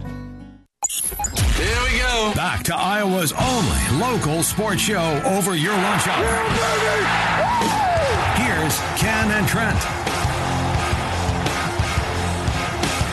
Here 1.61 1.83
we 1.83 1.99
go. 1.99 2.31
Back 2.33 2.63
to 2.63 2.75
Iowa's 2.75 3.33
only 3.33 3.99
local 4.01 4.41
sports 4.41 4.81
show 4.81 5.21
over 5.25 5.55
your 5.55 5.73
lunch 5.73 6.07
hour. 6.07 6.25
Here's 8.33 8.79
Ken 8.99 9.29
and 9.29 9.47
Trent. 9.47 9.79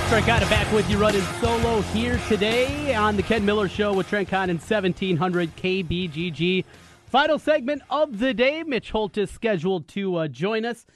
Trent 0.09 0.25
Condon 0.25 0.49
back 0.49 0.73
with 0.73 0.89
you 0.89 0.97
running 0.97 1.21
solo 1.43 1.83
here 1.83 2.19
today 2.27 2.95
on 2.95 3.17
the 3.17 3.23
Ken 3.23 3.45
Miller 3.45 3.69
Show 3.69 3.93
with 3.93 4.09
Trent 4.09 4.31
Condon 4.31 4.57
1700 4.57 5.55
KBGG. 5.55 6.65
Final 7.05 7.39
segment 7.39 7.83
of 7.91 8.19
the 8.19 8.33
day. 8.33 8.63
Mitch 8.63 8.93
Holt 8.93 9.19
is 9.19 9.31
scheduled 9.31 9.89
to 9.89 10.17
uh, 10.17 10.27
join 10.27 10.65
us. 10.65 10.87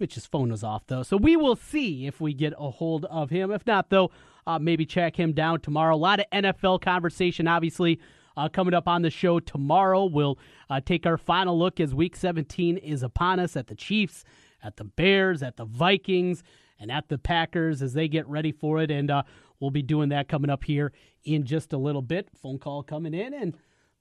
Mitch's 0.00 0.26
phone 0.26 0.50
was 0.50 0.64
off, 0.64 0.82
though, 0.88 1.04
so 1.04 1.16
we 1.16 1.36
will 1.36 1.54
see 1.54 2.06
if 2.06 2.20
we 2.20 2.34
get 2.34 2.52
a 2.58 2.70
hold 2.72 3.04
of 3.04 3.30
him. 3.30 3.52
If 3.52 3.64
not, 3.64 3.90
though, 3.90 4.10
uh, 4.48 4.58
maybe 4.58 4.86
check 4.86 5.14
him 5.14 5.32
down 5.32 5.60
tomorrow. 5.60 5.94
A 5.94 5.96
lot 5.96 6.20
of 6.20 6.26
NFL 6.32 6.80
conversation, 6.80 7.46
obviously, 7.46 8.00
uh, 8.34 8.48
coming 8.48 8.72
up 8.72 8.88
on 8.88 9.02
the 9.02 9.10
show 9.10 9.38
tomorrow. 9.38 10.06
We'll 10.06 10.38
uh, 10.70 10.80
take 10.80 11.04
our 11.04 11.18
final 11.18 11.58
look 11.58 11.78
as 11.80 11.94
Week 11.94 12.16
17 12.16 12.78
is 12.78 13.02
upon 13.02 13.40
us 13.40 13.56
at 13.56 13.66
the 13.66 13.74
Chiefs, 13.74 14.24
at 14.62 14.78
the 14.78 14.84
Bears, 14.84 15.42
at 15.42 15.58
the 15.58 15.66
Vikings, 15.66 16.42
and 16.80 16.90
at 16.90 17.10
the 17.10 17.18
Packers 17.18 17.82
as 17.82 17.92
they 17.92 18.08
get 18.08 18.26
ready 18.26 18.50
for 18.50 18.80
it. 18.80 18.90
And 18.90 19.10
uh, 19.10 19.24
we'll 19.60 19.70
be 19.70 19.82
doing 19.82 20.08
that 20.08 20.28
coming 20.28 20.50
up 20.50 20.64
here 20.64 20.92
in 21.24 21.44
just 21.44 21.74
a 21.74 21.78
little 21.78 22.00
bit. 22.00 22.30
Phone 22.34 22.58
call 22.58 22.82
coming 22.82 23.12
in, 23.12 23.34
and 23.34 23.54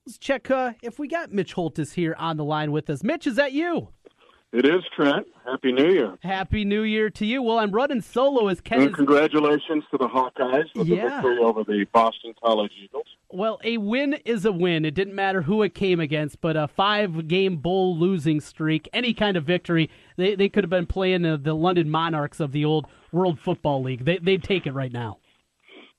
let's 0.05 0.17
check 0.17 0.49
uh, 0.49 0.73
if 0.81 0.97
we 0.97 1.09
got 1.09 1.33
Mitch 1.33 1.55
Holthus 1.55 1.91
here 1.91 2.15
on 2.17 2.37
the 2.37 2.45
line 2.45 2.71
with 2.71 2.89
us. 2.89 3.03
Mitch, 3.03 3.27
is 3.27 3.35
that 3.35 3.51
you? 3.51 3.89
It 4.53 4.65
is 4.65 4.81
Trent. 4.95 5.27
Happy 5.45 5.71
New 5.73 5.89
Year. 5.91 6.17
Happy 6.23 6.63
New 6.63 6.81
Year 6.83 7.09
to 7.11 7.25
you. 7.25 7.41
Well, 7.43 7.59
I'm 7.59 7.71
running 7.71 8.01
solo 8.01 8.47
as 8.47 8.61
Ken. 8.61 8.81
And 8.81 8.93
congratulations 8.93 9.83
to 9.91 9.97
the 9.97 10.07
Hawkeyes 10.07 10.73
with 10.73 10.87
Yeah. 10.87 10.95
the 11.03 11.09
victory 11.09 11.37
over 11.39 11.63
the 11.65 11.85
Boston 11.93 12.33
College 12.41 12.71
Eagles. 12.81 13.05
Well, 13.29 13.59
a 13.65 13.77
win 13.77 14.13
is 14.25 14.45
a 14.45 14.53
win. 14.53 14.85
It 14.85 14.93
didn't 14.95 15.15
matter 15.15 15.41
who 15.41 15.61
it 15.63 15.75
came 15.75 15.99
against, 15.99 16.39
but 16.39 16.55
a 16.55 16.67
five 16.69 17.27
game 17.27 17.57
bowl 17.57 17.97
losing 17.97 18.39
streak, 18.39 18.87
any 18.93 19.13
kind 19.13 19.35
of 19.35 19.43
victory, 19.43 19.89
they, 20.15 20.33
they 20.35 20.47
could 20.47 20.63
have 20.63 20.69
been 20.71 20.85
playing 20.87 21.23
the, 21.23 21.37
the 21.37 21.53
London 21.53 21.89
Monarchs 21.89 22.39
of 22.39 22.53
the 22.53 22.63
old 22.63 22.87
World 23.11 23.39
Football 23.39 23.83
League. 23.83 24.05
They, 24.05 24.17
they'd 24.17 24.43
take 24.43 24.65
it 24.65 24.71
right 24.73 24.91
now. 24.93 25.17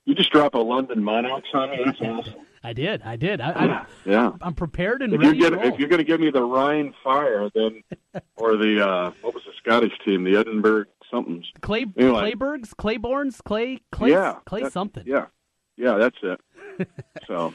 You 0.07 0.15
just 0.15 0.31
drop 0.33 0.55
a 0.55 0.59
London 0.59 1.05
Monarchs 1.05 1.49
on 1.53 1.71
me. 1.71 1.83
That's 1.85 2.01
awesome. 2.03 2.35
I 2.65 2.73
did. 2.73 3.03
I 3.03 3.17
did. 3.17 3.41
I, 3.41 3.53
I'm, 3.53 3.87
Yeah. 4.05 4.33
I'm 4.43 4.55
prepared 4.55 5.03
and 5.03 5.13
If 5.15 5.21
you're, 5.21 5.31
ready 5.31 5.41
get, 5.41 5.53
roll. 5.53 5.63
if 5.73 5.79
you're 5.79 5.89
going 5.89 5.99
to 5.99 6.05
give 6.05 6.21
me 6.21 6.31
the 6.31 6.43
Rhein 6.43 6.93
Fire, 7.05 7.49
then 7.55 7.83
or 8.37 8.57
the 8.57 8.85
uh, 8.87 9.13
what 9.23 9.35
was 9.35 9.43
the 9.45 9.53
Scottish 9.63 9.93
team, 10.05 10.25
the 10.25 10.37
Edinburgh 10.37 10.87
somethings. 11.11 11.47
Clay, 11.63 11.87
Anyway. 11.97 12.33
Claymores, 12.77 13.41
Clay, 13.43 13.79
Clay, 13.93 14.11
yeah, 14.11 14.37
Clay 14.45 14.63
that- 14.65 14.73
something. 14.73 15.05
Yeah, 15.07 15.27
yeah, 15.77 15.97
that's 15.97 16.17
it. 16.23 16.89
so, 17.27 17.55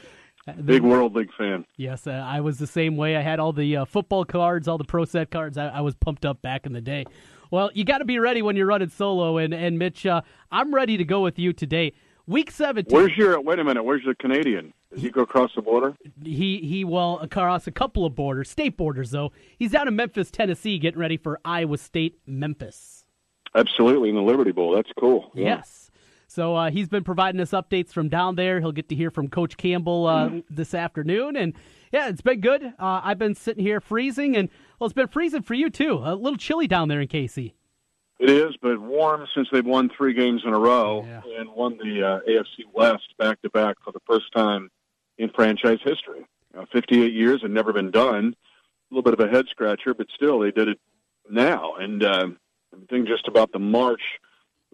big 0.64 0.82
World 0.82 1.14
League 1.14 1.30
fan. 1.38 1.64
Yes, 1.76 2.06
uh, 2.06 2.10
I 2.12 2.40
was 2.40 2.58
the 2.58 2.66
same 2.66 2.96
way. 2.96 3.16
I 3.16 3.20
had 3.20 3.38
all 3.40 3.52
the 3.52 3.76
uh, 3.78 3.84
football 3.84 4.24
cards, 4.24 4.66
all 4.68 4.78
the 4.78 4.84
pro 4.84 5.04
set 5.04 5.30
cards. 5.30 5.56
I, 5.56 5.68
I 5.68 5.80
was 5.82 5.94
pumped 5.94 6.24
up 6.26 6.42
back 6.42 6.66
in 6.66 6.72
the 6.72 6.80
day. 6.80 7.04
Well, 7.50 7.70
you 7.74 7.84
got 7.84 7.98
to 7.98 8.04
be 8.04 8.18
ready 8.18 8.42
when 8.42 8.56
you're 8.56 8.66
running 8.66 8.88
solo. 8.88 9.36
And, 9.36 9.54
and 9.54 9.78
Mitch, 9.78 10.04
uh, 10.06 10.22
I'm 10.50 10.74
ready 10.74 10.96
to 10.96 11.04
go 11.04 11.20
with 11.22 11.38
you 11.38 11.52
today. 11.52 11.92
Week 12.26 12.50
17. 12.50 12.86
Where's 12.92 13.16
your? 13.16 13.40
Wait 13.40 13.58
a 13.60 13.64
minute. 13.64 13.84
Where's 13.84 14.02
the 14.04 14.14
Canadian? 14.16 14.72
Did 14.94 15.02
he 15.02 15.10
go 15.10 15.22
across 15.22 15.50
the 15.54 15.62
border? 15.62 15.94
He 16.22 16.58
he 16.58 16.84
well 16.84 17.18
across 17.18 17.66
a 17.66 17.72
couple 17.72 18.06
of 18.06 18.14
borders, 18.14 18.48
state 18.48 18.76
borders 18.76 19.10
though. 19.10 19.32
He's 19.58 19.72
down 19.72 19.88
in 19.88 19.96
Memphis, 19.96 20.30
Tennessee, 20.30 20.78
getting 20.78 21.00
ready 21.00 21.16
for 21.16 21.40
Iowa 21.44 21.78
State, 21.78 22.20
Memphis. 22.26 23.04
Absolutely 23.54 24.08
in 24.08 24.14
the 24.14 24.22
Liberty 24.22 24.52
Bowl. 24.52 24.72
That's 24.74 24.90
cool. 24.98 25.30
Yeah. 25.34 25.56
Yes. 25.56 25.90
So 26.28 26.56
uh, 26.56 26.70
he's 26.70 26.88
been 26.88 27.04
providing 27.04 27.40
us 27.40 27.50
updates 27.50 27.90
from 27.90 28.08
down 28.08 28.34
there. 28.34 28.60
He'll 28.60 28.72
get 28.72 28.88
to 28.88 28.94
hear 28.94 29.10
from 29.10 29.28
Coach 29.28 29.56
Campbell 29.56 30.06
uh, 30.06 30.30
this 30.50 30.74
afternoon, 30.74 31.36
and 31.36 31.54
yeah, 31.92 32.08
it's 32.08 32.22
been 32.22 32.40
good. 32.40 32.64
Uh, 32.64 33.00
I've 33.04 33.18
been 33.18 33.34
sitting 33.34 33.62
here 33.62 33.80
freezing, 33.80 34.36
and 34.36 34.48
well, 34.78 34.86
it's 34.86 34.94
been 34.94 35.08
freezing 35.08 35.42
for 35.42 35.54
you 35.54 35.70
too. 35.70 36.00
A 36.04 36.14
little 36.14 36.36
chilly 36.36 36.66
down 36.66 36.88
there 36.88 37.00
in 37.00 37.08
KC. 37.08 37.52
It 38.20 38.30
is, 38.30 38.56
but 38.62 38.80
warm 38.80 39.26
since 39.34 39.48
they've 39.52 39.64
won 39.64 39.90
three 39.96 40.14
games 40.14 40.42
in 40.44 40.54
a 40.54 40.58
row 40.58 41.04
and 41.36 41.50
won 41.50 41.76
the 41.78 42.02
uh, 42.02 42.30
AFC 42.30 42.64
West 42.72 43.14
back 43.18 43.42
to 43.42 43.50
back 43.50 43.76
for 43.84 43.92
the 43.92 44.00
first 44.06 44.32
time 44.34 44.70
in 45.18 45.30
franchise 45.30 45.78
history. 45.82 46.26
Uh, 46.56 46.64
58 46.72 47.12
years 47.12 47.42
and 47.42 47.52
never 47.52 47.72
been 47.72 47.90
done. 47.90 48.34
A 48.90 48.94
little 48.94 49.02
bit 49.02 49.18
of 49.18 49.20
a 49.20 49.30
head 49.30 49.46
scratcher, 49.50 49.94
but 49.94 50.06
still 50.14 50.38
they 50.38 50.50
did 50.50 50.68
it 50.68 50.78
now. 51.28 51.74
And 51.74 52.02
uh, 52.02 52.28
the 52.72 52.86
thing 52.88 53.06
just 53.06 53.26
about 53.26 53.52
the 53.52 53.58
March, 53.58 54.02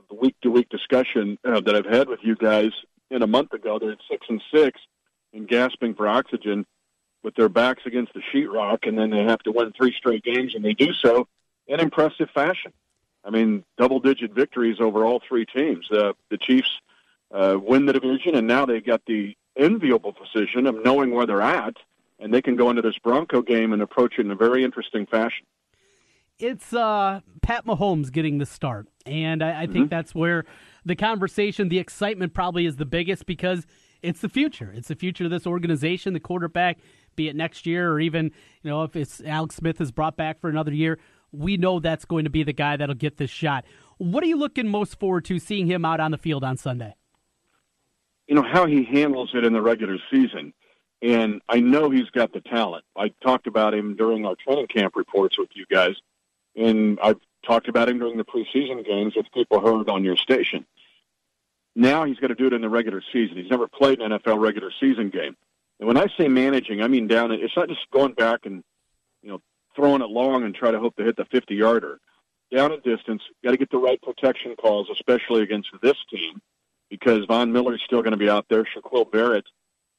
the 0.08 0.14
week 0.14 0.36
to 0.42 0.50
week 0.50 0.68
discussion 0.68 1.38
uh, 1.44 1.60
that 1.60 1.74
I've 1.74 1.86
had 1.86 2.08
with 2.08 2.20
you 2.22 2.36
guys 2.36 2.72
in 3.10 3.22
a 3.22 3.26
month 3.26 3.52
ago, 3.52 3.78
they're 3.78 3.92
at 3.92 3.98
six 4.10 4.26
and 4.28 4.42
six 4.54 4.80
and 5.32 5.48
gasping 5.48 5.94
for 5.94 6.06
oxygen 6.06 6.66
with 7.22 7.34
their 7.34 7.48
backs 7.48 7.82
against 7.86 8.12
the 8.14 8.22
sheetrock, 8.32 8.86
and 8.88 8.98
then 8.98 9.10
they 9.10 9.22
have 9.24 9.40
to 9.40 9.52
win 9.52 9.72
three 9.72 9.94
straight 9.96 10.24
games, 10.24 10.54
and 10.54 10.64
they 10.64 10.72
do 10.72 10.92
so 10.92 11.28
in 11.66 11.80
impressive 11.80 12.30
fashion. 12.34 12.72
I 13.24 13.30
mean, 13.30 13.64
double-digit 13.76 14.32
victories 14.32 14.78
over 14.80 15.04
all 15.04 15.20
three 15.26 15.44
teams. 15.44 15.90
Uh, 15.90 16.14
the 16.30 16.38
Chiefs 16.38 16.70
uh, 17.30 17.58
win 17.60 17.84
the 17.86 17.92
division, 17.92 18.34
and 18.34 18.46
now 18.46 18.64
they've 18.64 18.84
got 18.84 19.02
the 19.06 19.36
enviable 19.60 20.12
position 20.12 20.66
of 20.66 20.82
knowing 20.84 21.12
where 21.12 21.26
they're 21.26 21.42
at, 21.42 21.74
and 22.18 22.32
they 22.34 22.42
can 22.42 22.56
go 22.56 22.70
into 22.70 22.82
this 22.82 22.98
Bronco 23.02 23.42
game 23.42 23.72
and 23.72 23.80
approach 23.82 24.14
it 24.18 24.22
in 24.26 24.30
a 24.30 24.36
very 24.36 24.64
interesting 24.64 25.06
fashion. 25.06 25.46
It's 26.38 26.72
uh, 26.72 27.20
Pat 27.42 27.66
Mahomes 27.66 28.10
getting 28.10 28.38
the 28.38 28.46
start, 28.46 28.88
and 29.04 29.42
I, 29.42 29.62
I 29.62 29.66
think 29.66 29.74
Mm-hmm. 29.76 29.88
that's 29.88 30.14
where 30.14 30.44
the 30.86 30.96
conversation, 30.96 31.68
the 31.68 31.78
excitement, 31.78 32.32
probably 32.32 32.64
is 32.64 32.76
the 32.76 32.86
biggest 32.86 33.26
because 33.26 33.66
it's 34.02 34.20
the 34.20 34.28
future. 34.30 34.72
It's 34.74 34.88
the 34.88 34.94
future 34.94 35.24
of 35.26 35.30
this 35.30 35.46
organization. 35.46 36.14
The 36.14 36.20
quarterback, 36.20 36.78
be 37.14 37.28
it 37.28 37.36
next 37.36 37.66
year 37.66 37.92
or 37.92 38.00
even 38.00 38.30
you 38.62 38.70
know 38.70 38.84
if 38.84 38.96
it's 38.96 39.20
Alex 39.20 39.56
Smith 39.56 39.80
is 39.82 39.92
brought 39.92 40.16
back 40.16 40.40
for 40.40 40.48
another 40.48 40.72
year, 40.72 40.98
we 41.30 41.58
know 41.58 41.78
that's 41.78 42.06
going 42.06 42.24
to 42.24 42.30
be 42.30 42.42
the 42.42 42.54
guy 42.54 42.76
that'll 42.78 42.94
get 42.94 43.18
this 43.18 43.28
shot. 43.30 43.66
What 43.98 44.24
are 44.24 44.26
you 44.26 44.38
looking 44.38 44.66
most 44.68 44.98
forward 44.98 45.26
to 45.26 45.38
seeing 45.38 45.66
him 45.66 45.84
out 45.84 46.00
on 46.00 46.10
the 46.10 46.16
field 46.18 46.42
on 46.42 46.56
Sunday? 46.56 46.94
You 48.30 48.36
know 48.36 48.42
how 48.42 48.64
he 48.64 48.84
handles 48.84 49.32
it 49.34 49.44
in 49.44 49.52
the 49.52 49.60
regular 49.60 49.98
season. 50.08 50.54
And 51.02 51.42
I 51.48 51.58
know 51.58 51.90
he's 51.90 52.08
got 52.10 52.32
the 52.32 52.40
talent. 52.40 52.84
I 52.96 53.12
talked 53.22 53.48
about 53.48 53.74
him 53.74 53.96
during 53.96 54.24
our 54.24 54.36
training 54.36 54.68
camp 54.68 54.94
reports 54.94 55.36
with 55.36 55.48
you 55.54 55.66
guys, 55.68 55.96
and 56.54 57.00
I've 57.02 57.18
talked 57.44 57.68
about 57.68 57.88
him 57.88 57.98
during 57.98 58.18
the 58.18 58.24
preseason 58.24 58.86
games 58.86 59.14
with 59.16 59.26
people 59.34 59.60
heard 59.60 59.88
on 59.88 60.04
your 60.04 60.16
station. 60.16 60.64
Now 61.74 62.04
he's 62.04 62.18
got 62.18 62.28
to 62.28 62.36
do 62.36 62.46
it 62.46 62.52
in 62.52 62.60
the 62.60 62.68
regular 62.68 63.02
season. 63.12 63.36
He's 63.36 63.50
never 63.50 63.66
played 63.66 64.00
an 64.00 64.12
NFL 64.12 64.38
regular 64.38 64.70
season 64.78 65.10
game. 65.10 65.36
And 65.80 65.88
when 65.88 65.96
I 65.96 66.06
say 66.16 66.28
managing, 66.28 66.82
I 66.82 66.88
mean 66.88 67.08
down. 67.08 67.32
It's 67.32 67.56
not 67.56 67.68
just 67.68 67.90
going 67.92 68.12
back 68.12 68.46
and 68.46 68.62
you 69.22 69.30
know 69.30 69.40
throwing 69.74 70.02
it 70.02 70.10
long 70.10 70.44
and 70.44 70.54
try 70.54 70.70
to 70.70 70.78
hope 70.78 70.94
to 70.96 71.02
hit 71.02 71.16
the 71.16 71.24
fifty 71.24 71.56
yarder. 71.56 71.98
Down 72.54 72.70
a 72.70 72.78
distance, 72.78 73.22
got 73.42 73.52
to 73.52 73.56
get 73.56 73.70
the 73.70 73.78
right 73.78 74.00
protection 74.00 74.54
calls, 74.54 74.88
especially 74.92 75.42
against 75.42 75.70
this 75.82 75.96
team 76.08 76.40
because 76.90 77.24
Von 77.26 77.52
Miller's 77.52 77.82
still 77.86 78.02
going 78.02 78.12
to 78.12 78.18
be 78.18 78.28
out 78.28 78.46
there. 78.50 78.64
Shaquille 78.64 79.10
Barrett 79.10 79.44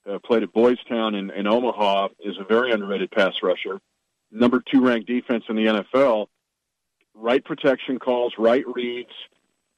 uh, 0.09 0.19
played 0.19 0.43
at 0.43 0.53
Boys 0.53 0.77
Town 0.87 1.15
in, 1.15 1.31
in 1.31 1.47
Omaha, 1.47 2.09
is 2.19 2.37
a 2.39 2.43
very 2.43 2.71
underrated 2.71 3.11
pass 3.11 3.33
rusher. 3.41 3.79
Number 4.31 4.61
two 4.61 4.81
ranked 4.81 5.07
defense 5.07 5.45
in 5.49 5.55
the 5.55 5.65
NFL. 5.65 6.27
Right 7.13 7.43
protection 7.43 7.99
calls, 7.99 8.33
right 8.37 8.63
reads, 8.67 9.11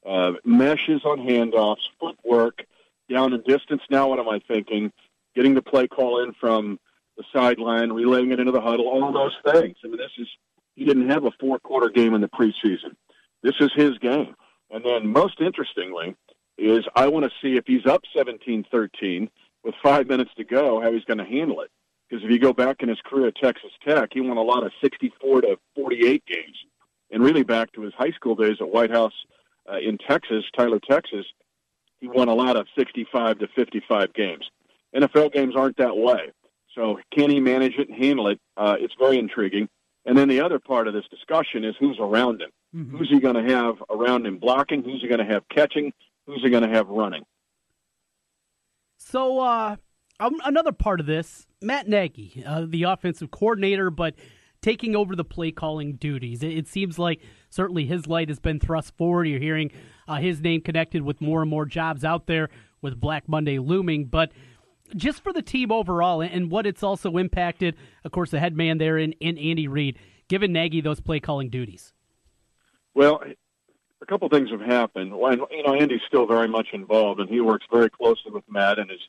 uh, 0.06 0.34
meshes 0.44 1.04
on 1.06 1.20
handoffs, 1.20 1.82
footwork, 2.00 2.64
down 3.10 3.34
and 3.34 3.44
distance. 3.44 3.82
Now, 3.90 4.10
what 4.10 4.20
am 4.20 4.30
I 4.30 4.40
thinking? 4.48 4.92
Getting 5.36 5.56
the 5.56 5.62
play 5.62 5.88
call 5.88 6.24
in 6.24 6.34
from 6.34 6.80
the 7.18 7.24
sideline, 7.34 7.92
relaying 7.92 8.32
it 8.32 8.40
into 8.40 8.52
the 8.52 8.62
huddle, 8.62 8.88
all 8.88 9.12
those 9.12 9.36
things. 9.54 9.78
I 9.84 9.88
mean, 9.88 9.98
this 9.98 10.12
is 10.18 10.28
he 10.76 10.86
didn't 10.86 11.10
have 11.10 11.26
a 11.26 11.32
four 11.40 11.60
quarter 11.60 11.90
game 11.90 12.14
in 12.14 12.22
the 12.22 12.30
preseason. 12.30 12.96
This 13.42 13.56
is 13.60 13.72
his 13.76 13.98
game. 14.00 14.36
And 14.72 14.84
then, 14.84 15.08
most 15.08 15.40
interestingly, 15.40 16.16
is 16.58 16.86
I 16.96 17.08
want 17.08 17.26
to 17.26 17.32
see 17.42 17.58
if 17.58 17.66
he's 17.66 17.86
up 17.86 18.04
17-13 18.16 19.30
with 19.64 19.76
five 19.82 20.08
minutes 20.08 20.32
to 20.38 20.44
go, 20.44 20.82
how 20.82 20.92
he's 20.92 21.06
going 21.06 21.18
to 21.18 21.26
handle 21.26 21.62
it. 21.62 21.72
Because 22.10 22.24
if 22.24 22.32
you 22.32 22.40
go 22.40 22.54
back 22.54 22.78
in 22.82 22.90
his 22.90 23.00
career 23.06 23.28
at 23.28 23.36
Texas 23.36 23.72
Tech, 23.88 24.10
he 24.14 24.22
won 24.22 24.38
a 24.38 24.42
lot 24.42 24.66
of 24.66 24.72
64 24.82 25.42
to 25.42 25.58
48 25.76 26.24
games. 26.26 26.58
And 27.12 27.24
really 27.24 27.44
back 27.44 27.72
to 27.74 27.82
his 27.82 27.94
high 27.98 28.12
school 28.12 28.36
days 28.36 28.58
at 28.60 28.70
White 28.70 28.92
House 28.92 29.14
uh, 29.72 29.78
in 29.78 29.98
Texas, 29.98 30.44
Tyler, 30.56 30.80
Texas, 30.80 31.26
he 32.00 32.08
won 32.08 32.28
a 32.28 32.34
lot 32.34 32.58
of 32.58 32.68
65 32.78 33.40
to 33.40 33.48
55 33.56 34.14
games. 34.14 34.46
NFL 34.96 35.34
games 35.34 35.56
aren't 35.56 35.78
that 35.78 35.96
way. 35.96 36.32
So 36.76 37.00
can 37.14 37.30
he 37.30 37.40
manage 37.40 37.74
it 37.78 37.90
and 37.90 37.98
handle 37.98 38.28
it? 38.28 38.40
Uh, 38.58 38.76
it's 38.80 38.96
very 39.00 39.18
intriguing. 39.18 39.70
And 40.06 40.18
then 40.18 40.28
the 40.28 40.42
other 40.42 40.60
part 40.60 40.88
of 40.88 40.94
this 40.94 41.06
discussion 41.10 41.64
is 41.64 41.76
who's 41.80 41.98
around 42.00 42.42
him. 42.42 42.50
Mm-hmm. 42.76 42.98
Who's 42.98 43.10
he 43.10 43.20
going 43.20 43.36
to 43.36 43.54
have 43.54 43.76
around 43.90 44.26
him 44.26 44.38
blocking? 44.38 44.84
Who's 44.84 45.02
he 45.02 45.08
going 45.08 45.26
to 45.26 45.34
have 45.34 45.48
catching? 45.50 45.94
Who's 46.26 46.42
he 46.42 46.50
going 46.50 46.64
to 46.64 46.70
have 46.70 46.88
running? 46.88 47.24
So, 48.98 49.40
uh, 49.40 49.76
another 50.20 50.72
part 50.72 51.00
of 51.00 51.06
this, 51.06 51.46
Matt 51.62 51.88
Nagy, 51.88 52.44
uh, 52.46 52.66
the 52.68 52.84
offensive 52.84 53.32
coordinator, 53.32 53.90
but 53.90 54.16
taking 54.62 54.96
over 54.96 55.16
the 55.16 55.26
play 55.26 55.52
calling 55.52 55.98
duties. 55.98 56.42
It, 56.42 56.58
it, 56.58 56.68
seems 56.68 56.98
like 56.98 57.22
certainly 57.50 57.86
his 57.86 58.08
light 58.08 58.30
has 58.30 58.40
been 58.40 58.60
thrust 58.60 58.96
forward. 58.98 59.28
You're 59.28 59.40
hearing 59.40 59.72
uh, 60.08 60.16
his 60.16 60.42
name 60.42 60.62
connected 60.62 61.04
with 61.04 61.22
more 61.22 61.42
and 61.42 61.50
more 61.50 61.66
jobs 61.66 62.04
out 62.06 62.26
there 62.28 62.50
with 62.82 63.00
Black 63.00 63.28
Monday 63.28 63.60
looming. 63.60 64.06
But 64.06 64.32
just 64.96 65.22
for 65.22 65.34
the 65.34 65.42
team 65.42 65.72
overall 65.72 66.22
and 66.22 66.50
what 66.50 66.66
it's 66.66 66.82
also 66.82 67.18
impacted, 67.18 67.76
of 68.06 68.12
course, 68.12 68.32
the 68.32 68.40
head 68.40 68.56
man 68.56 68.78
there 68.78 68.98
in, 68.98 69.12
in 69.14 69.38
Andy 69.38 69.68
Reid, 69.68 70.00
giving 70.30 70.54
Nagy 70.54 70.82
those 70.82 71.02
play 71.02 71.20
calling 71.20 71.50
duties. 71.50 71.94
Well, 72.96 73.22
a 74.04 74.06
couple 74.06 74.28
things 74.28 74.52
have 74.52 74.62
happened. 74.62 75.14
One, 75.14 75.40
you 75.50 75.64
know, 75.64 75.74
Andy's 75.74 76.02
still 76.06 76.28
very 76.28 76.48
much 76.48 76.68
involved, 76.74 77.22
and 77.22 77.30
he 77.30 77.40
works 77.40 77.66
very 77.72 77.90
closely 77.90 78.32
with 78.32 78.44
Matt 78.50 78.78
and 78.78 78.92
has 78.92 79.00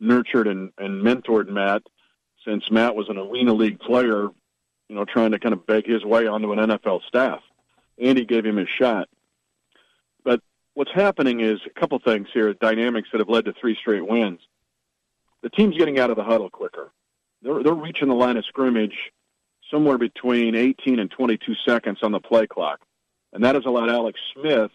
nurtured 0.00 0.48
and, 0.48 0.72
and 0.76 1.04
mentored 1.04 1.48
Matt 1.48 1.82
since 2.44 2.68
Matt 2.70 2.96
was 2.96 3.08
an 3.08 3.16
arena 3.16 3.54
league 3.54 3.78
player, 3.78 4.28
you 4.88 4.96
know, 4.96 5.04
trying 5.04 5.30
to 5.30 5.38
kind 5.38 5.52
of 5.52 5.66
beg 5.66 5.86
his 5.86 6.04
way 6.04 6.26
onto 6.26 6.52
an 6.52 6.58
NFL 6.58 7.02
staff. 7.06 7.40
Andy 8.02 8.24
gave 8.24 8.44
him 8.44 8.56
his 8.56 8.68
shot. 8.68 9.08
But 10.24 10.40
what's 10.74 10.92
happening 10.92 11.40
is 11.40 11.60
a 11.64 11.80
couple 11.80 11.98
things 12.00 12.26
here, 12.34 12.52
dynamics 12.52 13.08
that 13.12 13.20
have 13.20 13.28
led 13.28 13.44
to 13.44 13.52
three 13.52 13.76
straight 13.76 14.06
wins. 14.06 14.40
The 15.42 15.50
team's 15.50 15.76
getting 15.76 16.00
out 16.00 16.10
of 16.10 16.16
the 16.16 16.24
huddle 16.24 16.50
quicker. 16.50 16.90
They're, 17.42 17.62
they're 17.62 17.72
reaching 17.72 18.08
the 18.08 18.14
line 18.14 18.36
of 18.36 18.44
scrimmage 18.46 18.96
somewhere 19.70 19.96
between 19.96 20.56
18 20.56 20.98
and 20.98 21.10
22 21.10 21.54
seconds 21.64 21.98
on 22.02 22.10
the 22.10 22.20
play 22.20 22.48
clock 22.48 22.80
and 23.32 23.44
that 23.44 23.54
has 23.54 23.64
allowed 23.64 23.90
Alex 23.90 24.20
Smith 24.34 24.70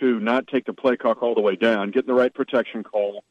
to 0.00 0.20
not 0.20 0.46
take 0.46 0.64
the 0.66 0.72
play 0.72 0.96
clock 0.96 1.22
all 1.22 1.34
the 1.34 1.40
way 1.40 1.56
down, 1.56 1.90
get 1.90 2.06
the 2.06 2.14
right 2.14 2.32
protection 2.32 2.84
call, 2.84 3.24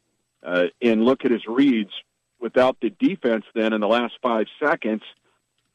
uh, 0.43 0.67
and 0.81 1.05
look 1.05 1.25
at 1.25 1.31
his 1.31 1.45
reads 1.47 1.91
without 2.39 2.77
the 2.81 2.89
defense 2.89 3.45
then 3.55 3.73
in 3.73 3.81
the 3.81 3.87
last 3.87 4.13
five 4.21 4.47
seconds 4.59 5.01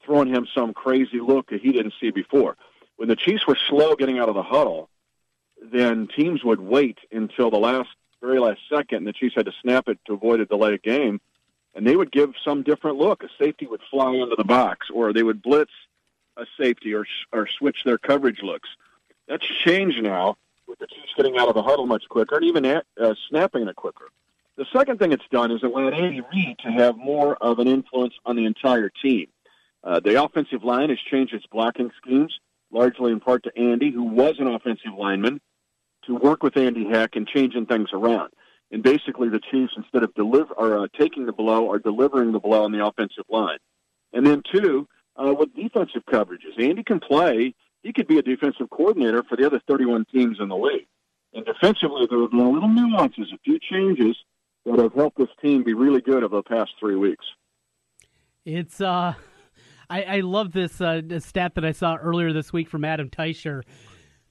throwing 0.04 0.28
him 0.28 0.46
some 0.54 0.72
crazy 0.72 1.20
look 1.20 1.50
that 1.50 1.60
he 1.60 1.72
didn't 1.72 1.94
see 2.00 2.10
before. 2.10 2.56
When 2.96 3.08
the 3.08 3.16
Chiefs 3.16 3.46
were 3.46 3.58
slow 3.68 3.94
getting 3.94 4.18
out 4.18 4.28
of 4.28 4.34
the 4.34 4.42
huddle, 4.42 4.88
then 5.60 6.08
teams 6.08 6.42
would 6.44 6.60
wait 6.60 6.98
until 7.10 7.50
the 7.50 7.58
last, 7.58 7.90
very 8.20 8.38
last 8.38 8.60
second, 8.68 8.98
and 8.98 9.06
the 9.06 9.12
Chiefs 9.12 9.34
had 9.36 9.46
to 9.46 9.52
snap 9.62 9.88
it 9.88 9.98
to 10.06 10.14
avoid 10.14 10.40
a 10.40 10.46
delay 10.46 10.78
game, 10.78 11.20
and 11.74 11.86
they 11.86 11.96
would 11.96 12.12
give 12.12 12.34
some 12.44 12.62
different 12.62 12.98
look. 12.98 13.22
A 13.22 13.28
safety 13.38 13.66
would 13.66 13.80
fly 13.90 14.12
into 14.12 14.36
the 14.36 14.44
box, 14.44 14.88
or 14.92 15.12
they 15.12 15.22
would 15.22 15.42
blitz 15.42 15.72
a 16.36 16.46
safety 16.58 16.94
or 16.94 17.06
or 17.32 17.46
switch 17.46 17.84
their 17.84 17.98
coverage 17.98 18.42
looks. 18.42 18.68
That's 19.28 19.46
changed 19.64 20.02
now 20.02 20.36
with 20.66 20.78
the 20.78 20.86
Chiefs 20.86 21.12
getting 21.16 21.38
out 21.38 21.48
of 21.48 21.54
the 21.54 21.62
huddle 21.62 21.86
much 21.86 22.04
quicker 22.08 22.36
and 22.36 22.44
even 22.44 22.64
at, 22.64 22.86
uh, 23.00 23.14
snapping 23.28 23.66
it 23.68 23.76
quicker. 23.76 24.08
The 24.56 24.66
second 24.72 24.98
thing 24.98 25.12
it's 25.12 25.24
done 25.30 25.50
is 25.50 25.62
it 25.62 25.66
allowed 25.66 25.94
Andy 25.94 26.20
Reid 26.32 26.58
to 26.60 26.70
have 26.70 26.96
more 26.96 27.36
of 27.36 27.58
an 27.58 27.68
influence 27.68 28.14
on 28.24 28.36
the 28.36 28.44
entire 28.44 28.90
team. 28.90 29.28
Uh, 29.82 30.00
the 30.00 30.22
offensive 30.22 30.62
line 30.62 30.90
has 30.90 30.98
changed 30.98 31.34
its 31.34 31.46
blocking 31.46 31.90
schemes, 31.96 32.38
largely 32.70 33.12
in 33.12 33.20
part 33.20 33.42
to 33.44 33.58
Andy, 33.58 33.90
who 33.90 34.04
was 34.04 34.36
an 34.38 34.46
offensive 34.46 34.92
lineman, 34.96 35.40
to 36.04 36.14
work 36.14 36.42
with 36.42 36.56
Andy 36.56 36.86
Heck 36.88 37.16
and 37.16 37.26
changing 37.26 37.66
things 37.66 37.90
around. 37.92 38.32
And 38.70 38.82
basically, 38.82 39.28
the 39.28 39.40
Chiefs, 39.40 39.74
instead 39.76 40.02
of 40.02 40.14
deliver 40.14 40.54
or 40.54 40.84
uh, 40.84 40.86
taking 40.98 41.26
the 41.26 41.32
blow, 41.32 41.70
are 41.70 41.78
delivering 41.78 42.32
the 42.32 42.40
blow 42.40 42.64
on 42.64 42.72
the 42.72 42.84
offensive 42.84 43.24
line. 43.28 43.58
And 44.12 44.26
then 44.26 44.42
two, 44.50 44.88
uh, 45.16 45.34
with 45.34 45.54
defensive 45.54 46.02
coverages. 46.10 46.58
Andy 46.58 46.82
can 46.82 47.00
play. 47.00 47.54
He 47.82 47.92
could 47.92 48.06
be 48.06 48.18
a 48.18 48.22
defensive 48.22 48.70
coordinator 48.70 49.22
for 49.28 49.36
the 49.36 49.46
other 49.46 49.60
31 49.68 50.06
teams 50.12 50.38
in 50.40 50.48
the 50.48 50.56
league. 50.56 50.86
And 51.34 51.44
defensively, 51.44 52.06
there 52.08 52.20
have 52.20 52.30
been 52.30 52.40
a 52.40 52.50
little 52.50 52.68
nuances, 52.68 53.32
a 53.32 53.38
few 53.38 53.58
changes 53.58 54.16
that 54.64 54.78
have 54.78 54.92
helped 54.94 55.18
this 55.18 55.28
team 55.40 55.64
be 55.64 55.74
really 55.74 56.00
good 56.00 56.22
over 56.22 56.36
the 56.36 56.42
past 56.42 56.72
three 56.78 56.94
weeks. 56.94 57.24
It's 58.44 58.80
uh, 58.80 59.14
I, 59.88 60.02
I 60.02 60.20
love 60.20 60.52
this 60.52 60.80
uh, 60.80 61.00
stat 61.18 61.54
that 61.54 61.64
I 61.64 61.72
saw 61.72 61.96
earlier 61.96 62.32
this 62.32 62.52
week 62.52 62.68
from 62.68 62.84
Adam 62.84 63.08
Teicher. 63.08 63.62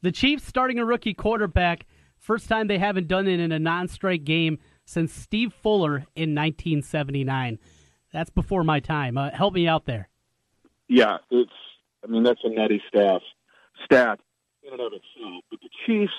The 0.02 0.12
Chiefs 0.12 0.46
starting 0.46 0.80
a 0.80 0.86
rookie 0.86 1.14
quarterback, 1.14 1.86
first 2.18 2.48
time 2.48 2.68
they 2.68 2.78
haven't 2.78 3.08
done 3.08 3.28
it 3.28 3.40
in 3.40 3.52
a 3.52 3.60
non-strike 3.60 4.24
game 4.24 4.60
since 4.86 5.14
Steve 5.14 5.54
Fuller 5.54 6.06
in 6.16 6.36
1979. 6.36 7.60
That's 8.12 8.30
before 8.30 8.64
my 8.64 8.80
time. 8.80 9.18
Uh, 9.18 9.32
help 9.32 9.54
me 9.54 9.68
out 9.68 9.86
there 9.86 10.10
yeah, 10.92 11.18
it's. 11.30 11.52
I 12.04 12.08
mean, 12.08 12.24
that's 12.24 12.42
a 12.44 12.50
nutty 12.50 12.82
staff 12.90 13.22
stat 13.86 14.20
in 14.64 14.74
and 14.74 14.82
of 14.82 14.92
itself. 14.92 15.44
But 15.50 15.62
the 15.62 15.70
Chiefs, 15.86 16.14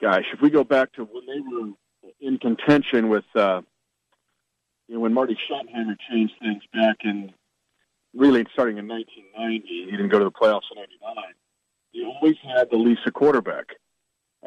gosh, 0.00 0.24
if 0.32 0.40
we 0.40 0.50
go 0.50 0.62
back 0.62 0.92
to 0.92 1.04
when 1.04 1.26
they 1.26 1.40
were 1.40 1.72
in 2.20 2.38
contention 2.38 3.08
with, 3.08 3.24
uh, 3.34 3.62
you 4.86 4.94
know, 4.94 5.00
when 5.00 5.12
Marty 5.12 5.34
Schottenheimer 5.34 5.96
changed 6.10 6.34
things 6.40 6.62
back 6.72 6.98
in 7.04 7.32
really 8.14 8.46
starting 8.52 8.78
in 8.78 8.86
1990, 8.86 9.66
he 9.66 9.90
didn't 9.90 10.10
go 10.10 10.20
to 10.20 10.26
the 10.26 10.30
playoffs 10.30 10.70
in 10.70 10.78
'99. 10.78 11.16
He 11.90 12.04
always 12.04 12.36
had 12.54 12.70
the 12.70 12.76
Lisa 12.76 13.10
quarterback. 13.10 13.74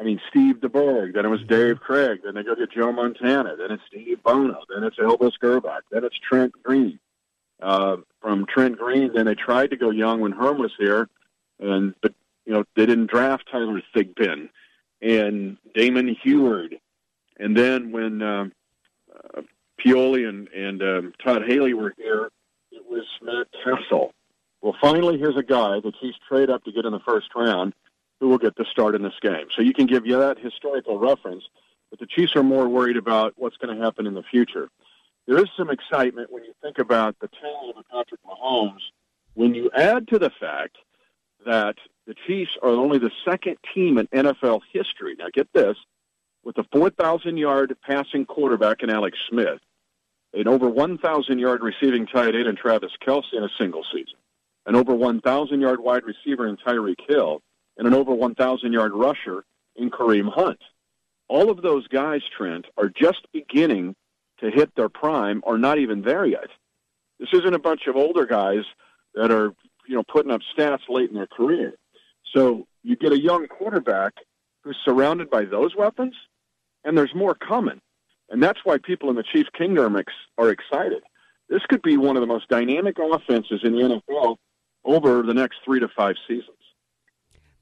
I 0.00 0.02
mean, 0.02 0.18
Steve 0.30 0.56
DeBerg, 0.56 1.14
then 1.14 1.26
it 1.26 1.28
was 1.28 1.42
Dave 1.46 1.78
Krieg, 1.78 2.20
then 2.24 2.34
they 2.34 2.42
go 2.42 2.54
to 2.54 2.66
Joe 2.66 2.90
Montana, 2.90 3.54
then 3.56 3.70
it's 3.70 3.82
Steve 3.86 4.22
Bono, 4.24 4.60
then 4.72 4.82
it's 4.82 4.96
Elvis 4.96 5.34
Grbac, 5.40 5.82
then 5.90 6.04
it's 6.04 6.18
Trent 6.18 6.52
Green 6.64 6.98
uh, 7.64 7.96
from 8.20 8.46
Trent 8.46 8.78
Green. 8.78 9.12
Then 9.12 9.26
they 9.26 9.34
tried 9.34 9.70
to 9.70 9.76
go 9.76 9.90
young 9.90 10.20
when 10.20 10.32
Herm 10.32 10.58
was 10.58 10.72
here, 10.78 11.08
and 11.58 11.94
but 12.02 12.14
you 12.44 12.52
know 12.52 12.64
they 12.76 12.86
didn't 12.86 13.10
draft 13.10 13.48
Tyler 13.50 13.80
Thigpen 13.94 14.50
and 15.00 15.56
Damon 15.74 16.14
Huard, 16.22 16.78
and 17.38 17.56
then 17.56 17.90
when 17.90 18.22
uh, 18.22 18.44
uh, 19.12 19.42
Pioli 19.84 20.28
and 20.28 20.48
and 20.48 20.82
um, 20.82 21.12
Todd 21.24 21.42
Haley 21.46 21.74
were 21.74 21.94
here, 21.96 22.30
it 22.70 22.84
was 22.88 23.06
Matt 23.22 23.48
Cassel. 23.64 24.12
Well, 24.60 24.76
finally, 24.80 25.18
here's 25.18 25.36
a 25.36 25.42
guy 25.42 25.80
that 25.80 25.94
he's 26.00 26.14
trade 26.28 26.50
up 26.50 26.64
to 26.64 26.72
get 26.72 26.84
in 26.84 26.92
the 26.92 27.00
first 27.00 27.28
round 27.34 27.74
who 28.20 28.28
will 28.28 28.38
get 28.38 28.56
the 28.56 28.64
start 28.70 28.94
in 28.94 29.02
this 29.02 29.18
game. 29.20 29.46
So 29.54 29.60
you 29.60 29.74
can 29.74 29.86
give 29.86 30.06
you 30.06 30.18
that 30.18 30.38
historical 30.38 30.98
reference, 30.98 31.44
but 31.90 31.98
the 31.98 32.06
Chiefs 32.06 32.36
are 32.36 32.42
more 32.42 32.66
worried 32.68 32.96
about 32.96 33.34
what's 33.36 33.56
going 33.56 33.76
to 33.76 33.82
happen 33.82 34.06
in 34.06 34.14
the 34.14 34.22
future 34.22 34.70
there 35.26 35.38
is 35.38 35.48
some 35.56 35.70
excitement 35.70 36.30
when 36.30 36.44
you 36.44 36.52
think 36.62 36.78
about 36.78 37.16
the 37.20 37.28
talent 37.28 37.78
of 37.78 37.84
Patrick 37.90 38.20
Mahomes. 38.24 38.82
When 39.34 39.54
you 39.54 39.70
add 39.74 40.08
to 40.08 40.18
the 40.18 40.30
fact 40.30 40.76
that 41.46 41.76
the 42.06 42.14
Chiefs 42.26 42.56
are 42.62 42.70
only 42.70 42.98
the 42.98 43.10
second 43.24 43.56
team 43.74 43.98
in 43.98 44.06
NFL 44.08 44.60
history. 44.72 45.16
Now, 45.18 45.26
get 45.32 45.52
this: 45.52 45.76
with 46.44 46.58
a 46.58 46.64
4,000 46.72 47.36
yard 47.36 47.76
passing 47.82 48.26
quarterback 48.26 48.82
in 48.82 48.90
Alex 48.90 49.18
Smith, 49.28 49.60
an 50.32 50.48
over 50.48 50.68
1,000 50.68 51.38
yard 51.38 51.62
receiving 51.62 52.06
tight 52.06 52.34
end 52.34 52.46
in 52.46 52.56
Travis 52.56 52.92
Kelce 53.06 53.32
in 53.32 53.42
a 53.42 53.48
single 53.58 53.84
season, 53.92 54.18
an 54.66 54.76
over 54.76 54.94
1,000 54.94 55.60
yard 55.60 55.80
wide 55.80 56.04
receiver 56.04 56.46
in 56.46 56.56
Tyreek 56.56 57.00
Hill, 57.08 57.40
and 57.76 57.86
an 57.86 57.94
over 57.94 58.14
1,000 58.14 58.72
yard 58.72 58.92
rusher 58.94 59.44
in 59.76 59.90
Kareem 59.90 60.32
Hunt. 60.32 60.60
All 61.28 61.50
of 61.50 61.62
those 61.62 61.88
guys, 61.88 62.22
Trent, 62.36 62.66
are 62.76 62.88
just 62.88 63.26
beginning 63.32 63.96
to 64.44 64.50
hit 64.50 64.74
their 64.76 64.88
prime 64.88 65.42
are 65.46 65.58
not 65.58 65.78
even 65.78 66.02
there 66.02 66.26
yet. 66.26 66.48
This 67.18 67.30
isn't 67.32 67.54
a 67.54 67.58
bunch 67.58 67.82
of 67.88 67.96
older 67.96 68.26
guys 68.26 68.64
that 69.14 69.30
are, 69.30 69.54
you 69.86 69.96
know, 69.96 70.02
putting 70.02 70.30
up 70.30 70.40
stats 70.56 70.82
late 70.88 71.08
in 71.08 71.16
their 71.16 71.26
career. 71.26 71.74
So 72.34 72.66
you 72.82 72.96
get 72.96 73.12
a 73.12 73.20
young 73.20 73.46
quarterback 73.46 74.12
who's 74.62 74.76
surrounded 74.84 75.30
by 75.30 75.44
those 75.44 75.74
weapons, 75.76 76.14
and 76.84 76.96
there's 76.96 77.14
more 77.14 77.34
coming. 77.34 77.80
And 78.30 78.42
that's 78.42 78.60
why 78.64 78.78
people 78.78 79.10
in 79.10 79.16
the 79.16 79.24
Chiefs 79.32 79.50
Kingdom 79.56 79.96
are 80.38 80.50
excited. 80.50 81.02
This 81.48 81.62
could 81.68 81.82
be 81.82 81.96
one 81.96 82.16
of 82.16 82.20
the 82.20 82.26
most 82.26 82.48
dynamic 82.48 82.96
offenses 82.98 83.60
in 83.62 83.72
the 83.72 84.02
NFL 84.10 84.36
over 84.84 85.22
the 85.22 85.34
next 85.34 85.58
three 85.64 85.80
to 85.80 85.88
five 85.96 86.16
seasons. 86.26 86.48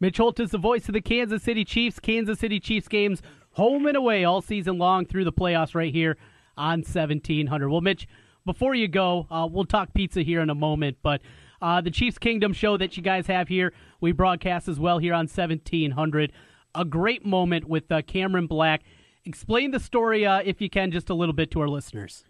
Mitch 0.01 0.19
Holthus 0.19 0.51
the 0.51 0.59
voice 0.59 0.89
of 0.89 0.95
the 0.95 1.01
Kansas 1.01 1.43
City 1.43 1.65
Chiefs. 1.65 2.01
Kansas 2.01 2.41
City 2.41 2.59
Chiefs 2.59 2.89
games 2.89 3.23
home 3.53 3.87
and 3.87 3.97
away 3.97 4.25
all 4.25 4.41
season 4.41 4.79
long 4.79 5.05
through 5.05 5.25
the 5.25 5.33
playoffs 5.33 5.75
right 5.75 5.93
here 5.93 6.17
on 6.57 6.81
1700. 6.81 7.69
Well, 7.69 7.81
Mitch, 7.81 8.07
before 8.45 8.75
you 8.75 8.89
go, 8.89 9.27
uh, 9.31 9.49
we'll 9.51 9.65
talk 9.65 9.95
pizza 9.95 10.23
here 10.23 10.41
in 10.41 10.51
a 10.51 10.55
moment, 10.55 10.99
but 11.03 11.21
uh, 11.61 11.81
the 11.81 11.91
Chiefs 11.91 12.19
Kingdom 12.19 12.53
show 12.53 12.77
that 12.77 12.97
you 12.97 13.03
guys 13.03 13.27
have 13.29 13.49
here, 13.49 13.73
we 14.01 14.13
broadcast 14.13 14.69
as 14.69 14.81
well 14.81 14.99
here 14.99 15.15
on 15.15 15.27
1700. 15.27 16.33
A 16.75 16.85
great 16.85 17.25
moment 17.25 17.69
with 17.69 17.91
uh, 17.93 18.03
Cameron 18.03 18.47
Black. 18.47 18.83
Explain 19.25 19.71
the 19.71 19.79
story, 19.79 20.27
uh, 20.27 20.43
if 20.45 20.61
you 20.61 20.69
can, 20.69 20.91
just 20.91 21.09
a 21.09 21.15
little 21.15 21.35
bit 21.35 21.51
to 21.53 21.61
our 21.61 21.69
listeners. 21.69 22.25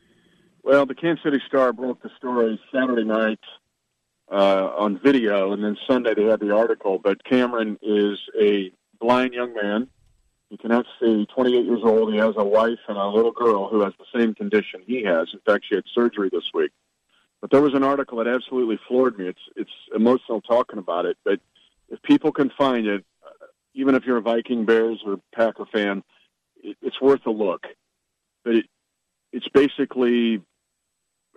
Well, 0.63 0.85
the 0.85 0.95
Kansas 0.95 1.25
City 1.25 1.41
Star 1.49 1.73
broke 1.73 2.03
the 2.03 2.11
story 2.19 2.61
Saturday 2.73 3.05
night 3.05 3.41
uh, 4.31 4.71
on 4.77 5.01
video, 5.03 5.53
and 5.53 5.65
then 5.65 5.77
Sunday 5.89 6.15
they 6.15 6.25
had 6.25 6.41
the 6.41 6.55
article. 6.55 7.01
But 7.03 7.25
Cameron 7.25 7.79
is 7.83 8.19
a 8.41 8.71
blind 9.01 9.33
young 9.33 9.55
man. 9.55 9.89
He 10.53 10.59
cannot 10.59 10.85
see. 11.01 11.25
28 11.35 11.65
years 11.65 11.81
old. 11.83 12.13
He 12.13 12.19
has 12.19 12.35
a 12.37 12.45
wife 12.45 12.79
and 12.87 12.99
a 12.99 13.09
little 13.09 13.33
girl 13.33 13.71
who 13.71 13.81
has 13.81 13.95
the 13.99 14.05
same 14.15 14.35
condition 14.35 14.83
he 14.87 15.03
has. 15.03 15.29
In 15.33 15.41
fact, 15.47 15.65
she 15.67 15.77
had 15.77 15.85
surgery 15.95 16.29
this 16.31 16.51
week. 16.53 16.73
But 17.41 17.51
there 17.51 17.63
was 17.63 17.73
an 17.73 17.83
article 17.83 18.19
that 18.19 18.29
absolutely 18.29 18.79
floored 18.87 19.19
me. 19.19 19.29
It's 19.29 19.41
it's 19.57 19.71
emotional 19.97 20.43
talking 20.43 20.79
about 20.79 21.07
it, 21.07 21.17
but 21.25 21.41
if 21.89 22.03
people 22.03 22.33
can 22.33 22.51
find 22.51 22.87
it, 22.87 23.03
uh, 23.25 23.47
even 23.73 23.95
if 23.95 24.05
you're 24.05 24.19
a 24.19 24.21
Viking, 24.23 24.67
Bears, 24.67 25.01
or 25.07 25.19
Packer 25.35 25.65
fan, 25.73 26.05
it, 26.63 26.77
it's 26.83 27.01
worth 27.01 27.25
a 27.25 27.31
look. 27.31 27.67
But 28.45 28.57
it, 28.57 28.67
it's 29.33 29.49
basically 29.49 30.43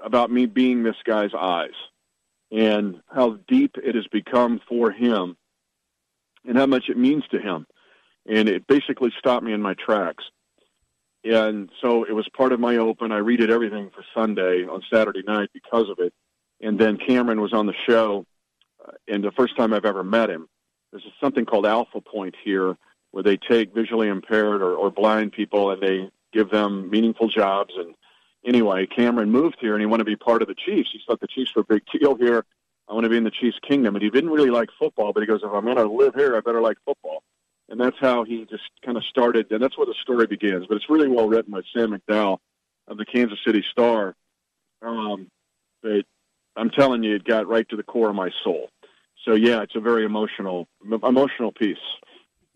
about 0.04 0.30
me 0.30 0.46
being 0.46 0.84
this 0.84 0.98
guy's 1.06 1.34
eyes 1.34 1.70
and 2.52 3.02
how 3.08 3.40
deep 3.48 3.78
it 3.82 3.96
has 3.96 4.08
become 4.08 4.60
for 4.68 4.92
him 4.92 5.38
and 6.46 6.58
how 6.58 6.66
much 6.66 6.90
it 6.90 6.98
means 6.98 7.24
to 7.32 7.40
him. 7.40 7.66
And 8.28 8.50
it 8.50 8.68
basically 8.68 9.12
stopped 9.20 9.44
me 9.44 9.54
in 9.54 9.62
my 9.62 9.76
tracks. 9.76 10.24
And 11.26 11.72
so 11.82 12.04
it 12.04 12.14
was 12.14 12.28
part 12.30 12.52
of 12.52 12.60
my 12.60 12.78
open. 12.78 13.12
I 13.12 13.20
redid 13.20 13.50
everything 13.50 13.90
for 13.90 14.04
Sunday 14.14 14.66
on 14.66 14.84
Saturday 14.94 15.24
night 15.24 15.50
because 15.54 15.90
of 15.90 15.98
it. 16.00 16.14
And 16.62 16.80
then 16.80 16.98
Cameron 16.98 17.42
was 17.42 17.52
on 17.52 17.66
the 17.66 17.74
show, 17.88 18.26
uh, 18.86 18.92
and 19.08 19.24
the 19.24 19.32
first 19.32 19.58
time 19.58 19.74
I've 19.74 19.86
ever 19.86 20.04
met 20.04 20.30
him. 20.30 20.48
There's 20.92 21.04
something 21.20 21.46
called 21.46 21.66
Alpha 21.66 22.00
Point 22.00 22.36
here, 22.44 22.78
where 23.12 23.24
they 23.24 23.38
take 23.38 23.74
visually 23.74 24.08
impaired 24.08 24.62
or, 24.62 24.76
or 24.76 24.92
blind 24.92 25.32
people 25.32 25.72
and 25.72 25.82
they 25.82 26.10
give 26.32 26.52
them 26.52 26.90
meaningful 26.90 27.28
jobs. 27.28 27.74
And 27.76 27.96
anyway, 28.46 28.86
Cameron 28.86 29.32
moved 29.32 29.58
here 29.60 29.74
and 29.74 29.82
he 29.82 29.88
wanted 29.88 30.04
to 30.04 30.12
be 30.12 30.16
part 30.16 30.42
of 30.42 30.48
the 30.48 30.56
Chiefs. 30.56 30.92
He 30.94 31.02
thought 31.06 31.20
the 31.20 31.28
Chiefs 31.28 31.56
were 31.56 31.64
a 31.64 31.66
big 31.66 31.84
deal 31.92 32.16
here. 32.16 32.46
I 32.88 32.94
want 32.94 33.06
to 33.06 33.10
be 33.10 33.18
in 33.18 33.24
the 33.24 33.32
Chiefs' 33.32 33.58
kingdom. 33.68 33.96
And 33.96 34.04
he 34.04 34.12
didn't 34.12 34.30
really 34.30 34.52
like 34.52 34.70
football, 34.78 35.12
but 35.12 35.22
he 35.22 35.28
goes, 35.28 35.42
if 35.44 35.52
I'm 35.52 35.66
going 35.66 35.78
to 35.78 35.86
live 35.86 36.14
here, 36.14 36.38
I 36.38 36.40
better 36.40 36.62
like 36.62 36.78
football 36.86 37.24
and 37.70 37.80
that's 37.80 37.98
how 38.00 38.24
he 38.24 38.46
just 38.50 38.64
kind 38.84 38.98
of 38.98 39.04
started, 39.06 39.52
and 39.52 39.62
that's 39.62 39.78
where 39.78 39.88
the 39.88 39.96
story 40.02 40.28
begins. 40.28 40.66
But 40.68 40.76
it's 40.76 40.90
really 40.90 41.08
well 41.08 41.28
written 41.28 41.52
by 41.52 41.62
Sam 41.74 41.92
McDowell 41.92 42.38
of 42.88 42.98
the 42.98 43.06
Kansas 43.06 43.40
City 43.46 43.64
Star. 43.72 44.16
Um, 44.82 45.30
but 45.82 46.06
I'm 46.56 46.70
telling 46.70 47.04
you, 47.04 47.16
it 47.16 47.24
got 47.24 47.48
right 47.48 47.68
to 47.70 47.76
the 47.76 47.84
core 47.84 48.10
of 48.10 48.16
my 48.16 48.30
soul. 48.44 48.70
So 49.26 49.34
yeah, 49.34 49.62
it's 49.62 49.76
a 49.76 49.80
very 49.80 50.06
emotional, 50.06 50.68
emotional 50.84 51.52
piece. 51.52 51.78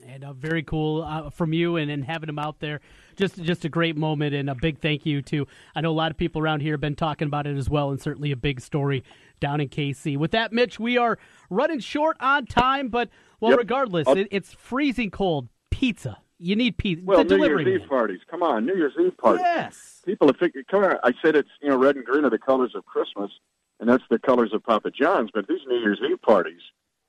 And 0.07 0.23
uh, 0.23 0.31
very 0.31 0.63
cool 0.63 1.03
uh, 1.03 1.29
from 1.29 1.51
you, 1.51 1.75
and, 1.75 1.91
and 1.91 2.05
having 2.05 2.29
him 2.29 2.39
out 2.39 2.59
there, 2.59 2.79
just 3.17 3.41
just 3.41 3.65
a 3.65 3.69
great 3.69 3.97
moment, 3.97 4.33
and 4.33 4.49
a 4.49 4.55
big 4.55 4.79
thank 4.79 5.05
you 5.05 5.21
to. 5.23 5.45
I 5.75 5.81
know 5.81 5.91
a 5.91 5.91
lot 5.91 6.09
of 6.09 6.15
people 6.15 6.41
around 6.41 6.61
here 6.61 6.73
have 6.73 6.79
been 6.79 6.95
talking 6.95 7.25
about 7.25 7.47
it 7.47 7.57
as 7.57 7.69
well, 7.69 7.89
and 7.89 7.99
certainly 7.99 8.31
a 8.31 8.37
big 8.37 8.61
story 8.61 9.03
down 9.39 9.61
in 9.61 9.69
KC. 9.69 10.17
With 10.17 10.31
that, 10.31 10.51
Mitch, 10.51 10.79
we 10.79 10.97
are 10.97 11.17
running 11.49 11.79
short 11.79 12.17
on 12.19 12.45
time, 12.45 12.89
but 12.89 13.09
well, 13.39 13.51
yep. 13.51 13.59
regardless, 13.59 14.07
it, 14.09 14.27
it's 14.31 14.53
freezing 14.53 15.11
cold. 15.11 15.49
Pizza. 15.69 16.17
You 16.39 16.55
need 16.55 16.77
pizza. 16.77 17.03
Well, 17.05 17.23
the 17.23 17.37
New 17.37 17.45
Year's 17.45 17.65
man. 17.65 17.81
Eve 17.81 17.89
parties. 17.89 18.19
Come 18.31 18.41
on, 18.43 18.65
New 18.65 18.75
Year's 18.75 18.93
Eve 18.99 19.17
parties. 19.17 19.41
Yes. 19.43 20.01
People 20.05 20.27
have 20.27 20.37
figured. 20.37 20.67
Come 20.67 20.85
on. 20.85 20.95
I 21.03 21.11
said 21.21 21.35
it's 21.35 21.49
you 21.61 21.69
know 21.69 21.77
red 21.77 21.97
and 21.97 22.05
green 22.05 22.23
are 22.23 22.29
the 22.29 22.39
colors 22.39 22.71
of 22.75 22.85
Christmas, 22.85 23.29
and 23.79 23.89
that's 23.89 24.03
the 24.09 24.19
colors 24.19 24.51
of 24.53 24.63
Papa 24.63 24.89
John's. 24.91 25.29
But 25.33 25.47
these 25.47 25.59
New 25.67 25.79
Year's 25.79 25.99
Eve 26.09 26.21
parties, 26.21 26.61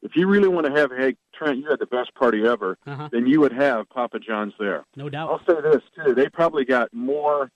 if 0.02 0.16
you 0.16 0.26
really 0.26 0.48
want 0.48 0.66
to 0.66 0.72
have, 0.72 0.90
hey 0.90 1.14
Trent, 1.32 1.58
you 1.58 1.70
had 1.70 1.78
the 1.78 1.86
best 1.86 2.12
party 2.14 2.44
ever, 2.44 2.76
uh-huh. 2.86 3.08
then 3.12 3.28
you 3.28 3.40
would 3.40 3.52
have 3.52 3.88
Papa 3.88 4.18
John's 4.18 4.54
there. 4.58 4.84
No 4.96 5.08
doubt. 5.08 5.30
I'll 5.30 5.54
say 5.54 5.60
this 5.62 5.82
too: 6.04 6.12
they 6.12 6.28
probably 6.28 6.64
got 6.64 6.92
more 6.92 7.52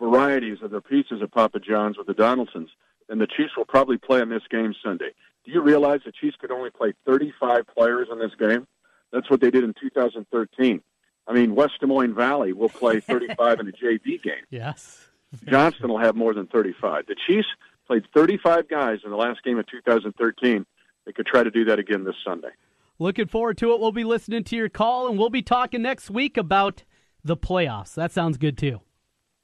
varieties 0.00 0.58
of 0.62 0.70
their 0.70 0.80
pizzas 0.80 1.22
at 1.22 1.32
Papa 1.32 1.58
John's 1.58 1.98
with 1.98 2.06
the 2.06 2.14
Donaldsons, 2.14 2.70
and 3.08 3.20
the 3.20 3.26
Chiefs 3.26 3.56
will 3.56 3.64
probably 3.64 3.98
play 3.98 4.20
in 4.20 4.28
this 4.28 4.42
game 4.50 4.74
Sunday. 4.82 5.10
Do 5.44 5.52
you 5.52 5.62
realize 5.62 6.00
the 6.04 6.12
Chiefs 6.12 6.36
could 6.40 6.50
only 6.50 6.70
play 6.70 6.92
35 7.06 7.66
players 7.68 8.08
in 8.10 8.18
this 8.18 8.32
game? 8.38 8.66
That's 9.12 9.30
what 9.30 9.40
they 9.40 9.50
did 9.50 9.64
in 9.64 9.74
2013. 9.80 10.82
I 11.28 11.32
mean, 11.32 11.54
West 11.54 11.74
Des 11.80 11.86
Moines 11.86 12.14
Valley 12.14 12.52
will 12.52 12.68
play 12.68 13.00
35 13.00 13.60
in 13.60 13.68
a 13.68 13.72
JV 13.72 14.22
game. 14.22 14.44
Yes. 14.50 15.08
Johnston 15.48 15.88
will 15.88 15.98
have 15.98 16.16
more 16.16 16.34
than 16.34 16.46
35. 16.46 17.06
The 17.06 17.16
Chiefs 17.26 17.48
played 17.86 18.04
35 18.14 18.68
guys 18.68 18.98
in 19.04 19.10
the 19.10 19.16
last 19.16 19.42
game 19.44 19.58
of 19.58 19.66
2013. 19.66 20.66
They 21.04 21.12
could 21.12 21.26
try 21.26 21.42
to 21.42 21.50
do 21.50 21.64
that 21.66 21.78
again 21.78 22.04
this 22.04 22.16
Sunday. 22.24 22.50
Looking 22.98 23.26
forward 23.26 23.58
to 23.58 23.72
it. 23.72 23.80
We'll 23.80 23.92
be 23.92 24.04
listening 24.04 24.44
to 24.44 24.56
your 24.56 24.68
call, 24.68 25.08
and 25.08 25.18
we'll 25.18 25.30
be 25.30 25.42
talking 25.42 25.82
next 25.82 26.10
week 26.10 26.36
about 26.36 26.82
the 27.22 27.36
playoffs. 27.36 27.94
That 27.94 28.10
sounds 28.10 28.38
good, 28.38 28.56
too. 28.56 28.80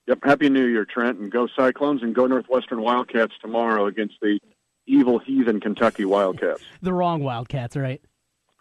Yep. 0.07 0.19
Happy 0.25 0.49
New 0.49 0.67
Year, 0.67 0.85
Trent, 0.85 1.19
and 1.19 1.31
go 1.31 1.47
Cyclones 1.57 2.03
and 2.03 2.15
go 2.15 2.27
Northwestern 2.27 2.83
Wildcats 2.83 3.35
tomorrow 3.41 3.87
against 3.87 4.15
the 4.21 4.41
evil 4.87 5.19
heathen 5.19 5.61
Kentucky 5.61 6.05
Wildcats. 6.05 6.63
the 6.83 6.93
wrong 6.93 7.23
Wildcats, 7.23 7.77
right? 7.77 8.01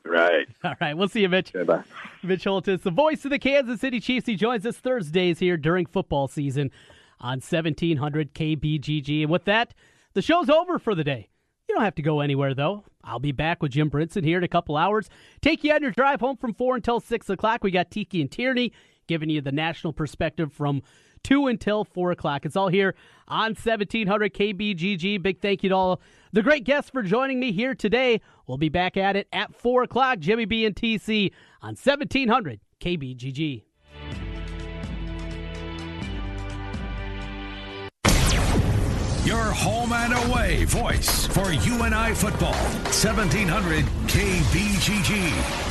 Right. 0.05 0.47
All 0.63 0.75
right. 0.79 0.95
We'll 0.95 1.07
see 1.07 1.21
you, 1.21 1.29
Mitch. 1.29 1.55
Okay, 1.55 1.63
bye. 1.63 1.83
Mitch 2.23 2.43
Holthus, 2.43 2.81
the 2.81 2.91
voice 2.91 3.25
of 3.25 3.31
the 3.31 3.39
Kansas 3.39 3.81
City 3.81 3.99
Chiefs. 3.99 4.27
He 4.27 4.35
joins 4.35 4.65
us 4.65 4.77
Thursdays 4.77 5.39
here 5.39 5.57
during 5.57 5.85
football 5.85 6.27
season 6.27 6.71
on 7.19 7.37
1700 7.39 8.33
KBGG. 8.33 9.21
And 9.23 9.31
with 9.31 9.45
that, 9.45 9.73
the 10.13 10.21
show's 10.21 10.49
over 10.49 10.79
for 10.79 10.95
the 10.95 11.03
day. 11.03 11.29
You 11.67 11.75
don't 11.75 11.83
have 11.83 11.95
to 11.95 12.01
go 12.01 12.19
anywhere, 12.19 12.53
though. 12.53 12.83
I'll 13.03 13.19
be 13.19 13.31
back 13.31 13.61
with 13.63 13.71
Jim 13.71 13.89
Brinson 13.89 14.23
here 14.23 14.37
in 14.37 14.43
a 14.43 14.47
couple 14.47 14.75
hours. 14.75 15.09
Take 15.41 15.63
you 15.63 15.71
on 15.71 15.81
your 15.81 15.91
drive 15.91 16.19
home 16.19 16.37
from 16.37 16.53
4 16.53 16.75
until 16.75 16.99
6 16.99 17.29
o'clock. 17.29 17.63
We 17.63 17.71
got 17.71 17.89
Tiki 17.89 18.21
and 18.21 18.29
Tierney 18.29 18.73
giving 19.07 19.29
you 19.29 19.41
the 19.41 19.51
national 19.51 19.93
perspective 19.93 20.51
from 20.53 20.81
2 21.23 21.47
until 21.47 21.83
4 21.83 22.11
o'clock. 22.11 22.45
It's 22.45 22.55
all 22.55 22.67
here 22.67 22.95
on 23.27 23.51
1700 23.51 24.33
KBGG. 24.33 25.21
Big 25.21 25.41
thank 25.41 25.63
you 25.63 25.69
to 25.69 25.75
all 25.75 26.01
the 26.33 26.41
great 26.41 26.63
guests 26.63 26.89
for 26.89 27.03
joining 27.03 27.39
me 27.39 27.51
here 27.51 27.75
today. 27.75 28.21
We'll 28.47 28.57
be 28.57 28.69
back 28.69 28.97
at 28.97 29.15
it 29.15 29.27
at 29.31 29.53
4 29.55 29.83
o'clock. 29.83 30.19
Jimmy 30.19 30.45
B 30.45 30.65
and 30.65 30.75
TC 30.75 31.31
on 31.61 31.75
1700 31.75 32.59
KBGG. 32.79 33.63
Your 39.23 39.51
home 39.51 39.93
and 39.93 40.13
away 40.25 40.65
voice 40.65 41.27
for 41.27 41.53
UNI 41.53 42.15
football. 42.15 42.53
1700 42.53 43.85
KBGG. 44.07 45.70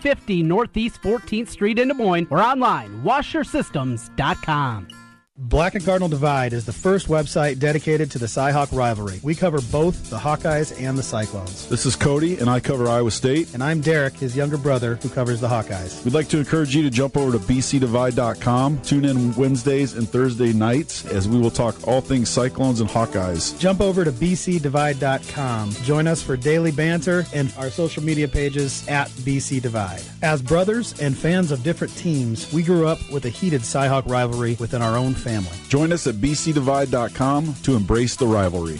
6050 0.01 0.43
Northeast 0.43 1.01
14th 1.01 1.47
Street 1.47 1.77
in 1.77 1.87
Des 1.89 1.93
Moines 1.93 2.27
or 2.31 2.41
online, 2.41 3.03
washersystems.com. 3.03 5.00
Black 5.37 5.75
and 5.75 5.83
Cardinal 5.83 6.07
Divide 6.07 6.53
is 6.53 6.65
the 6.65 6.73
first 6.73 7.07
website 7.07 7.57
dedicated 7.57 8.11
to 8.11 8.19
the 8.19 8.27
Cyhawk 8.27 8.71
rivalry. 8.77 9.19
We 9.23 9.33
cover 9.33 9.59
both 9.71 10.09
the 10.09 10.17
Hawkeyes 10.17 10.77
and 10.79 10.97
the 10.97 11.03
Cyclones. 11.03 11.67
This 11.67 11.85
is 11.85 11.95
Cody, 11.95 12.37
and 12.37 12.49
I 12.49 12.59
cover 12.59 12.87
Iowa 12.87 13.11
State. 13.11 13.53
And 13.53 13.63
I'm 13.63 13.81
Derek, 13.81 14.13
his 14.15 14.35
younger 14.35 14.57
brother, 14.57 14.95
who 14.95 15.09
covers 15.09 15.41
the 15.41 15.47
Hawkeyes. 15.47 16.03
We'd 16.03 16.13
like 16.13 16.27
to 16.29 16.37
encourage 16.37 16.75
you 16.75 16.83
to 16.83 16.89
jump 16.89 17.15
over 17.17 17.31
to 17.31 17.39
bcdivide.com. 17.39 18.81
Tune 18.81 19.05
in 19.05 19.33
Wednesdays 19.35 19.93
and 19.93 20.07
Thursday 20.07 20.53
nights 20.53 21.05
as 21.05 21.27
we 21.27 21.39
will 21.39 21.49
talk 21.49 21.87
all 21.87 22.01
things 22.01 22.29
Cyclones 22.29 22.81
and 22.81 22.89
Hawkeyes. 22.89 23.57
Jump 23.57 23.79
over 23.81 24.03
to 24.03 24.11
bcdivide.com. 24.11 25.71
Join 25.83 26.07
us 26.07 26.21
for 26.21 26.37
daily 26.37 26.71
banter 26.71 27.25
and 27.33 27.53
our 27.57 27.69
social 27.69 28.03
media 28.03 28.27
pages 28.27 28.87
at 28.87 29.07
bcdivide. 29.09 30.07
As 30.21 30.41
brothers 30.41 30.99
and 31.01 31.17
fans 31.17 31.51
of 31.51 31.63
different 31.63 31.95
teams, 31.97 32.51
we 32.53 32.61
grew 32.61 32.85
up 32.85 32.99
with 33.09 33.25
a 33.25 33.29
heated 33.29 33.61
Cyhawk 33.61 34.07
rivalry 34.07 34.55
within 34.59 34.81
our 34.81 34.97
own 34.97 35.13
family. 35.13 35.30
Join 35.69 35.91
us 35.91 36.07
at 36.07 36.15
bcdivide.com 36.15 37.55
to 37.63 37.75
embrace 37.75 38.15
the 38.15 38.27
rivalry. 38.27 38.79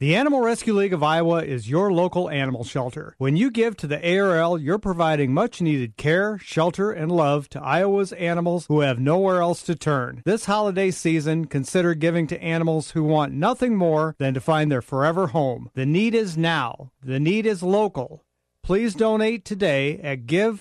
The 0.00 0.14
Animal 0.14 0.42
Rescue 0.42 0.74
League 0.74 0.92
of 0.92 1.02
Iowa 1.02 1.42
is 1.42 1.68
your 1.68 1.92
local 1.92 2.30
animal 2.30 2.62
shelter. 2.62 3.16
When 3.18 3.36
you 3.36 3.50
give 3.50 3.76
to 3.78 3.88
the 3.88 3.98
ARL, 4.16 4.56
you're 4.56 4.78
providing 4.78 5.34
much 5.34 5.60
needed 5.60 5.96
care, 5.96 6.38
shelter, 6.38 6.92
and 6.92 7.10
love 7.10 7.48
to 7.48 7.60
Iowa's 7.60 8.12
animals 8.12 8.66
who 8.66 8.78
have 8.82 9.00
nowhere 9.00 9.42
else 9.42 9.60
to 9.64 9.74
turn. 9.74 10.22
This 10.24 10.44
holiday 10.44 10.92
season, 10.92 11.46
consider 11.46 11.94
giving 11.94 12.28
to 12.28 12.40
animals 12.40 12.92
who 12.92 13.02
want 13.02 13.32
nothing 13.32 13.74
more 13.74 14.14
than 14.18 14.34
to 14.34 14.40
find 14.40 14.70
their 14.70 14.82
forever 14.82 15.26
home. 15.26 15.68
The 15.74 15.84
need 15.84 16.14
is 16.14 16.38
now. 16.38 16.92
The 17.02 17.18
need 17.18 17.44
is 17.44 17.64
local. 17.64 18.24
Please 18.62 18.94
donate 18.94 19.44
today 19.44 19.98
at 19.98 20.26
givearl.org. 20.26 20.60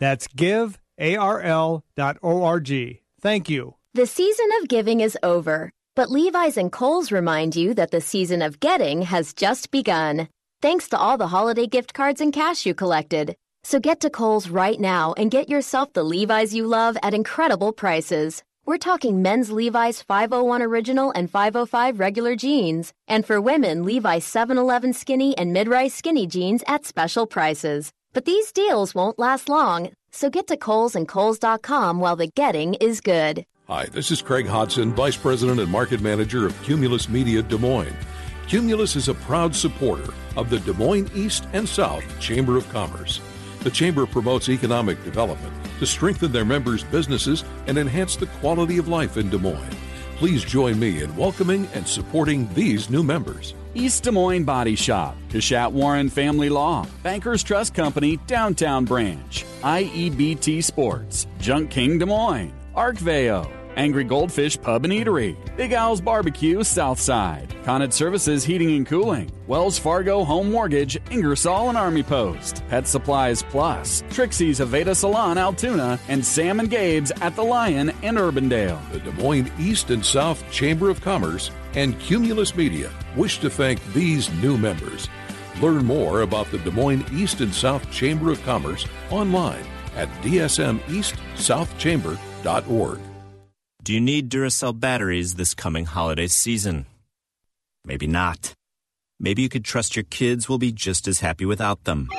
That's 0.00 0.28
givearl.org. 0.28 1.82
Thank 3.20 3.50
you. 3.50 3.74
The 3.92 4.06
season 4.06 4.48
of 4.60 4.68
giving 4.68 5.00
is 5.00 5.18
over. 5.22 5.72
But 5.96 6.10
Levi's 6.10 6.58
and 6.58 6.70
Kohl's 6.70 7.10
remind 7.10 7.56
you 7.56 7.72
that 7.72 7.90
the 7.90 8.02
season 8.02 8.42
of 8.42 8.60
getting 8.60 9.00
has 9.00 9.32
just 9.32 9.70
begun, 9.70 10.28
thanks 10.60 10.90
to 10.90 10.98
all 10.98 11.16
the 11.16 11.28
holiday 11.28 11.66
gift 11.66 11.94
cards 11.94 12.20
and 12.20 12.34
cash 12.34 12.66
you 12.66 12.74
collected. 12.74 13.34
So 13.64 13.80
get 13.80 14.00
to 14.00 14.10
Kohl's 14.10 14.50
right 14.50 14.78
now 14.78 15.14
and 15.16 15.30
get 15.30 15.48
yourself 15.48 15.94
the 15.94 16.02
Levi's 16.02 16.54
you 16.54 16.66
love 16.66 16.98
at 17.02 17.14
incredible 17.14 17.72
prices. 17.72 18.42
We're 18.66 18.76
talking 18.76 19.22
men's 19.22 19.50
Levi's 19.50 20.02
501 20.02 20.60
Original 20.60 21.12
and 21.12 21.30
505 21.30 21.98
regular 21.98 22.36
jeans, 22.36 22.92
and 23.08 23.24
for 23.24 23.40
women, 23.40 23.82
Levi's 23.82 24.26
711 24.26 24.92
skinny 24.92 25.34
and 25.38 25.54
mid-rise 25.54 25.94
skinny 25.94 26.26
jeans 26.26 26.62
at 26.66 26.84
special 26.84 27.26
prices. 27.26 27.90
But 28.12 28.26
these 28.26 28.52
deals 28.52 28.94
won't 28.94 29.18
last 29.18 29.48
long, 29.48 29.92
so 30.16 30.30
get 30.30 30.46
to 30.46 30.56
Kohl's 30.56 30.96
and 30.96 31.06
Kohl's.com 31.06 32.00
while 32.00 32.16
the 32.16 32.26
getting 32.26 32.74
is 32.74 33.00
good. 33.00 33.44
Hi, 33.68 33.86
this 33.86 34.10
is 34.10 34.22
Craig 34.22 34.46
Hodson, 34.46 34.94
Vice 34.94 35.16
President 35.16 35.60
and 35.60 35.70
Market 35.70 36.00
Manager 36.00 36.46
of 36.46 36.60
Cumulus 36.62 37.08
Media 37.08 37.42
Des 37.42 37.58
Moines. 37.58 37.96
Cumulus 38.48 38.96
is 38.96 39.08
a 39.08 39.14
proud 39.14 39.54
supporter 39.54 40.14
of 40.36 40.50
the 40.50 40.60
Des 40.60 40.72
Moines 40.72 41.10
East 41.14 41.46
and 41.52 41.68
South 41.68 42.04
Chamber 42.20 42.56
of 42.56 42.68
Commerce. 42.70 43.20
The 43.60 43.70
Chamber 43.70 44.06
promotes 44.06 44.48
economic 44.48 45.02
development 45.04 45.52
to 45.80 45.86
strengthen 45.86 46.30
their 46.30 46.44
members' 46.44 46.84
businesses 46.84 47.44
and 47.66 47.76
enhance 47.76 48.14
the 48.14 48.26
quality 48.38 48.78
of 48.78 48.86
life 48.86 49.16
in 49.16 49.28
Des 49.28 49.38
Moines. 49.38 49.76
Please 50.16 50.44
join 50.44 50.78
me 50.78 51.02
in 51.02 51.14
welcoming 51.14 51.68
and 51.74 51.86
supporting 51.86 52.48
these 52.54 52.88
new 52.88 53.02
members. 53.02 53.52
East 53.74 54.04
Des 54.04 54.10
Moines 54.10 54.44
Body 54.44 54.74
Shop, 54.74 55.14
Kashat 55.28 55.70
Warren 55.70 56.08
Family 56.08 56.48
Law, 56.48 56.86
Bankers 57.02 57.42
Trust 57.42 57.74
Company, 57.74 58.16
Downtown 58.26 58.86
Branch, 58.86 59.44
IEBT 59.66 60.62
Sports, 60.62 61.26
Junk 61.40 61.70
King 61.70 61.98
Des 61.98 62.06
Moines, 62.06 62.52
Arcveo, 62.76 63.50
Angry 63.74 64.04
Goldfish 64.04 64.60
Pub 64.60 64.84
and 64.84 64.92
Eatery, 64.92 65.36
Big 65.56 65.72
Owl's 65.72 66.00
Barbecue 66.00 66.62
Southside, 66.62 67.48
Connet 67.64 67.92
Services 67.92 68.44
Heating 68.44 68.76
and 68.76 68.86
Cooling, 68.86 69.28
Wells 69.48 69.76
Fargo 69.76 70.22
Home 70.22 70.52
Mortgage, 70.52 70.96
Ingersoll 71.10 71.68
and 71.68 71.76
Army 71.76 72.04
Post, 72.04 72.62
Pet 72.68 72.86
Supplies 72.86 73.42
Plus, 73.42 74.04
Trixie's 74.08 74.60
Aveda 74.60 74.94
Salon 74.94 75.36
Altoona, 75.36 75.98
and 76.06 76.24
Sam 76.24 76.60
and 76.60 76.70
Gabe's 76.70 77.10
at 77.20 77.34
the 77.34 77.42
Lion 77.42 77.88
in 78.02 78.14
Urbandale. 78.14 78.78
The 78.92 79.00
Des 79.00 79.20
Moines 79.20 79.50
East 79.58 79.90
and 79.90 80.06
South 80.06 80.48
Chamber 80.52 80.90
of 80.90 81.00
Commerce 81.00 81.50
and 81.74 81.98
Cumulus 81.98 82.54
Media 82.54 82.92
wish 83.16 83.40
to 83.40 83.50
thank 83.50 83.84
these 83.92 84.32
new 84.34 84.56
members. 84.56 85.08
Learn 85.60 85.84
more 85.84 86.22
about 86.22 86.50
the 86.50 86.58
Des 86.58 86.70
Moines 86.70 87.04
East 87.12 87.40
and 87.40 87.54
South 87.54 87.90
Chamber 87.90 88.30
of 88.30 88.42
Commerce 88.44 88.86
online 89.10 89.64
at 89.96 90.08
dsmeastsouthchamber.org. 90.22 93.00
Do 93.82 93.92
you 93.94 94.00
need 94.00 94.30
Duracell 94.30 94.78
batteries 94.78 95.34
this 95.36 95.54
coming 95.54 95.86
holiday 95.86 96.26
season? 96.26 96.84
Maybe 97.84 98.06
not. 98.06 98.52
Maybe 99.18 99.40
you 99.42 99.48
could 99.48 99.64
trust 99.64 99.96
your 99.96 100.04
kids 100.04 100.48
will 100.48 100.58
be 100.58 100.72
just 100.72 101.08
as 101.08 101.20
happy 101.20 101.46
without 101.46 101.84
them. 101.84 102.10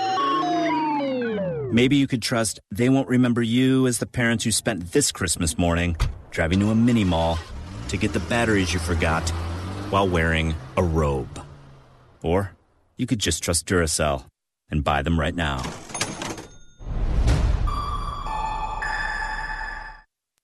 Maybe 1.71 1.97
you 1.97 2.07
could 2.07 2.21
trust 2.21 2.59
they 2.71 2.89
won't 2.89 3.09
remember 3.09 3.43
you 3.43 3.85
as 3.85 3.99
the 3.99 4.07
parents 4.07 4.45
who 4.45 4.51
spent 4.51 4.93
this 4.93 5.11
Christmas 5.11 5.57
morning 5.57 5.97
driving 6.31 6.59
to 6.61 6.71
a 6.71 6.75
mini 6.75 7.03
mall 7.03 7.38
to 7.89 7.97
get 7.97 8.13
the 8.13 8.21
batteries 8.21 8.73
you 8.73 8.79
forgot 8.79 9.29
while 9.89 10.07
wearing 10.07 10.55
a 10.77 10.83
robe. 10.83 11.43
Or 12.23 12.57
you 12.97 13.05
could 13.05 13.19
just 13.19 13.43
trust 13.43 13.67
Duracell 13.67 14.25
and 14.69 14.83
buy 14.83 15.01
them 15.01 15.19
right 15.19 15.35
now. 15.35 15.61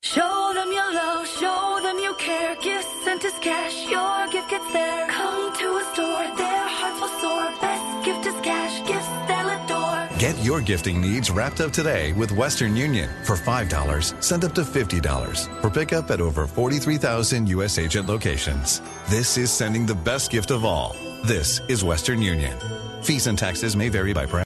Show 0.01 0.51
them 0.53 0.71
your 0.71 0.93
love, 0.93 1.27
show 1.27 1.79
them 1.81 1.97
you 1.97 2.13
care. 2.19 2.55
Gifts 2.61 3.03
sent 3.03 3.25
as 3.25 3.33
cash, 3.39 3.89
your 3.89 4.27
gift 4.31 4.49
gets 4.49 4.71
there. 4.71 5.07
Come 5.07 5.53
to 5.57 5.77
a 5.77 5.83
store, 5.93 6.37
their 6.37 6.67
hearts 6.67 7.01
will 7.01 7.21
soar. 7.21 7.61
Best 7.61 8.05
gift 8.05 8.25
is 8.27 8.41
cash, 8.41 8.85
gifts 8.87 9.07
they'll 9.27 9.49
adore. 9.49 10.19
Get 10.19 10.37
your 10.43 10.61
gifting 10.61 11.01
needs 11.01 11.31
wrapped 11.31 11.61
up 11.61 11.71
today 11.71 12.13
with 12.13 12.31
Western 12.31 12.75
Union. 12.75 13.09
For 13.23 13.35
$5, 13.35 14.23
send 14.23 14.45
up 14.45 14.53
to 14.55 14.61
$50 14.61 15.61
for 15.61 15.69
pickup 15.69 16.11
at 16.11 16.21
over 16.21 16.45
43,000 16.45 17.49
U.S. 17.49 17.79
agent 17.79 18.07
locations. 18.07 18.81
This 19.09 19.37
is 19.37 19.51
sending 19.51 19.85
the 19.85 19.95
best 19.95 20.31
gift 20.31 20.51
of 20.51 20.63
all. 20.63 20.95
This 21.23 21.61
is 21.69 21.85
Western 21.85 22.21
Union. 22.21 22.59
Fees 23.01 23.27
and 23.27 23.39
taxes 23.39 23.77
may 23.77 23.87
vary 23.87 24.11
by 24.11 24.25
brand. 24.25 24.41